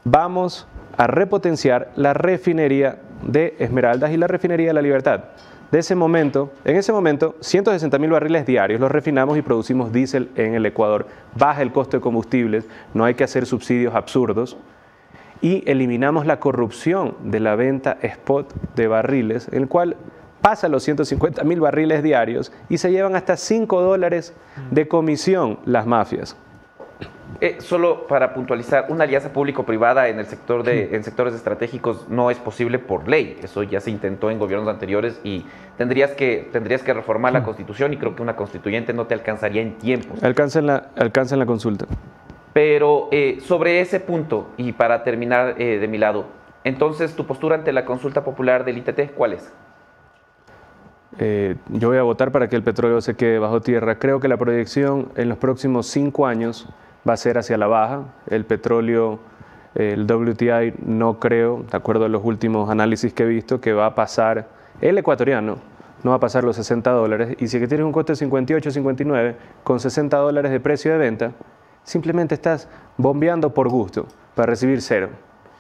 [0.04, 0.68] vamos
[0.98, 5.26] a repotenciar la refinería de Esmeraldas y la refinería de la Libertad.
[5.72, 10.30] De ese momento, en ese momento, 160 mil barriles diarios los refinamos y producimos diésel
[10.36, 11.08] en el Ecuador.
[11.36, 14.58] Baja el costo de combustibles, no hay que hacer subsidios absurdos
[15.42, 19.96] y eliminamos la corrupción de la venta spot de barriles, en el cual
[20.42, 24.34] pasa los 150 mil barriles diarios y se llevan hasta 5 dólares
[24.72, 26.38] de comisión las mafias.
[27.42, 32.32] Eh, solo para puntualizar, una alianza público-privada en el sector de, en sectores estratégicos no
[32.32, 33.38] es posible por ley.
[33.44, 35.46] Eso ya se intentó en gobiernos anteriores y
[35.78, 39.62] tendrías que, tendrías que reformar la constitución y creo que una constituyente no te alcanzaría
[39.62, 40.16] en tiempo.
[40.22, 41.86] Alcanza en la, alcanza en la consulta.
[42.56, 46.28] Pero eh, sobre ese punto, y para terminar eh, de mi lado,
[46.64, 49.54] entonces tu postura ante la consulta popular del ITT, ¿cuál es?
[51.20, 54.00] Eh, yo voy a votar para que el petróleo se quede bajo tierra.
[54.00, 56.70] Creo que la proyección en los próximos cinco años
[57.06, 58.04] va a ser hacia la baja.
[58.28, 59.20] El petróleo,
[59.76, 63.88] el WTI, no creo, de acuerdo a los últimos análisis que he visto, que va
[63.88, 64.48] a pasar,
[64.80, 65.58] el ecuatoriano,
[66.04, 67.36] no va a pasar los 60 dólares.
[67.38, 71.00] Y si que tienes un costo de 58, 59, con 60 dólares de precio de
[71.00, 71.34] venta,
[71.86, 72.68] simplemente estás
[72.98, 75.10] bombeando por gusto, para recibir cero,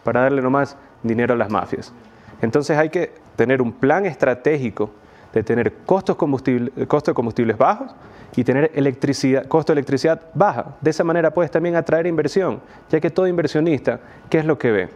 [0.03, 1.93] para darle nomás dinero a las mafias.
[2.41, 4.91] Entonces hay que tener un plan estratégico
[5.33, 7.95] de tener costos combustible, costo de combustibles bajos
[8.35, 10.75] y tener electricidad, costo de electricidad baja.
[10.81, 13.99] De esa manera puedes también atraer inversión, ya que todo inversionista,
[14.29, 14.89] ¿qué es lo que ve?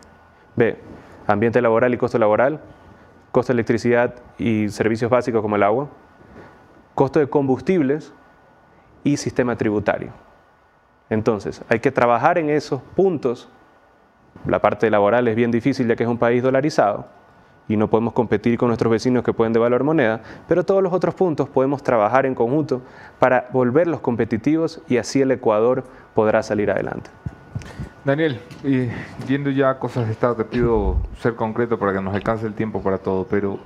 [0.55, 0.77] Ve
[1.27, 2.59] ambiente laboral y costo laboral,
[3.31, 5.89] costo de electricidad y servicios básicos como el agua,
[6.95, 8.13] costo de combustibles
[9.03, 10.28] y sistema tributario.
[11.09, 13.49] Entonces, hay que trabajar en esos puntos.
[14.45, 17.07] La parte laboral es bien difícil ya que es un país dolarizado,
[17.67, 21.13] y no podemos competir con nuestros vecinos que pueden devaluar moneda, pero todos los otros
[21.15, 22.81] puntos podemos trabajar en conjunto
[23.19, 25.83] para volverlos competitivos y así el Ecuador
[26.13, 27.09] podrá salir adelante.
[28.03, 28.39] Daniel,
[29.27, 32.81] viendo ya cosas de Estado, te pido ser concreto para que nos alcance el tiempo
[32.81, 33.59] para todo, pero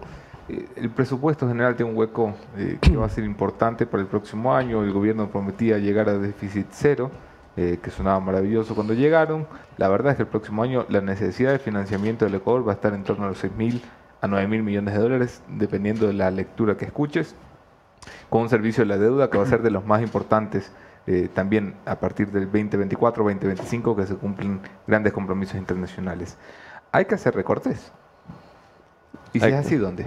[0.50, 4.08] eh, el presupuesto general tiene un hueco eh, que va a ser importante para el
[4.08, 4.84] próximo año.
[4.84, 7.12] El gobierno prometía llegar a déficit cero.
[7.56, 9.46] Eh, que sonaba maravilloso cuando llegaron.
[9.78, 12.76] La verdad es que el próximo año la necesidad de financiamiento del Ecuador va a
[12.76, 13.84] estar en torno a los 6 mil
[14.22, 17.36] a 9 mil millones de dólares, dependiendo de la lectura que escuches,
[18.30, 20.72] con un servicio de la deuda que va a ser de los más importantes
[21.06, 26.38] eh, también a partir del 2024, 2025, que se cumplen grandes compromisos internacionales.
[26.92, 27.92] Hay que hacer recortes.
[29.34, 30.06] ¿Y si es así, dónde?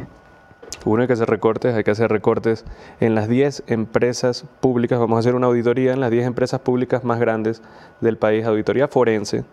[0.85, 2.65] Uno, hay que hacer recortes, hay que hacer recortes
[3.01, 4.99] en las 10 empresas públicas.
[4.99, 7.63] Vamos a hacer una auditoría en las 10 empresas públicas más grandes
[8.01, 9.45] del país, auditoría forense,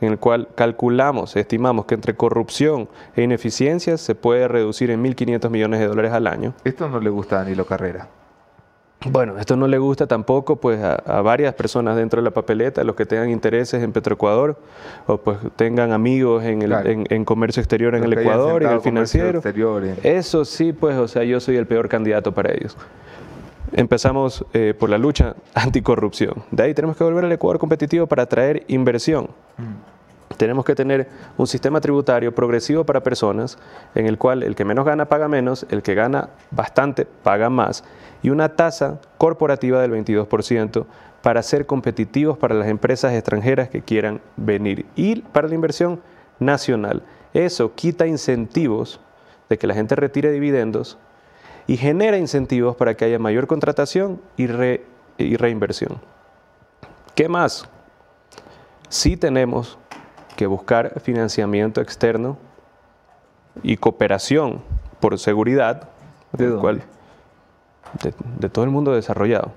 [0.00, 5.50] en el cual calculamos, estimamos que entre corrupción e ineficiencias se puede reducir en 1.500
[5.50, 6.54] millones de dólares al año.
[6.64, 8.08] Esto no le gusta a Danilo Carrera.
[9.06, 12.96] Bueno, esto no le gusta tampoco pues, a, varias personas dentro de la papeleta, los
[12.96, 14.58] que tengan intereses en Petroecuador
[15.06, 18.80] o pues tengan amigos en, el, en, comercio exterior en el Ecuador, y en el
[18.80, 19.40] financiero.
[20.02, 22.76] Eso sí, pues, o sea, yo soy el peor candidato para ellos.
[23.72, 26.42] Empezamos eh, por la lucha anticorrupción.
[26.50, 29.30] De ahí tenemos que volver al Ecuador competitivo para atraer inversión.
[29.58, 30.36] Mm.
[30.36, 33.58] Tenemos que tener un sistema tributario progresivo para personas
[33.94, 37.84] en el cual el que menos gana paga menos, el que gana bastante paga más
[38.22, 40.86] y una tasa corporativa del 22%
[41.22, 46.00] para ser competitivos para las empresas extranjeras que quieran venir y para la inversión
[46.38, 47.02] nacional.
[47.34, 49.00] Eso quita incentivos
[49.48, 50.98] de que la gente retire dividendos
[51.66, 54.44] y genera incentivos para que haya mayor contratación y,
[55.18, 56.00] y reinversión.
[57.14, 57.68] ¿Qué más?
[58.88, 59.78] Sí tenemos
[60.36, 62.38] que buscar financiamiento externo
[63.62, 64.62] y cooperación
[65.00, 65.88] por seguridad,
[66.32, 66.60] ¿De dónde?
[66.60, 66.82] cual-
[68.02, 69.52] de, de todo el mundo desarrollado.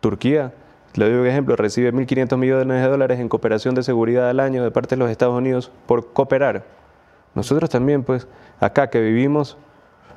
[0.00, 0.52] Turquía,
[0.94, 4.62] le doy un ejemplo, recibe 1.500 millones de dólares en cooperación de seguridad al año
[4.62, 6.64] de parte de los Estados Unidos por cooperar.
[7.34, 8.28] Nosotros también, pues,
[8.60, 9.58] acá que vivimos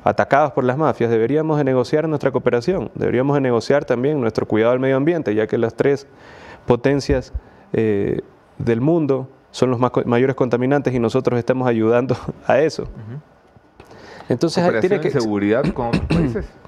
[0.03, 4.73] atacados por las mafias, deberíamos de negociar nuestra cooperación, deberíamos de negociar también nuestro cuidado
[4.73, 6.07] al medio ambiente, ya que las tres
[6.65, 7.33] potencias
[7.73, 8.21] eh,
[8.59, 12.15] del mundo son los más mayores contaminantes y nosotros estamos ayudando
[12.45, 12.87] a eso.
[14.29, 16.45] Entonces Cooperación tiene que, seguridad con otros países.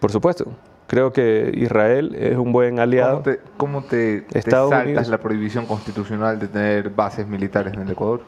[0.00, 0.46] por supuesto,
[0.86, 3.22] creo que Israel es un buen aliado.
[3.22, 5.08] ¿Cómo te, cómo te- te saltas Unidos.
[5.08, 8.22] la prohibición constitucional de tener bases militares en el Ecuador?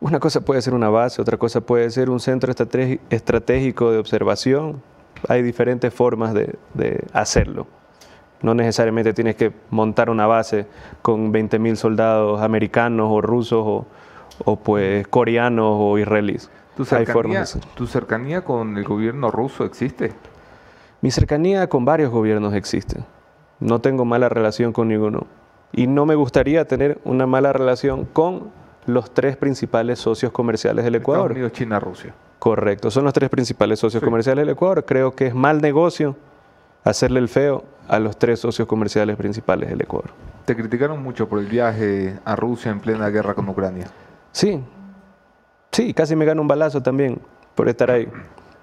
[0.00, 2.52] Una cosa puede ser una base, otra cosa puede ser un centro
[3.10, 4.82] estratégico de observación.
[5.28, 7.66] Hay diferentes formas de, de hacerlo.
[8.42, 10.66] No necesariamente tienes que montar una base
[11.02, 13.86] con 20.000 soldados americanos o rusos o,
[14.44, 16.50] o, pues coreanos o israelíes.
[16.76, 17.44] ¿Tu cercanía.
[17.76, 20.12] ¿Tu cercanía con el gobierno ruso existe?
[21.02, 23.00] Mi cercanía con varios gobiernos existe.
[23.60, 25.26] No tengo mala relación con ninguno.
[25.72, 28.50] Y no me gustaría tener una mala relación con
[28.86, 31.32] los tres principales socios comerciales del Estados Ecuador.
[31.32, 32.14] Unidos, China, Rusia.
[32.38, 34.04] Correcto, son los tres principales socios Sí.
[34.04, 34.84] comerciales del Ecuador.
[34.84, 36.16] Creo que es mal negocio
[36.84, 40.10] hacerle el feo a los tres socios comerciales principales del Ecuador.
[40.44, 43.86] Te criticaron mucho por el viaje a Rusia en plena guerra con Ucrania.
[44.32, 44.60] Sí,
[45.72, 47.20] sí, casi me gano un balazo también
[47.54, 48.08] por estar ahí.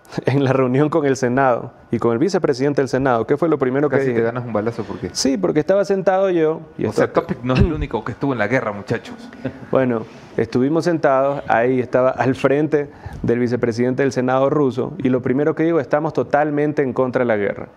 [0.26, 3.58] En la reunión con el Senado y con el vicepresidente del Senado, ¿qué fue lo
[3.58, 4.24] primero que Casi te dije?
[4.24, 4.86] ganas un balazo.
[5.12, 8.34] Sí, porque estaba sentado yo y O sea, Topic no es el único que estuvo
[8.34, 9.16] en la guerra, muchachos.
[9.72, 10.04] Bueno,
[10.36, 12.90] estuvimos sentados, ahí estaba al frente
[13.22, 17.26] del vicepresidente del Senado ruso y lo primero que digo, estamos totalmente en contra de
[17.26, 17.68] la guerra.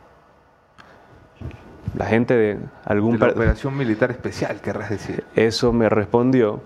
[1.96, 3.18] La gente de algún...
[3.18, 5.24] De la operación militar especial, querrás decir.
[5.36, 6.60] Eso me respondió.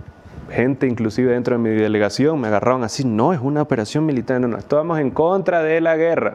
[0.51, 4.49] Gente inclusive dentro de mi delegación me agarraron así, no, es una operación militar, no,
[4.49, 6.35] no, estamos en contra de la guerra.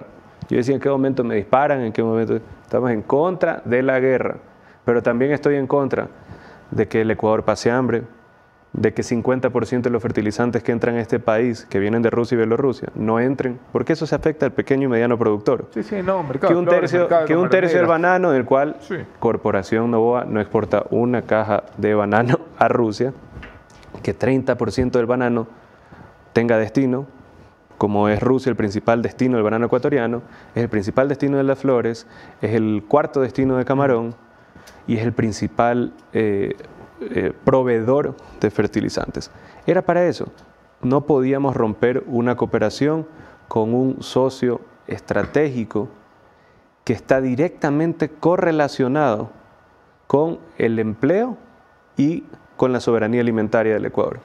[0.49, 1.81] Yo decía, ¿en qué momento me disparan?
[1.81, 2.39] ¿En qué momento?
[2.63, 4.35] Estamos en contra de la guerra.
[4.83, 6.07] Pero también estoy en contra
[6.71, 8.03] de que el Ecuador pase hambre,
[8.73, 12.35] de que 50% de los fertilizantes que entran a este país, que vienen de Rusia
[12.35, 15.97] y Bielorrusia, no entren, porque eso se afecta al pequeño y mediano productor Sí, sí,
[16.03, 16.53] no, mercado.
[16.53, 18.95] que un tercio, mercado que un tercio del banano, del cual Sí.
[19.19, 23.13] Corporación Novoa no exporta una caja de banano a Rusia,
[24.01, 25.47] que 30% del banano
[26.33, 27.07] tenga destino,
[27.77, 30.21] como es Rusia el principal destino del banano ecuatoriano,
[30.53, 32.05] es el principal destino de las flores,
[32.41, 34.13] es el cuarto destino de camarón
[34.85, 36.55] y es el principal eh,
[37.01, 39.31] eh, proveedor de fertilizantes.
[39.65, 40.31] Era para eso.
[40.81, 43.07] No podíamos romper una cooperación
[43.47, 45.89] con un socio estratégico
[46.83, 49.31] que está directamente correlacionado
[50.07, 51.37] con el empleo
[51.97, 52.25] y
[52.61, 54.19] con la soberanía alimentaria del Ecuador.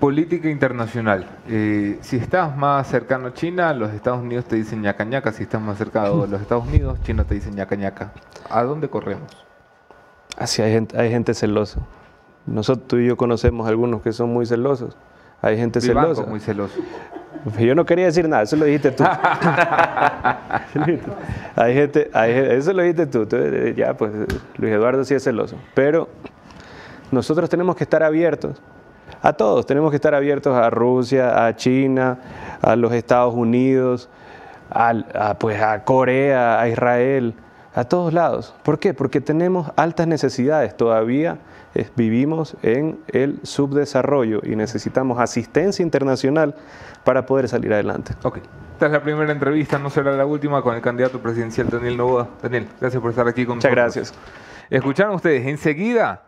[0.00, 1.24] Política internacional.
[1.46, 5.30] Eh, si estás más cercano a China, los Estados Unidos te dicen ñaca ñaca.
[5.30, 8.10] Si estás más cercano a los Estados Unidos, China te dice ñaca ñaca.
[8.50, 9.46] ¿A dónde corremos?
[10.36, 11.78] Así hay gente, hay gente celosa.
[12.44, 14.96] Nosotros tú y yo conocemos algunos que son muy celosos.
[15.40, 16.28] Hay gente Vivanco, celosa.
[16.28, 16.80] muy celoso.
[17.60, 19.04] Yo no quería decir nada, eso lo dijiste tú.
[21.54, 23.28] hay gente, hay eso lo dijiste tú.
[23.30, 24.10] eh, ya, pues
[24.56, 25.56] Luis Eduardo sí es celoso.
[25.74, 26.08] Pero
[27.14, 28.60] nosotros tenemos que estar abiertos
[29.22, 29.66] a todos.
[29.66, 32.18] Tenemos que estar abiertos a Rusia, a China,
[32.60, 34.10] a los Estados Unidos,
[34.70, 37.34] a, pues, a Corea, a Israel,
[37.74, 38.54] a todos lados.
[38.62, 38.92] ¿Por qué?
[38.92, 40.76] Porque tenemos altas necesidades.
[40.76, 41.38] Todavía
[41.96, 46.54] vivimos en el subdesarrollo y necesitamos asistencia internacional
[47.02, 48.14] para poder salir adelante.
[48.22, 48.38] Ok.
[48.74, 52.28] Esta es la primera entrevista, no será la última, con el candidato presidencial Daniel Novoa.
[52.42, 53.94] Daniel, gracias por estar aquí con Muchas nosotros.
[53.94, 54.14] gracias.
[54.70, 56.23] Escucharon ustedes, enseguida,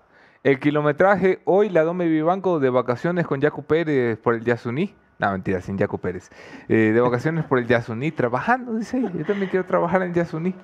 [0.47, 4.95] el kilometraje hoy la Dome Vivanco de vacaciones con Jaco Pérez por el Yasuní.
[5.19, 6.31] No, mentira, sin Jaco Pérez.
[6.69, 9.03] Eh, de vacaciones por el Yasuní, trabajando, dice.
[9.03, 10.55] Yo también quiero trabajar en Yasuní.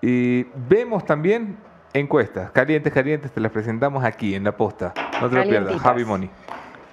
[0.00, 1.58] Y vemos también
[1.92, 4.94] encuestas, calientes, calientes, te las presentamos aquí en la posta.
[5.20, 5.78] No te lo pierdas.
[5.78, 6.30] Javi Moni.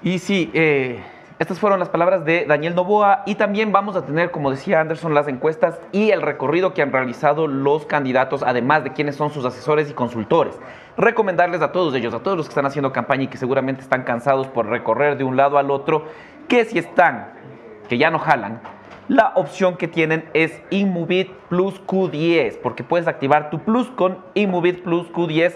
[0.04, 1.02] Y sí, eh,
[1.40, 5.14] estas fueron las palabras de Daniel Novoa y también vamos a tener, como decía Anderson,
[5.14, 9.46] las encuestas y el recorrido que han realizado los candidatos, además de quiénes son sus
[9.46, 10.60] asesores y consultores.
[11.00, 14.04] Recomendarles a todos ellos, a todos los que están haciendo campaña y que seguramente están
[14.04, 16.04] cansados por recorrer de un lado al otro,
[16.50, 17.32] que si están,
[17.88, 18.60] que ya no jalan,
[19.08, 24.84] la opción que tienen es Inmovit Plus Q10, porque puedes activar tu Plus con Inmovit
[24.84, 25.54] Plus Q10,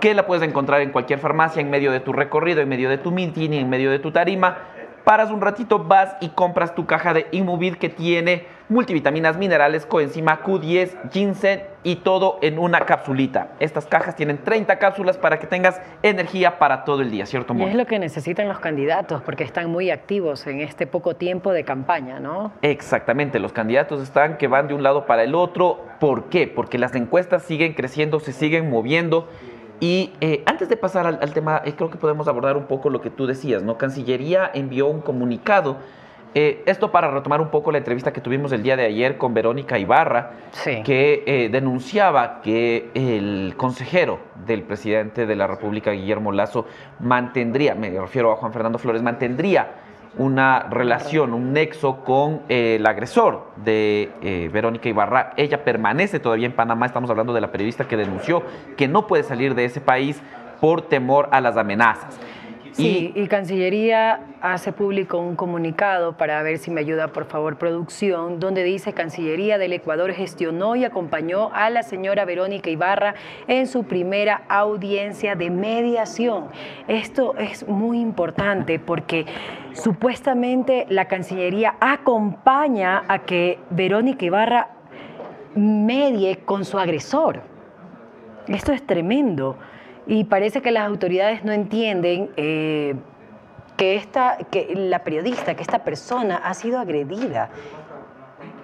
[0.00, 2.98] que la puedes encontrar en cualquier farmacia, en medio de tu recorrido, en medio de
[2.98, 4.58] tu meeting, en medio de tu tarima.
[5.04, 10.42] Paras un ratito, vas y compras tu caja de Inmovit que tiene multivitaminas, minerales, coenzima
[10.42, 13.48] Q10, ginseng y todo en una capsulita.
[13.58, 17.56] Estas cajas tienen 30 cápsulas para que tengas energía para todo el día, ¿cierto, Y
[17.56, 17.70] Moni?
[17.70, 21.64] es lo que necesitan los candidatos porque están muy activos en este poco tiempo de
[21.64, 22.52] campaña, ¿no?
[22.62, 25.84] Exactamente, los candidatos están que van de un lado para el otro.
[25.98, 26.46] ¿Por qué?
[26.46, 29.28] Porque las encuestas siguen creciendo, se siguen moviendo.
[29.80, 32.90] Y eh, antes de pasar al, al tema, eh, creo que podemos abordar un poco
[32.90, 33.78] lo que tú decías, ¿no?
[33.78, 35.78] Cancillería envió un comunicado.
[36.34, 39.34] Eh, esto para retomar un poco la entrevista que tuvimos el día de ayer con
[39.34, 40.82] Verónica Ibarra, Sí.
[40.84, 46.66] que eh, denunciaba que el consejero del presidente de la República, Guillermo Lazo,
[47.00, 49.68] mantendría, me refiero a Juan Fernando Flores, mantendría
[50.16, 55.32] una relación, un nexo con eh, el agresor de eh, Verónica Ibarra.
[55.36, 58.42] Ella permanece todavía en Panamá, estamos hablando de la periodista que denunció
[58.76, 60.20] que no puede salir de ese país
[60.60, 62.18] por temor a las amenazas.
[62.80, 68.40] Sí, y Cancillería hace público un comunicado para ver si me ayuda, por favor, producción,
[68.40, 73.14] donde dice Cancillería del Ecuador gestionó y acompañó a la señora Verónica Ibarra
[73.48, 76.46] en su primera audiencia de mediación.
[76.88, 79.26] Esto es muy importante porque
[79.74, 84.70] supuestamente la Cancillería acompaña a que Verónica Ibarra
[85.54, 87.42] medie con su agresor.
[88.48, 89.58] Esto es tremendo.
[90.06, 92.94] Y parece que las autoridades no entienden eh,
[93.76, 97.50] que, esta, que la periodista, que esta persona ha sido agredida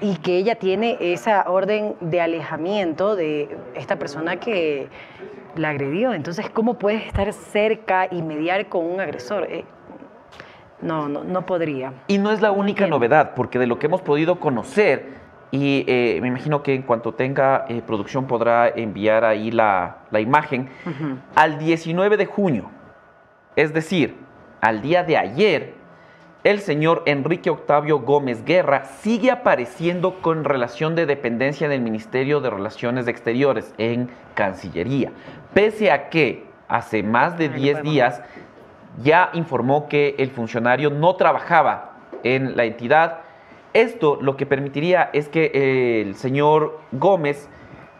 [0.01, 4.89] y que ella tiene esa orden de alejamiento de esta persona que
[5.57, 6.13] la agredió.
[6.13, 9.45] Entonces, ¿cómo puedes estar cerca y mediar con un agresor?
[9.51, 9.65] Eh,
[10.81, 11.95] no, no, no podría.
[12.09, 16.19] Y no es la única novedad, porque de lo que hemos podido conocer, y eh,
[16.21, 20.69] me imagino que en cuanto tenga eh, producción podrá enviar ahí la, la imagen,
[21.35, 22.71] al 19 de junio,
[23.55, 24.17] es decir,
[24.61, 25.75] al día de ayer,
[26.45, 32.51] el señor Enrique Octavio Gómez Guerra sigue apareciendo con relación de dependencia del Ministerio de
[32.51, 35.13] Relaciones Exteriores en Cancillería,
[35.55, 38.23] pese a que hace más de Ahí lo 10 podemos días
[39.03, 41.93] ya informó que el funcionario no trabajaba
[42.23, 43.21] en la entidad.
[43.77, 47.49] Esto lo que permitiría es que el señor Gómez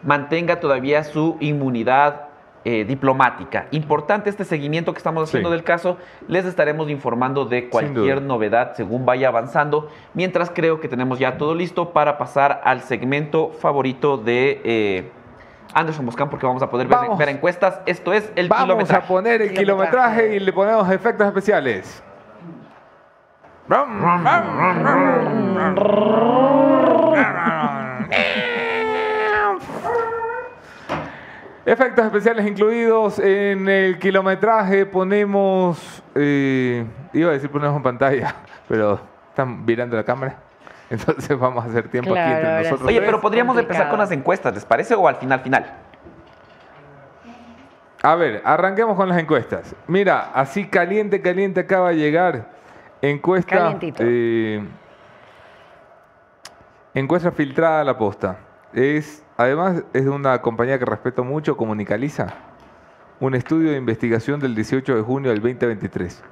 [0.01, 2.23] mantenga todavía su inmunidad
[2.65, 3.67] eh, diplomática.
[3.71, 5.55] Importante este seguimiento que estamos haciendo Sí.
[5.55, 5.97] del caso.
[6.27, 9.87] Les estaremos informando de cualquier novedad según vaya avanzando.
[10.15, 15.11] Mientras creo que tenemos ya todo listo para pasar al segmento favorito de eh,
[15.75, 17.17] Anderson Moscán porque vamos a poder ver, Vamos.
[17.19, 17.79] ver encuestas.
[17.85, 19.03] Esto es el Vamos kilometraje.
[19.05, 20.23] a poner el Kilometraje.
[20.23, 22.03] kilometraje y le ponemos efectos especiales.
[31.65, 38.35] Efectos especiales incluidos en el kilometraje ponemos, eh, iba a decir ponemos en pantalla,
[38.69, 40.37] pero están virando la cámara,
[40.89, 42.79] entonces vamos a hacer tiempo aquí entre nosotros.
[42.79, 42.85] sí.
[42.87, 43.05] Oye, tres.
[43.09, 44.95] pero podríamos empezar con las encuestas, ¿les parece?
[44.95, 45.73] ¿O al final, final?
[48.01, 49.75] A ver, arranquemos con las encuestas.
[49.87, 52.56] Mira, así caliente, caliente acaba de llegar
[53.01, 53.77] encuesta.
[53.99, 54.63] Eh,
[56.93, 58.39] encuesta filtrada a la posta.
[58.73, 62.33] Es, además, es de una compañía que respeto mucho, Comunicaliza.
[63.19, 66.23] Un estudio de investigación del 18 de junio del 2023.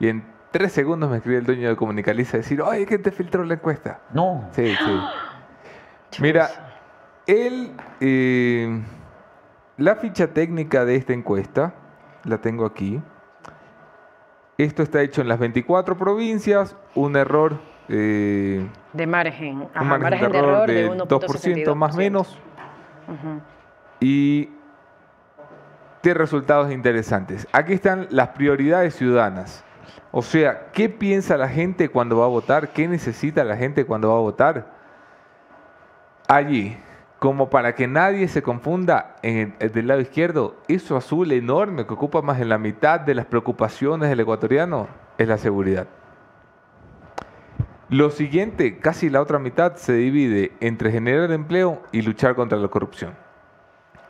[0.00, 3.10] Y en tres segundos me escribe el dueño de Comunicaliza a decir, oye, ¿quién te
[3.10, 4.00] filtró la encuesta?
[4.12, 4.48] No.
[4.52, 6.20] Sí, sí.
[6.20, 6.48] Mira,
[7.26, 8.82] él, eh,
[9.78, 11.74] la ficha técnica de esta encuesta,
[12.24, 13.00] la tengo aquí.
[14.56, 17.58] Esto está hecho en las 24 provincias, un error,
[17.88, 19.68] eh, De margen.
[19.74, 21.98] Ajá, un margen, de error de 2% más o 1.72%.
[21.98, 22.38] menos.
[24.00, 24.50] Y
[26.00, 27.48] tiene resultados interesantes.
[27.52, 29.64] Aquí están las prioridades ciudadanas.
[30.12, 32.68] O sea, ¿qué piensa la gente cuando va a votar?
[32.68, 34.66] ¿Qué necesita la gente cuando va a votar?
[36.28, 36.76] Allí,
[37.24, 42.20] como para que nadie se confunda el, del lado izquierdo, eso azul enorme que ocupa
[42.20, 45.86] más de la mitad de las preocupaciones del ecuatoriano es la seguridad.
[47.88, 52.68] Lo siguiente, casi la otra mitad, se divide entre generar empleo y luchar contra la
[52.68, 53.14] corrupción.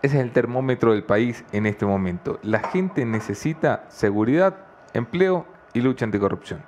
[0.03, 2.41] Ese es el termómetro del país en este momento.
[2.43, 4.57] La gente necesita seguridad,
[4.93, 6.65] empleo y lucha anticorrupción.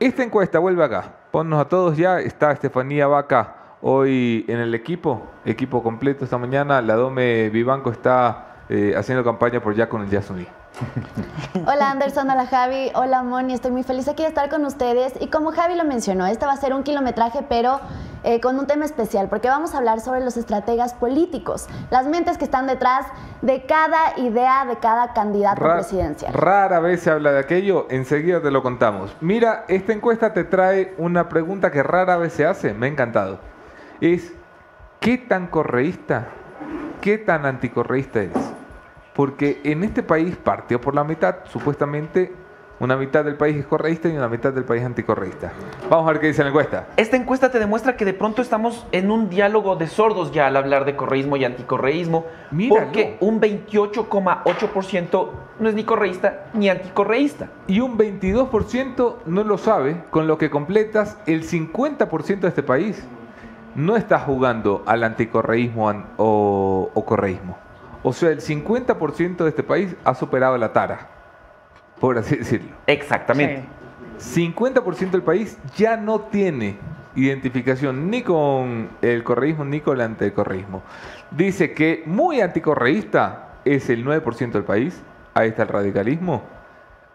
[0.00, 1.12] Esta encuesta vuelve acá.
[1.30, 2.20] Ponnos a todos ya.
[2.20, 6.80] Está Estefanía Vaca hoy en el equipo, equipo completo esta mañana.
[6.82, 10.46] La Dome Vivanco está eh, haciendo campaña por ya con el Yasuní.
[11.66, 15.28] Hola Anderson, hola Javi, hola Moni, estoy muy feliz aquí de estar con ustedes y
[15.28, 17.80] como Javi lo mencionó, este va a ser un kilometraje pero
[18.24, 22.36] eh, con un tema especial porque vamos a hablar sobre los estrategas políticos, las mentes
[22.36, 23.06] que están detrás
[23.40, 26.34] de cada idea de cada candidato Ra- presidencial.
[26.34, 29.16] Rara vez se habla de aquello, enseguida te lo contamos.
[29.22, 33.38] Mira, esta encuesta te trae una pregunta que rara vez se hace, me ha encantado.
[34.00, 34.34] Es,
[35.00, 36.28] ¿qué tan correísta,
[37.00, 38.54] qué tan anticorreísta eres?
[39.14, 42.32] Porque en este país partió por la mitad, supuestamente
[42.78, 45.50] una mitad del país es correísta y una mitad del país anticorreísta.
[45.88, 46.88] Vamos a ver qué dice la encuesta.
[46.98, 50.56] Esta encuesta te demuestra que de pronto estamos en un diálogo de sordos ya al
[50.56, 52.84] hablar de correísmo y anticorreísmo, Míralo.
[52.84, 55.28] porque un 28,8%
[55.58, 57.48] no es ni correísta ni anticorreísta.
[57.66, 63.02] Y un 22% no lo sabe, con lo que completas el 50% de este país.
[63.76, 67.56] No está jugando al anticorreísmo an- o, o correísmo.
[68.02, 71.08] O sea, el 50% de este país ha superado la tara,
[72.00, 72.74] por así decirlo.
[72.86, 73.64] Exactamente.
[74.18, 76.76] 50% del país ya no tiene
[77.16, 80.82] identificación ni con el correísmo ni con el anticorreísmo.
[81.30, 85.02] Dice que muy anticorreísta es el 9% del país,
[85.34, 86.42] ahí está el radicalismo.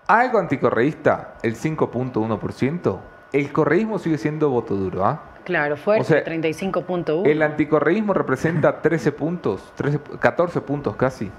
[0.08, 3.00] Algo anticorreísta, el 5.1%.
[3.34, 5.24] El correísmo sigue siendo voto duro, ¿ah?
[5.44, 7.26] Claro, fuerte, O sea, 35.1.
[7.26, 11.32] El anticorreísmo representa 13 puntos, 13 14 puntos casi.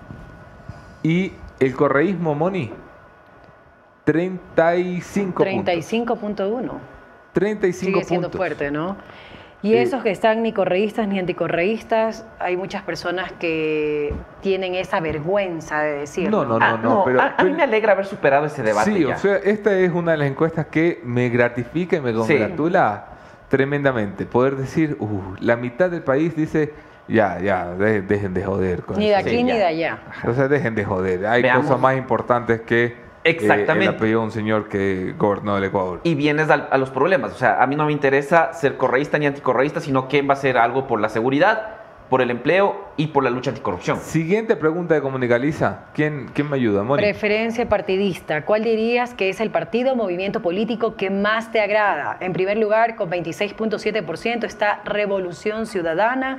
[1.03, 2.73] Y el correísmo, Moni,
[4.05, 5.75] 35 puntos.
[5.75, 6.71] 35.1.
[7.33, 8.39] 35 Sigue siendo puntos.
[8.39, 8.97] fuerte, ¿no?
[9.65, 9.77] Y Sí.
[9.77, 15.99] esos que están ni correístas ni anticorreístas, hay muchas personas que tienen esa vergüenza de
[16.01, 16.45] decirlo.
[16.45, 19.05] No, no, Ah, no, pero- a, a mí me alegra haber superado ese debate Sí,
[19.07, 19.15] ya.
[19.15, 22.17] o sea, esta es una de las encuestas que me gratifica y me Sí.
[22.19, 23.05] congratula
[23.49, 24.27] tremendamente.
[24.27, 26.73] Poder decir, uh, la mitad del país dice,
[27.07, 28.83] ya, ya, de- dejen de joder.
[28.83, 29.21] Con Ni de eso".
[29.21, 29.57] aquí Sí, ni ya.
[29.59, 29.99] de allá.
[30.27, 31.25] O sea, dejen de joder.
[31.27, 31.67] Hay Veamos.
[31.67, 33.85] cosas más importantes que eh, Exactamente.
[33.91, 36.01] el apellido de un señor que gobernó el Ecuador.
[36.05, 37.33] Y vienes al- a, los problemas.
[37.33, 40.37] O sea, a mí no me interesa ser correísta ni anticorreísta, sino quién va a
[40.37, 41.77] hacer algo por la seguridad,
[42.11, 43.99] por el empleo y por la lucha anticorrupción.
[43.99, 45.87] Siguiente pregunta de Comunicaliza.
[45.95, 47.01] ¿Quién, quién me ayuda, Moni?
[47.03, 48.45] Preferencia partidista.
[48.45, 52.19] ¿Cuál dirías que es el partido o movimiento político que más te agrada?
[52.21, 56.37] En primer lugar, con 26.7% está Revolución Ciudadana.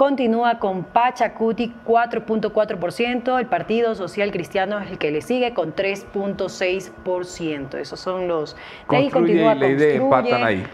[0.00, 3.38] Continúa con Pachacuti 4.4%.
[3.38, 7.74] El Partido Social Cristiano es el que le sigue con 3.6%.
[7.74, 8.56] Esos son los...
[8.88, 10.66] De ahí continúa y la idea Construye, empatan ahí.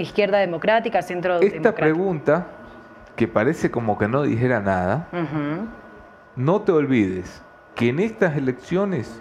[0.00, 1.78] Izquierda Democrática, Centro Esta Democrático.
[1.78, 2.46] pregunta,
[3.16, 5.08] que parece como que no dijera nada.
[6.34, 7.42] No te olvides
[7.74, 9.20] que en estas elecciones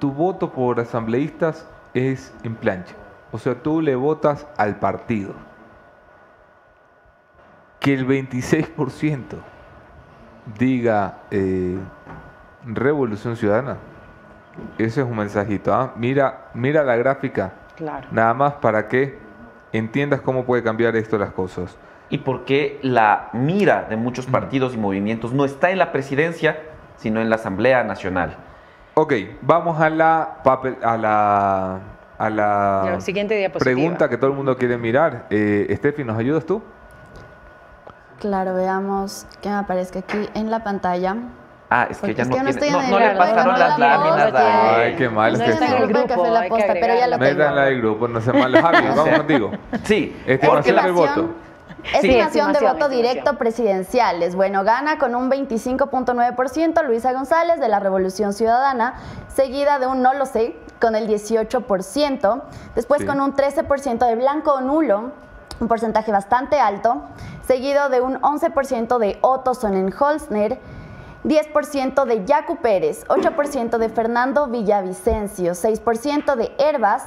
[0.00, 2.96] tu voto por asambleístas es en plancha.
[3.30, 5.51] O sea, tú le votas al partido.
[7.82, 9.22] Que el 26%
[10.58, 11.76] diga eh,
[12.64, 13.76] Revolución Ciudadana.
[14.78, 15.74] Ese es un mensajito.
[15.74, 15.92] ¿ah?
[15.96, 17.52] Mira, mira la gráfica.
[17.76, 18.06] Claro.
[18.12, 19.18] Nada más para que
[19.72, 21.76] entiendas cómo puede cambiar esto las cosas.
[22.10, 24.32] Y por qué la mira de muchos Mm.
[24.32, 26.58] partidos y movimientos no está en la presidencia,
[26.98, 28.36] sino en la Asamblea Nacional.
[28.94, 31.80] Ok, vamos a la papel, a la
[32.18, 33.74] a la Ya, siguiente diapositiva.
[33.74, 35.26] pregunta que todo el mundo quiere mirar.
[35.30, 36.62] Eh, Steffi, ¿nos ayudas tú?
[38.22, 41.16] Claro, veamos que me aparezca aquí en la pantalla.
[41.70, 42.70] Ah, es que Porque ya es no tiene.
[42.70, 44.32] No, en no le pasaron no las la láminas.
[44.36, 46.94] Ay, qué mal, No está en el Grupo de Café La hay que Posta, pero
[46.94, 47.30] ya lo tengo.
[47.38, 48.54] Métanla del grupo, no se mal.
[48.54, 49.50] Javi, vamos contigo.
[49.82, 51.30] Sí, Estimación del voto.
[51.92, 52.60] Estimación Sí.
[52.64, 54.36] de voto directo presidenciales.
[54.36, 58.94] Bueno, gana con un 25.9% Luisa González de la Revolución Ciudadana,
[59.34, 62.42] seguida de un no lo sé con el 18%,
[62.76, 63.06] después Sí.
[63.08, 65.10] con un 13% de blanco o nulo,
[65.62, 67.02] un porcentaje bastante alto,
[67.46, 70.58] seguido de un 11% de Otto Sonnenholzner,
[71.24, 77.04] 10% de Yacu Pérez, 8% de Fernando Villavicencio, 6% de Herbas,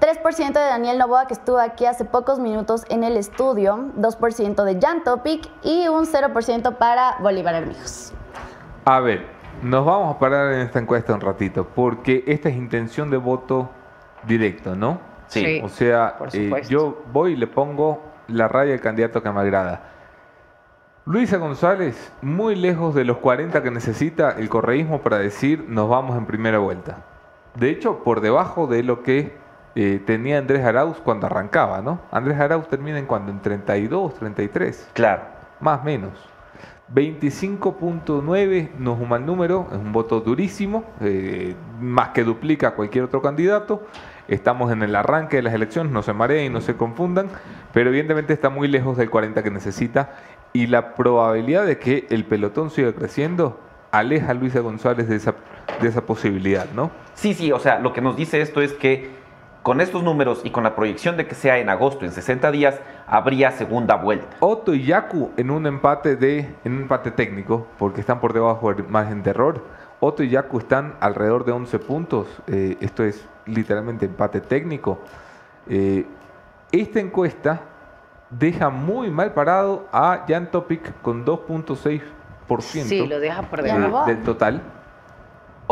[0.00, 4.80] 3% de Daniel Novoa, que estuvo aquí hace pocos minutos en el estudio, 2% de
[4.80, 8.14] Jan Topic y un 0% para Bolívar Armijos.
[8.86, 9.26] A ver,
[9.62, 13.68] nos vamos a parar en esta encuesta un ratito, porque esta es intención de voto
[14.26, 15.11] directo, ¿no?
[15.32, 15.44] Sí.
[15.44, 15.60] Sí.
[15.64, 19.80] O sea, eh, yo voy y le pongo la raya al candidato que me agrada.
[21.04, 26.16] Luisa González, muy lejos de los 40 que necesita el correísmo para decir nos vamos
[26.16, 26.98] en primera vuelta.
[27.56, 29.32] De hecho, por debajo de lo que
[29.74, 32.00] eh, tenía Andrés Arauz cuando arrancaba, ¿no?
[32.12, 35.22] Andrés Arauz termina en cuando, en 32, 33 Claro.
[35.60, 36.12] más o menos.
[36.94, 42.74] 25.9 no es un mal número, es un voto durísimo, eh, más que duplica a
[42.74, 43.82] cualquier otro candidato.
[44.28, 47.28] Estamos en el arranque de las elecciones, no se mareen no se confundan,
[47.72, 50.10] pero evidentemente está muy lejos del 40 que necesita
[50.52, 53.58] y la probabilidad de que el pelotón siga creciendo
[53.90, 55.34] aleja a Luisa González de esa,
[55.80, 56.90] de esa posibilidad, ¿no?
[57.14, 59.10] Sí, sí, o sea, lo que nos dice esto es que
[59.62, 62.80] con estos números y con la proyección de que sea en agosto, en 60 días,
[63.06, 64.36] habría segunda vuelta.
[64.40, 68.72] Otto y Yaku en un empate de en un empate técnico, porque están por debajo
[68.72, 69.64] del margen de error.
[70.00, 72.26] Otto y Yaku están alrededor de 11 puntos.
[72.46, 74.98] eh, esto es literalmente empate técnico.
[75.68, 76.06] Eh,
[76.72, 77.60] esta encuesta
[78.30, 82.02] deja muy mal parado a Jan Topic con 2.6%
[82.60, 84.04] Sí, lo deja por debajo.
[84.06, 84.60] del total.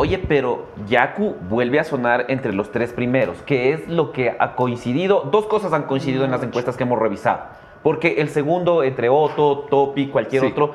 [0.01, 4.55] Oye, pero Yaku vuelve a sonar entre los tres primeros, que es lo que ha
[4.55, 5.29] coincidido.
[5.31, 7.41] Dos cosas han coincidido en las encuestas que hemos revisado.
[7.83, 10.47] Porque el segundo, entre Otto, Topi, cualquier Sí.
[10.47, 10.73] otro,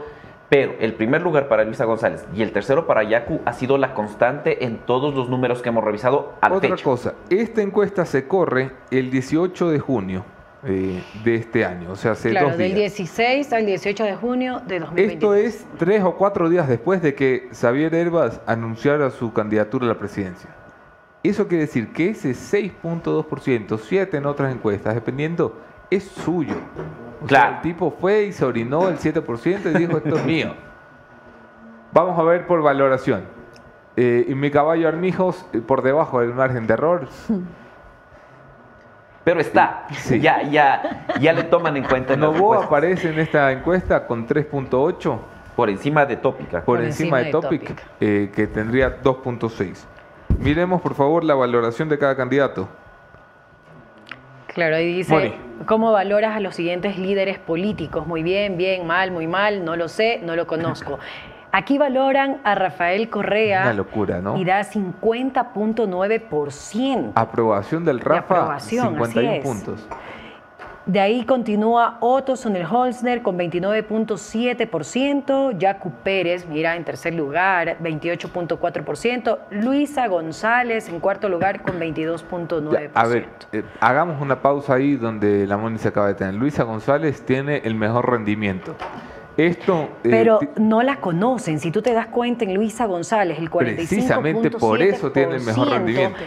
[0.48, 3.94] pero el primer lugar para Luisa González y el tercero para Yaku ha sido la
[3.94, 6.84] constante en todos los números que hemos revisado a la Otra fecha.
[6.84, 10.24] cosa, esta encuesta se corre el 18 de junio
[10.64, 12.94] eh, de este año, o sea, hace Claro, dos del días.
[12.96, 15.12] 16 al 18 de junio de 2022.
[15.12, 19.88] Esto es tres o cuatro días después de que Xavier Herbas anunciara su candidatura a
[19.88, 20.50] la presidencia.
[21.22, 25.58] Eso quiere decir que ese 6.2%, 7 en otras encuestas, dependiendo,
[25.90, 26.54] es suyo.
[26.54, 27.56] O sea, Claro.
[27.56, 30.54] el tipo fue y se orinó el 7% y dijo, esto es mío.
[31.92, 33.22] Vamos a ver por valoración.
[33.96, 37.08] Eh, y mi caballo Armijos eh, por debajo del margen de error.
[39.26, 40.20] Pero está, Sí.
[40.20, 45.18] ya, ya, ya le toman en cuenta en Novoa aparece en esta encuesta con 3.8
[45.56, 46.58] por encima de Tópica.
[46.62, 47.84] por, Por encima, encima de de Topic, Topic.
[48.00, 49.84] eh, que tendría 2.6.
[50.38, 52.68] Miremos por favor la valoración de cada candidato.
[54.54, 55.34] Claro, ahí dice, Moni.
[55.66, 58.06] ¿cómo valoras a los siguientes líderes políticos?
[58.06, 61.00] Muy bien, bien, mal, muy mal, no lo sé, no lo conozco.
[61.56, 64.36] Aquí valoran a Rafael Correa Una locura, ¿no?
[64.36, 67.12] y da 50.9%.
[67.14, 69.42] Aprobación del Rafa, aprobación, 51 así es.
[69.42, 69.88] puntos.
[70.84, 80.08] De ahí continúa Otto Sonnenholzner con 29.7%, Jacu Pérez, mira, en tercer lugar, 28.4%, Luisa
[80.08, 82.70] González en cuarto lugar con 22.9%.
[82.70, 86.34] Ya, a ver, eh, hagamos una pausa ahí donde la Moni se acaba de tener.
[86.34, 88.76] Luisa González tiene el mejor rendimiento.
[89.36, 89.88] Esto...
[90.02, 91.60] eh, Pero no la conocen.
[91.60, 93.74] Si tú te das cuenta en Luisa González, el 45.7%.
[93.76, 96.18] Precisamente por eso tiene el mejor rendimiento.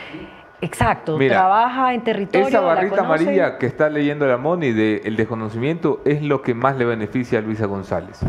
[0.61, 1.17] Exacto.
[1.17, 2.47] Mira, trabaja en territorio.
[2.47, 6.75] Esa barrita amarilla que está leyendo la Moni de el desconocimiento es lo que más
[6.77, 8.19] le beneficia a Luisa González.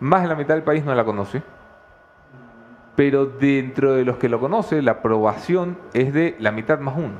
[0.00, 1.42] Más de la mitad del país no la conoce.
[2.96, 7.14] Pero dentro de los que lo conoce, la aprobación es de la mitad más uno.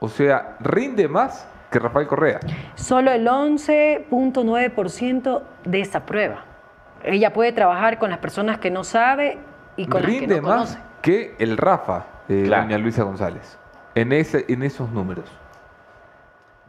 [0.00, 2.38] O sea, rinde más que Rafael Correa.
[2.76, 6.44] Solo el 11.9% de esa prueba.
[7.04, 9.38] Ella puede trabajar con las personas que no sabe
[9.76, 10.78] y con Rinde las que no más conoce.
[11.02, 12.62] que el Rafa, eh, Claro.
[12.64, 13.58] doña Luisa González.
[13.94, 15.24] En, ese, en esos números.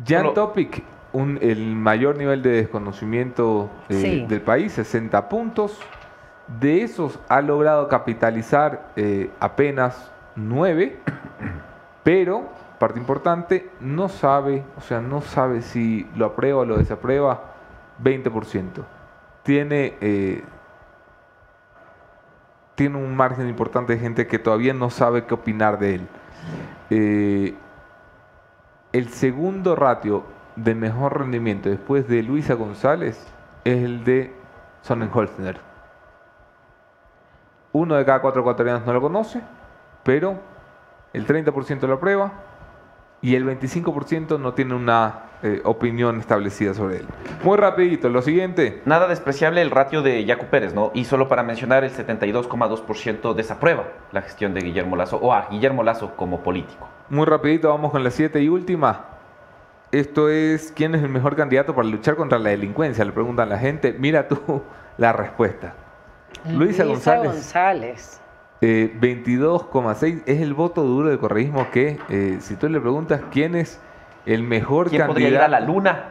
[0.05, 4.25] Jan Solo- Topic, un- el mayor nivel de desconocimiento eh, Sí.
[4.27, 5.79] del país, 60 puntos.
[6.59, 10.97] De esos ha logrado capitalizar eh, apenas 9,
[12.03, 12.49] pero,
[12.83, 17.53] parte importante, no sabe, o sea, no sabe si lo aprueba o lo desaprueba,
[18.03, 18.83] 20%.
[19.41, 20.43] Tiene, eh,
[22.75, 26.07] tiene un margen importante de gente que todavía no sabe qué opinar de él.
[26.89, 27.55] Eh,
[28.91, 30.25] el segundo ratio
[30.57, 33.25] de mejor rendimiento después de Luisa González
[33.63, 34.33] es el de
[34.81, 35.57] Sonnenholzner.
[37.71, 39.41] Uno de cada cuatro ecuatorianos no lo conoce,
[40.03, 40.37] pero
[41.13, 42.42] el 30% lo aprueba
[43.23, 47.05] y el 25% no tiene una eh, opinión establecida sobre él.
[47.41, 48.81] Muy rapidito, lo siguiente.
[48.85, 50.91] Nada despreciable el ratio de Yacu Pérez, ¿no?
[50.93, 55.83] Y solo para mencionar, el 72,2% desaprueba la gestión de Guillermo Lazo o a Guillermo
[55.83, 56.89] Lazo como político.
[57.09, 59.05] Muy rapidito, vamos con la siete y última.
[59.93, 63.05] Esto es, ¿quién es el mejor candidato para luchar contra la delincuencia?
[63.05, 63.95] Le preguntan a la gente.
[63.97, 64.63] Mira tú
[64.97, 65.73] la respuesta.
[66.49, 68.19] Luisa González, González.
[68.63, 73.55] Eh, 22,6 es el voto duro de correísmo que, eh, si tú le preguntas quién
[73.55, 73.81] es
[74.25, 76.03] el mejor ¿Quién podría ir a candidato, la luna?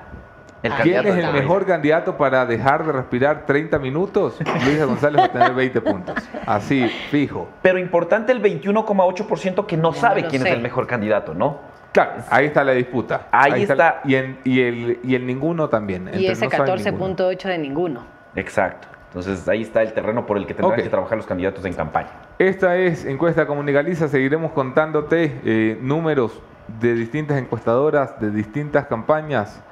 [0.63, 4.85] El quién candidato es del el mejor candidato para dejar de respirar 30 minutos, Luisa
[4.85, 6.15] González va a tener 20 puntos.
[6.47, 7.49] Así, fijo.
[7.63, 10.51] Pero importante el 21,8% que no sabe quién sé.
[10.51, 11.59] es el mejor candidato, ¿no?
[11.93, 13.29] Claro, ahí está la disputa.
[13.33, 14.01] Ahí está.
[14.05, 16.05] Y, en- y el, y el ninguno también.
[16.05, 17.17] Y entre ese no sabe ninguno.
[17.17, 18.05] 14.8 de ninguno.
[18.37, 18.89] Exacto.
[19.15, 22.09] Entonces ahí está el terreno por el que tendrán que trabajar los candidatos en campaña.
[22.39, 24.09] Esta es Encuesta Comunicaliza.
[24.09, 26.41] Seguiremos contándote eh, números
[26.81, 29.63] de distintas encuestadoras, de distintas campañas,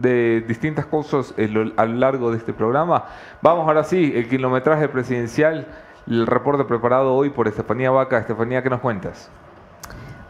[0.00, 3.04] de distintas cosas a lo largo de este programa.
[3.42, 5.68] Vamos ahora sí, el kilometraje presidencial,
[6.08, 8.18] el reporte preparado hoy por Estefanía Vaca.
[8.18, 9.30] Estefanía, ¿qué nos cuentas?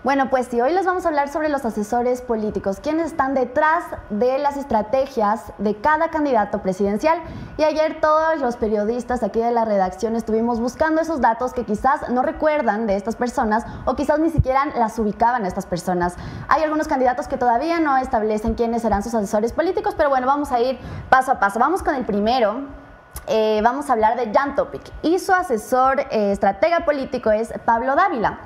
[0.04, 3.82] Bueno, pues sí, hoy les vamos a hablar sobre los asesores políticos, quienes están detrás
[4.10, 7.18] de las estrategias de cada candidato presidencial.
[7.56, 12.10] Y ayer todos los periodistas aquí de la redacción estuvimos buscando esos datos que quizás
[12.10, 16.14] no recuerdan de estas personas o quizás ni siquiera las ubicaban estas personas.
[16.46, 20.52] Hay algunos candidatos que todavía no establecen quiénes serán sus asesores políticos, pero bueno, vamos
[20.52, 20.78] a ir
[21.10, 21.58] paso a paso.
[21.58, 22.60] Vamos con el primero,
[23.26, 27.96] eh, vamos a hablar de Jan Topic y su asesor eh, estratega político es Pablo
[27.96, 28.38] Dávila.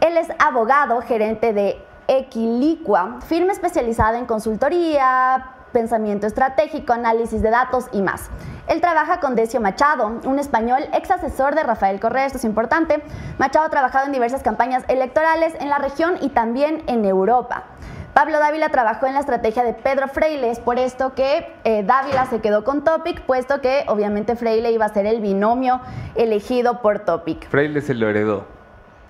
[0.00, 7.86] Él es abogado, gerente de Equilicua, firma especializada en consultoría, pensamiento estratégico, análisis de datos
[7.92, 8.30] y más.
[8.68, 13.02] Él trabaja con Decio Machado, un español ex asesor de Rafael Correa, esto es importante.
[13.38, 17.64] Machado ha trabajado en diversas campañas electorales en la región y también en Europa.
[18.12, 22.26] Pablo Dávila trabajó en la estrategia de Pedro Freile, es por esto que eh, Dávila
[22.26, 25.80] se quedó con Topic, puesto que obviamente Freile iba a ser el binomio
[26.14, 27.48] elegido por Topic.
[27.48, 28.55] Freile se lo heredó.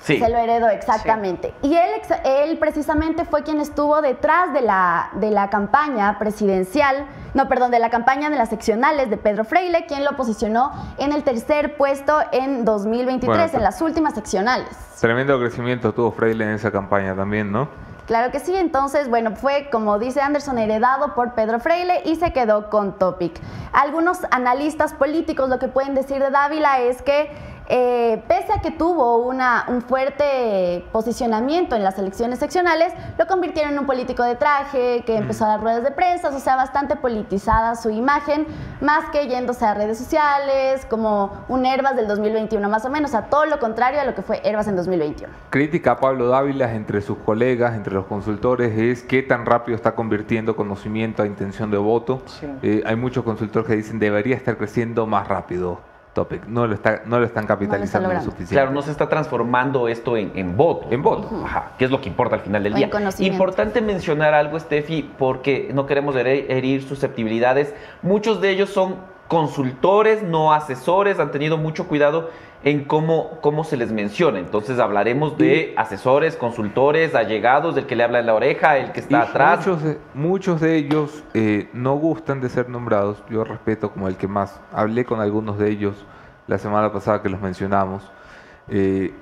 [0.01, 0.19] Sí.
[0.19, 1.53] Se lo heredó, exactamente.
[1.63, 1.91] Y él,
[2.25, 7.79] él precisamente fue quien estuvo detrás de la, de la campaña presidencial, no, perdón, de
[7.79, 12.21] la campaña de las seccionales de Pedro Freile, quien lo posicionó en el tercer puesto
[12.33, 14.69] en 2023, Bueno, en las últimas seccionales.
[15.01, 17.69] Tremendo crecimiento tuvo Freile en esa campaña también, ¿no?
[18.07, 22.33] Claro que sí, entonces, bueno, fue como dice Anderson, heredado por Pedro Freile y se
[22.33, 23.41] quedó con Topic.
[23.73, 27.31] Algunos analistas políticos lo que pueden decir de Dávila es que
[27.69, 33.73] eh, pese a que tuvo una, un fuerte posicionamiento en las elecciones seccionales, lo convirtieron
[33.73, 36.97] en un político de traje, que empezó a dar ruedas de prensa, o sea, bastante
[36.97, 38.47] politizada su imagen,
[38.81, 43.23] más que yéndose a redes sociales, como un Herbas del 2021, más o menos, a
[43.23, 45.33] todo lo contrario a lo que fue Herbas en 2021.
[45.51, 49.95] Crítica a Pablo Dávila entre sus colegas, entre los consultores, es qué tan rápido está
[49.95, 52.23] convirtiendo conocimiento a intención de voto.
[52.27, 52.47] Sí.
[52.63, 55.81] Eh, hay muchos consultores que dicen debería estar creciendo más rápido.
[56.17, 56.47] Topic.
[56.47, 58.31] No lo, está, no lo están capitalizando lo logrando.
[58.31, 58.55] suficiente.
[58.55, 60.89] Claro, no se está transformando esto en, en voto.
[60.91, 61.29] En voto.
[61.45, 62.89] Ajá, que es lo que importa al final del O día.
[63.19, 67.75] Importante mencionar algo, Steffi, porque no queremos herir, herir susceptibilidades.
[68.01, 68.97] Muchos de ellos son
[69.29, 72.31] consultores, no asesores, han tenido mucho cuidado
[72.63, 74.39] en cómo, cómo se les menciona.
[74.39, 79.01] Entonces hablaremos de asesores, consultores, allegados, del que le habla en la oreja, el que
[79.01, 79.59] está Y atrás.
[79.59, 83.23] Muchos de, muchos de ellos eh, no gustan de ser nombrados.
[83.31, 84.61] Yo respeto como el que más.
[84.73, 86.07] Hablé con algunos de ellos
[86.47, 88.11] la semana pasada que los mencionamos.
[88.69, 89.13] Eh,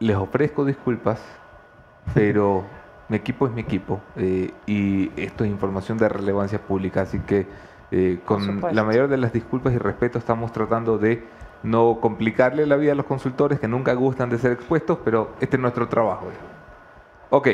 [0.00, 1.20] les ofrezco disculpas,
[2.14, 2.64] pero
[3.08, 7.46] mi equipo es mi equipo eh, y esto es información de relevancia pública, así que
[7.90, 11.26] eh, con la mayor de las disculpas y respeto estamos tratando de
[11.62, 15.56] no complicarle la vida a los consultores que nunca gustan de ser expuestos, pero este
[15.56, 16.26] es nuestro trabajo.
[17.30, 17.48] Ok,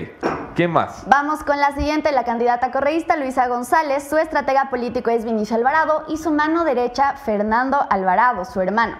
[0.55, 1.05] ¿quién más?
[1.09, 4.09] Vamos con la siguiente, la candidata correísta Luisa González.
[4.09, 8.97] Su estratega político es Vinicio Alvarado y su mano derecha Fernando Alvarado, su hermano.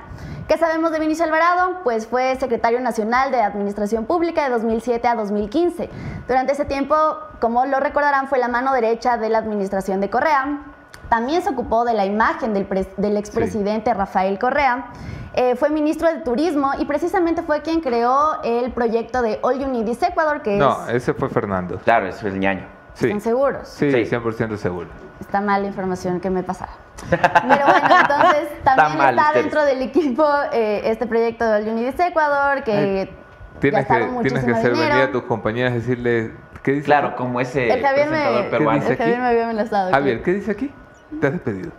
[0.49, 1.81] ¿Qué sabemos de Vinicio Alvarado?
[1.85, 5.89] Pues fue secretario nacional de Administración Pública de 2007 a 2015.
[6.27, 6.97] Durante ese tiempo,
[7.41, 10.74] como lo recordarán, fue la mano derecha de la administración de Correa.
[11.09, 14.87] También se ocupó de la imagen del, pres- del expresidente Rafael Correa.
[15.35, 19.67] Eh, fue ministro de Turismo y precisamente fue quien creó el proyecto de All You
[19.67, 20.95] Need is Ecuador, que No, es...
[20.95, 21.79] ese fue Fernando.
[21.79, 22.67] Claro, eso es el ñaño.
[22.95, 23.67] Sí, ¿Están seguros?
[23.69, 24.15] sí, Sí.
[24.15, 24.89] 100% seguro.
[25.21, 26.73] Está mal la información que me pasara.
[27.11, 27.21] Pero
[27.67, 31.95] bueno, entonces también mal está dentro del equipo eh, este proyecto de All You Need
[31.95, 33.13] is Ecuador, que
[33.61, 36.33] Tienes que, tienes que hacer venir a tus compañeras y decirle,
[36.63, 36.85] ¿qué dice?
[36.85, 38.87] Claro, como ese El Javier me, peruano.
[38.87, 39.91] el Javier me había amenazado.
[39.91, 40.73] Javier, ¿qué dice aquí?
[41.21, 41.73] Te has despedido.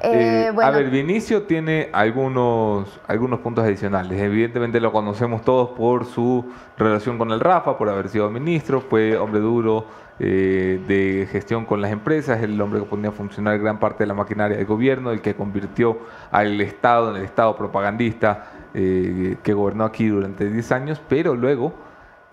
[0.00, 0.68] Eh, Eh, bueno.
[0.68, 4.20] A ver, Vinicio tiene algunos, algunos puntos adicionales.
[4.20, 6.44] Evidentemente lo conocemos todos por su
[6.76, 9.86] relación con el Rafa, por haber sido ministro, fue hombre duro
[10.18, 14.08] eh, de gestión con las empresas, el hombre que ponía a funcionar gran parte de
[14.08, 15.98] la maquinaria del gobierno, el que convirtió
[16.30, 21.72] al Estado en el Estado propagandista que gobernó aquí durante 10 años, pero luego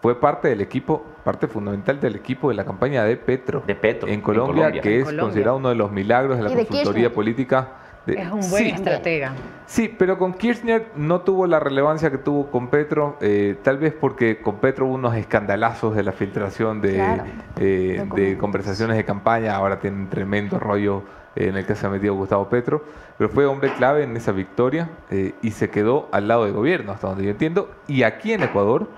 [0.02, 4.08] fue parte del equipo, parte fundamental del equipo de la campaña de Petro, De Petro,
[4.08, 5.22] en en Colombia, que En es Colombia.
[5.24, 7.14] considerado uno de los milagros de la de consultoría Kirchner.
[7.14, 7.68] política.
[8.06, 9.32] de- Es un buen sí, estratega.
[9.66, 13.94] Sí, pero con Kirchner no tuvo la relevancia que tuvo con Petro, eh, tal vez
[13.94, 17.24] porque con Petro hubo unos escandalazos de la filtración de, Claro,
[17.62, 21.04] eh, de conversaciones de campaña, ahora tiene un tremendo rollo
[21.38, 22.84] eh, en el que se ha metido Gustavo Petro,
[23.18, 26.92] pero fue hombre clave en esa victoria eh, y se quedó al lado del gobierno,
[26.92, 28.90] hasta donde yo entiendo, y aquí en Ecuador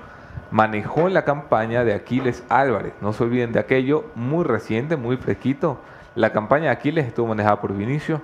[0.51, 5.79] manejó la campaña de Aquiles Álvarez, no se olviden de aquello, muy reciente, muy fresquito,
[6.15, 8.21] la campaña de Aquiles estuvo manejada por Vinicio,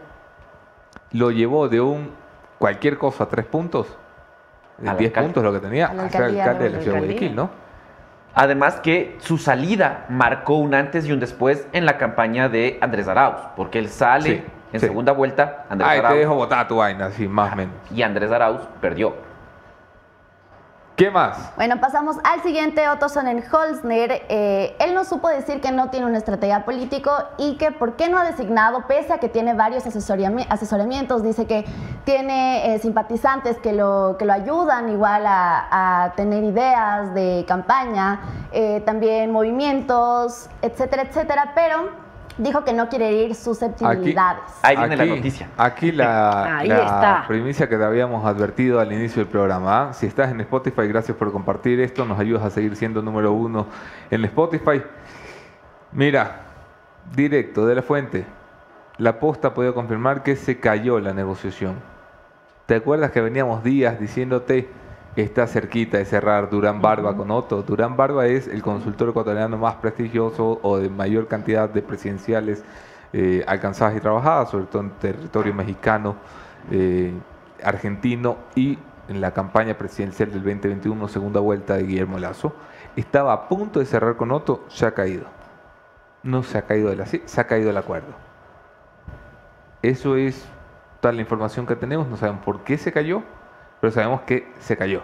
[1.11, 2.11] lo llevó de un
[2.57, 3.97] cualquier cosa a tres puntos,
[4.77, 5.27] de Al 10 alcalde.
[5.27, 7.05] puntos lo que tenía, A a ser alcalde de la ciudad de.
[7.05, 7.49] Guayaquil, ¿no?
[8.33, 13.07] Además que su salida marcó un antes y un después en la campaña de Andrés
[13.09, 14.85] Arauz, porque él sale Sí, en sí.
[14.85, 17.75] segunda vuelta, Andrés Ay, te Arauz, dejo botar tu vaina, así, más o menos.
[17.93, 19.13] y Andrés Arauz perdió.
[20.95, 21.55] ¿Qué más?
[21.55, 24.23] Bueno, pasamos al siguiente, Otto Sonnenholzner.
[24.29, 28.07] Eh, él no supo decir que no tiene una estrategia político y que por qué
[28.07, 31.65] no ha designado, pese a que tiene varios asesorami- asesoramientos, dice que
[32.03, 38.19] tiene eh, simpatizantes que lo, que lo ayudan igual a, a tener ideas de campaña,
[38.51, 42.10] eh, también movimientos, etcétera, etcétera, pero
[42.41, 44.41] dijo que no quiere herir susceptibilidades.
[44.61, 45.49] Ahí viene la Aquí- noticia.
[45.57, 47.23] Aquí la, Ahí la está.
[47.27, 49.89] primicia que te habíamos advertido al inicio del programa.
[49.89, 49.93] ¿ah?
[49.93, 52.05] Si estás en Spotify, gracias por compartir esto.
[52.05, 53.67] Nos ayudas a seguir siendo número uno
[54.09, 54.81] en Spotify.
[55.91, 56.41] Mira,
[57.15, 58.25] directo de la fuente.
[58.97, 61.75] La posta ha podido confirmar que se cayó la negociación.
[62.65, 64.69] ¿Te acuerdas que veníamos días diciéndote
[65.15, 67.63] está cerquita de cerrar Durán Barba con Otto?
[67.63, 72.63] Durán Barba es el consultor ecuatoriano más prestigioso o de mayor cantidad de presidenciales
[73.13, 76.15] eh, alcanzadas y trabajadas, sobre todo en territorio mexicano,
[76.71, 77.13] eh,
[77.63, 78.79] argentino y
[79.09, 82.53] en la campaña presidencial del 2021, segunda vuelta de Guillermo Lazo.
[82.95, 85.25] Estaba a punto de cerrar con Otto, se ha caído.
[86.23, 88.13] No se ha caído de la, se ha caído el acuerdo.
[89.81, 90.47] Eso es
[91.01, 92.07] toda la información que tenemos.
[92.07, 93.23] No sabemos por qué se cayó,
[93.81, 95.01] pero sabemos que se cayó.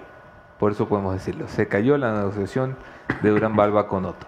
[0.60, 1.48] Por eso podemos decirlo.
[1.48, 2.78] Se cayó la negociación
[3.22, 4.26] de Durán Balba con Otto.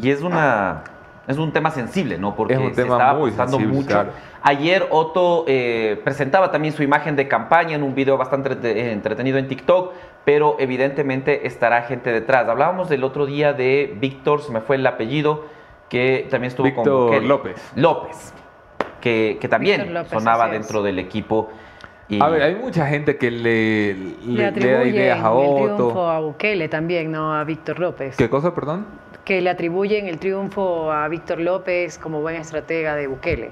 [0.00, 0.84] Y es una
[1.26, 2.36] es un tema sensible, ¿no?
[2.36, 3.88] Porque Es un se tema estaba muy apostando sensible, mucho.
[3.88, 4.10] claro.
[4.42, 9.36] Ayer Otto eh, presentaba también su imagen de campaña en un video bastante eh, entretenido
[9.38, 9.92] en TikTok,
[10.24, 12.48] pero evidentemente estará gente detrás.
[12.48, 15.46] Hablábamos del otro día de Víctor, se me fue el apellido,
[15.88, 17.26] que también estuvo con Víctor Bukele.
[17.26, 17.72] López.
[17.74, 18.34] López,
[19.00, 21.50] que, que también López, sonaba dentro del equipo.
[22.08, 25.32] Y A ver, hay mucha gente que le, Le le, le da atribuyen ideas a
[25.32, 26.10] el triunfo Otto.
[26.10, 28.16] a Bukele también, no a Víctor López.
[28.16, 28.86] ¿Qué cosa, perdón?
[29.24, 33.50] Que le atribuyen el triunfo a Víctor López como buen estratega de Bukele.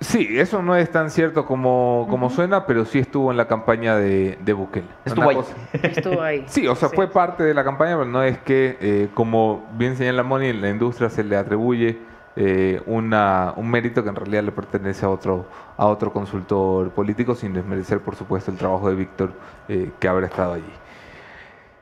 [0.00, 3.96] Sí, eso no es tan cierto como, como suena, pero sí estuvo en la campaña
[3.96, 4.88] de, de Bukele.
[5.04, 5.38] Estuvo ahí.
[5.82, 6.44] Estuvo ahí.
[6.48, 9.96] Sí, o sea, fue parte de la campaña, pero no es que, eh, como bien
[9.96, 11.98] señala Moni, en la industria se le atribuye
[12.36, 15.46] eh, una, un mérito que en realidad le pertenece a otro,
[15.76, 19.32] a otro consultor político, sin desmerecer, por supuesto, el trabajo de Víctor,
[19.68, 20.72] eh, que habrá estado allí.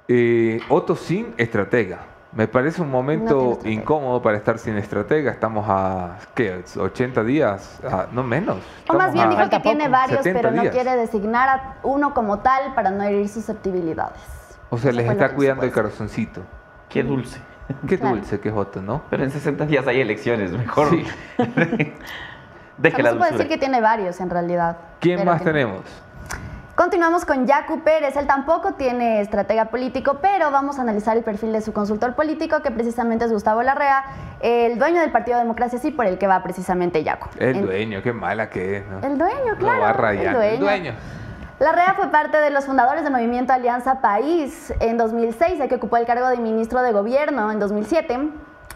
[0.09, 1.99] Eh, Otto sin estratega.
[2.33, 5.33] Me parece un momento incómodo para estar sin estratega.
[5.33, 6.65] Estamos a, ¿qué?
[6.65, 7.81] ¿80 días?
[7.85, 8.59] Ah, no menos.
[8.89, 10.73] O más bien a- dijo que tiene varios, 70 pero no días.
[10.75, 14.21] quiere designar a uno como tal para no herir susceptibilidades.
[14.71, 16.43] O sea, Eso les está cuidando el corazoncito.
[16.89, 17.41] Qué dulce.
[17.89, 18.17] Qué Claro.
[18.17, 19.03] dulce que es Otto, ¿no?
[19.11, 20.91] Pero en 60 días hay elecciones, mejor.
[20.91, 21.05] Sí.
[22.79, 24.77] Deje la se puede decir que tiene varios en realidad.
[25.01, 25.83] ¿Quién más tenemos?
[26.75, 28.17] Continuamos con Yacu Pérez.
[28.17, 32.63] Él tampoco tiene estratega político, pero vamos a analizar el perfil de su consultor político,
[32.63, 34.03] que precisamente es Gustavo Larrea,
[34.41, 37.29] el dueño del Partido Democracia Sí, por el que va precisamente Yacu.
[37.39, 39.07] El En- dueño, qué mala que es, ¿no?
[39.07, 39.77] El dueño, claro.
[39.77, 40.41] Lo va el dueño.
[40.41, 40.93] El dueño.
[41.61, 45.99] Larrea fue parte de los fundadores del movimiento Alianza País en 2006, ya que ocupó
[45.99, 48.31] el cargo de ministro de gobierno en 2007.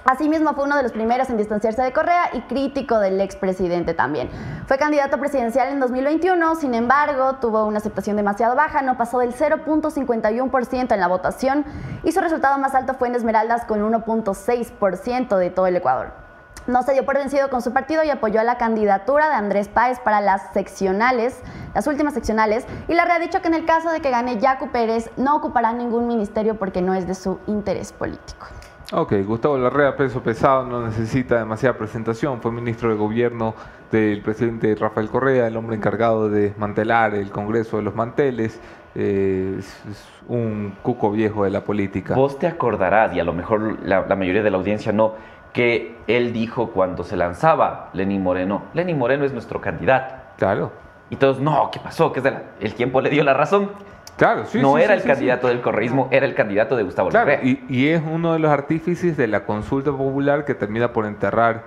[0.05, 4.29] Asimismo, fue uno de los primeros en distanciarse de Correa y crítico del expresidente también.
[4.67, 9.35] Fue candidato presidencial en 2021, sin embargo, tuvo una aceptación demasiado baja, no pasó del
[9.35, 11.65] 0.51% en la votación
[12.03, 16.24] y su resultado más alto fue en Esmeraldas con 1.6% de todo el Ecuador.
[16.67, 19.69] No se dio por vencido con su partido y apoyó a la candidatura de Andrés
[19.69, 21.39] Páez para las seccionales,
[21.75, 24.71] las últimas seccionales, y la ha dicho que en el caso de que gane Yacu
[24.71, 28.47] Pérez no ocupará ningún ministerio porque no es de su interés político.
[28.93, 32.41] Ok, Gustavo Larrea, peso pesado, no necesita demasiada presentación.
[32.41, 33.55] Fue ministro de gobierno
[33.91, 38.61] del presidente Rafael Correa, el hombre encargado de desmantelar el Congreso de los Manteles.
[38.95, 42.15] Eh, es, es un cuco viejo de la política.
[42.15, 45.15] Vos te acordarás, y a lo mejor la, la mayoría de la audiencia no,
[45.55, 50.15] que él dijo cuando se lanzaba Lenín Moreno, Lenín Moreno es nuestro candidato.
[50.37, 50.73] Claro,
[51.11, 52.13] Y todos, no, ¿qué pasó?
[52.13, 53.71] ¿Qué es la- el tiempo le dio la razón.
[54.17, 54.61] claro, sí.
[54.61, 57.33] no sí, era sí, el sí, candidato del correísmo, era el candidato de Gustavo Claro,
[57.43, 61.63] y, y es uno de los artífices de la consulta popular que termina por enterrar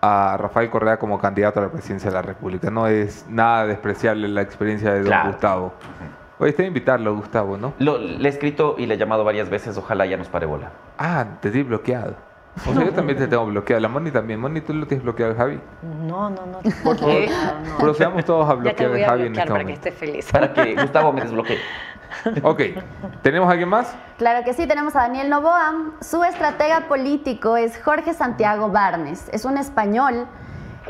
[0.00, 2.70] a Rafael Correa como candidato a la presidencia de la República.
[2.70, 5.28] No es nada despreciable la experiencia de don Claro.
[5.30, 5.72] Gustavo.
[6.40, 7.72] Hoy está a invitarlo, Gustavo, ¿no?
[7.80, 10.70] Lo- le he escrito y le he llamado varias veces, ojalá ya nos pare bola.
[10.98, 12.14] Ah, te di bloqueado.
[12.66, 13.80] O sea, yo también te tengo bloqueado.
[13.80, 14.40] La Moni también.
[14.40, 15.60] Moni, tú lo tienes bloqueado, Javi.
[16.06, 16.58] No, no, no.
[16.84, 17.78] Por favor, No, no.
[17.78, 20.32] procedamos todos a Ya te bloquear voy a Javi en este para que esté feliz.
[20.32, 21.58] Para que Gustavo me desbloquee.
[22.42, 22.60] Ok,
[23.22, 23.94] ¿tenemos a alguien más?
[24.16, 25.74] Claro que sí, tenemos a Daniel Novoa.
[26.00, 29.28] Su estratega político es Jorge Santiago Barnes.
[29.30, 30.26] Es un español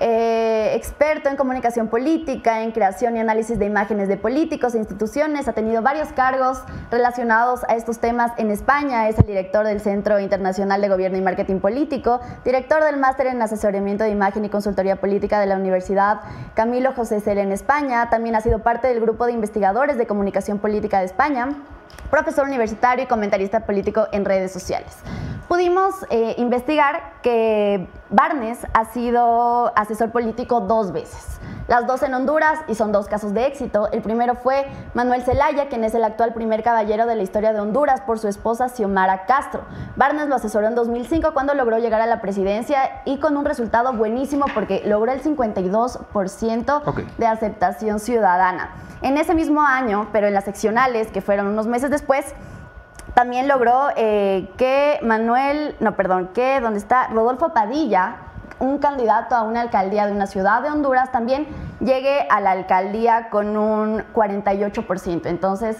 [0.01, 5.49] Eh, experto en comunicación política, en creación y análisis de imágenes de políticos e instituciones,
[5.49, 6.63] ha tenido varios cargos
[6.93, 11.21] relacionados a estos temas en España, es el director del Centro Internacional de Gobierno y
[11.21, 16.21] Marketing Político, director del Máster en Asesoramiento de Imagen y Consultoría Política de la Universidad
[16.55, 20.59] Camilo José Cel en España, también ha sido parte del grupo de investigadores de comunicación
[20.59, 21.57] política de España
[22.11, 24.97] profesor universitario y comentarista político en redes sociales.
[25.49, 32.61] Pudimos eh, investigar que Barnes ha sido asesor político dos veces, las dos en Honduras
[32.67, 33.93] y son dos casos de éxito.
[33.93, 37.61] El primero fue Manuel Zelaya, quien es el actual primer caballero de la historia de
[37.61, 39.61] Honduras por su esposa Xiomara Castro.
[39.97, 43.93] Barnes lo asesoró en 2005 cuando logró llegar a la presidencia y con un resultado
[43.93, 48.71] buenísimo porque logró el 52% de aceptación ciudadana.
[49.03, 52.35] En ese mismo año, pero en las seccionales, que fueron unos meses después,
[53.19, 58.19] también logró eh, que Manuel, no, perdón, que donde está Rodolfo Padilla,
[58.61, 61.49] un candidato a una alcaldía de una ciudad de Honduras, también
[61.81, 65.27] llegue a la alcaldía con un 48%.
[65.27, 65.79] Entonces,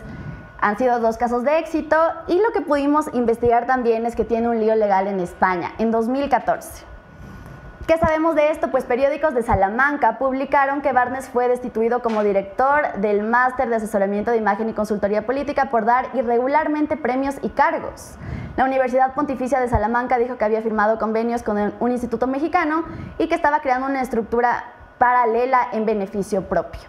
[0.61, 1.97] han sido dos casos de éxito
[2.27, 5.93] y lo que pudimos investigar también es que tiene un lío legal en España en
[5.93, 6.88] 2014.
[7.89, 8.71] ¿Qué sabemos de esto?
[8.71, 14.31] Pues periódicos de Salamanca publicaron que Barnes fue destituido como director del máster de asesoramiento
[14.31, 18.17] de imagen y consultoría política por dar irregularmente premios y cargos.
[18.59, 22.85] La Universidad Pontificia de Salamanca dijo que había firmado convenios con un instituto mexicano
[23.17, 24.65] y que estaba creando una estructura
[24.99, 26.83] paralela en beneficio propio.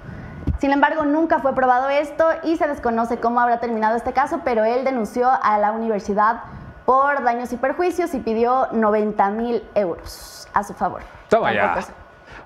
[0.58, 4.66] Sin embargo, nunca fue probado esto y se desconoce cómo habrá terminado este caso, pero
[4.66, 6.42] él denunció a la universidad
[6.84, 11.02] por daños y perjuicios y pidió 90 mil euros a su favor.
[11.30, 11.80] Toma ya.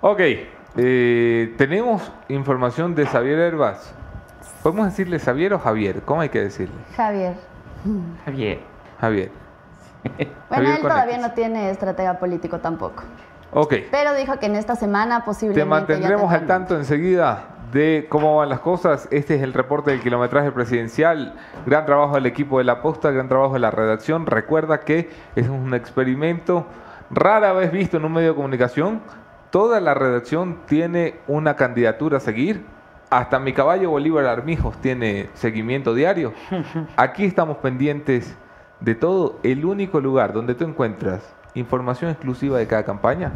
[0.01, 0.19] Ok,
[0.75, 3.93] eh, tenemos información de Xavier Herbas.
[4.61, 6.01] ¿Podemos decirle Xavier o Javier?
[6.03, 6.75] ¿Cómo hay que decirle?
[6.95, 7.35] Javier.
[8.25, 8.59] Javier.
[8.99, 9.31] Javier.
[10.49, 13.03] bueno, él todavía no tiene estratega político tampoco.
[13.51, 13.75] Ok.
[13.91, 15.61] Pero dijo que en esta semana posiblemente.
[15.61, 19.07] Te mantendremos al tanto enseguida de cómo van las cosas.
[19.11, 21.34] Este es el reporte del kilometraje presidencial.
[21.65, 24.25] Gran trabajo del equipo de la posta, gran trabajo de la redacción.
[24.25, 26.65] Recuerda que es un experimento
[27.15, 29.02] rara vez visto en un medio de comunicación.
[29.52, 32.65] Toda la redacción tiene una candidatura a seguir.
[33.10, 36.34] Hasta mi caballo Bolívar Armijos tiene seguimiento diario.
[36.98, 38.35] Aquí estamos pendientes
[38.80, 39.40] de todo.
[39.44, 43.31] El único lugar donde tú encuentras información exclusiva de cada campaña,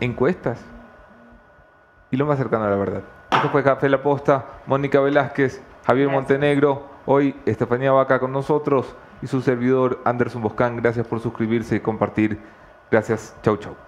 [0.00, 0.64] encuestas
[2.10, 3.02] y lo más cercano a la verdad.
[3.30, 9.26] Esto fue Café La Posta, Mónica Velázquez, Javier Montenegro, hoy Estefanía Vaca con nosotros y
[9.26, 10.76] su servidor Anderson Boscan.
[10.76, 12.38] Gracias por suscribirse y compartir.
[12.90, 13.34] Gracias.
[13.42, 13.78] Chau, chau.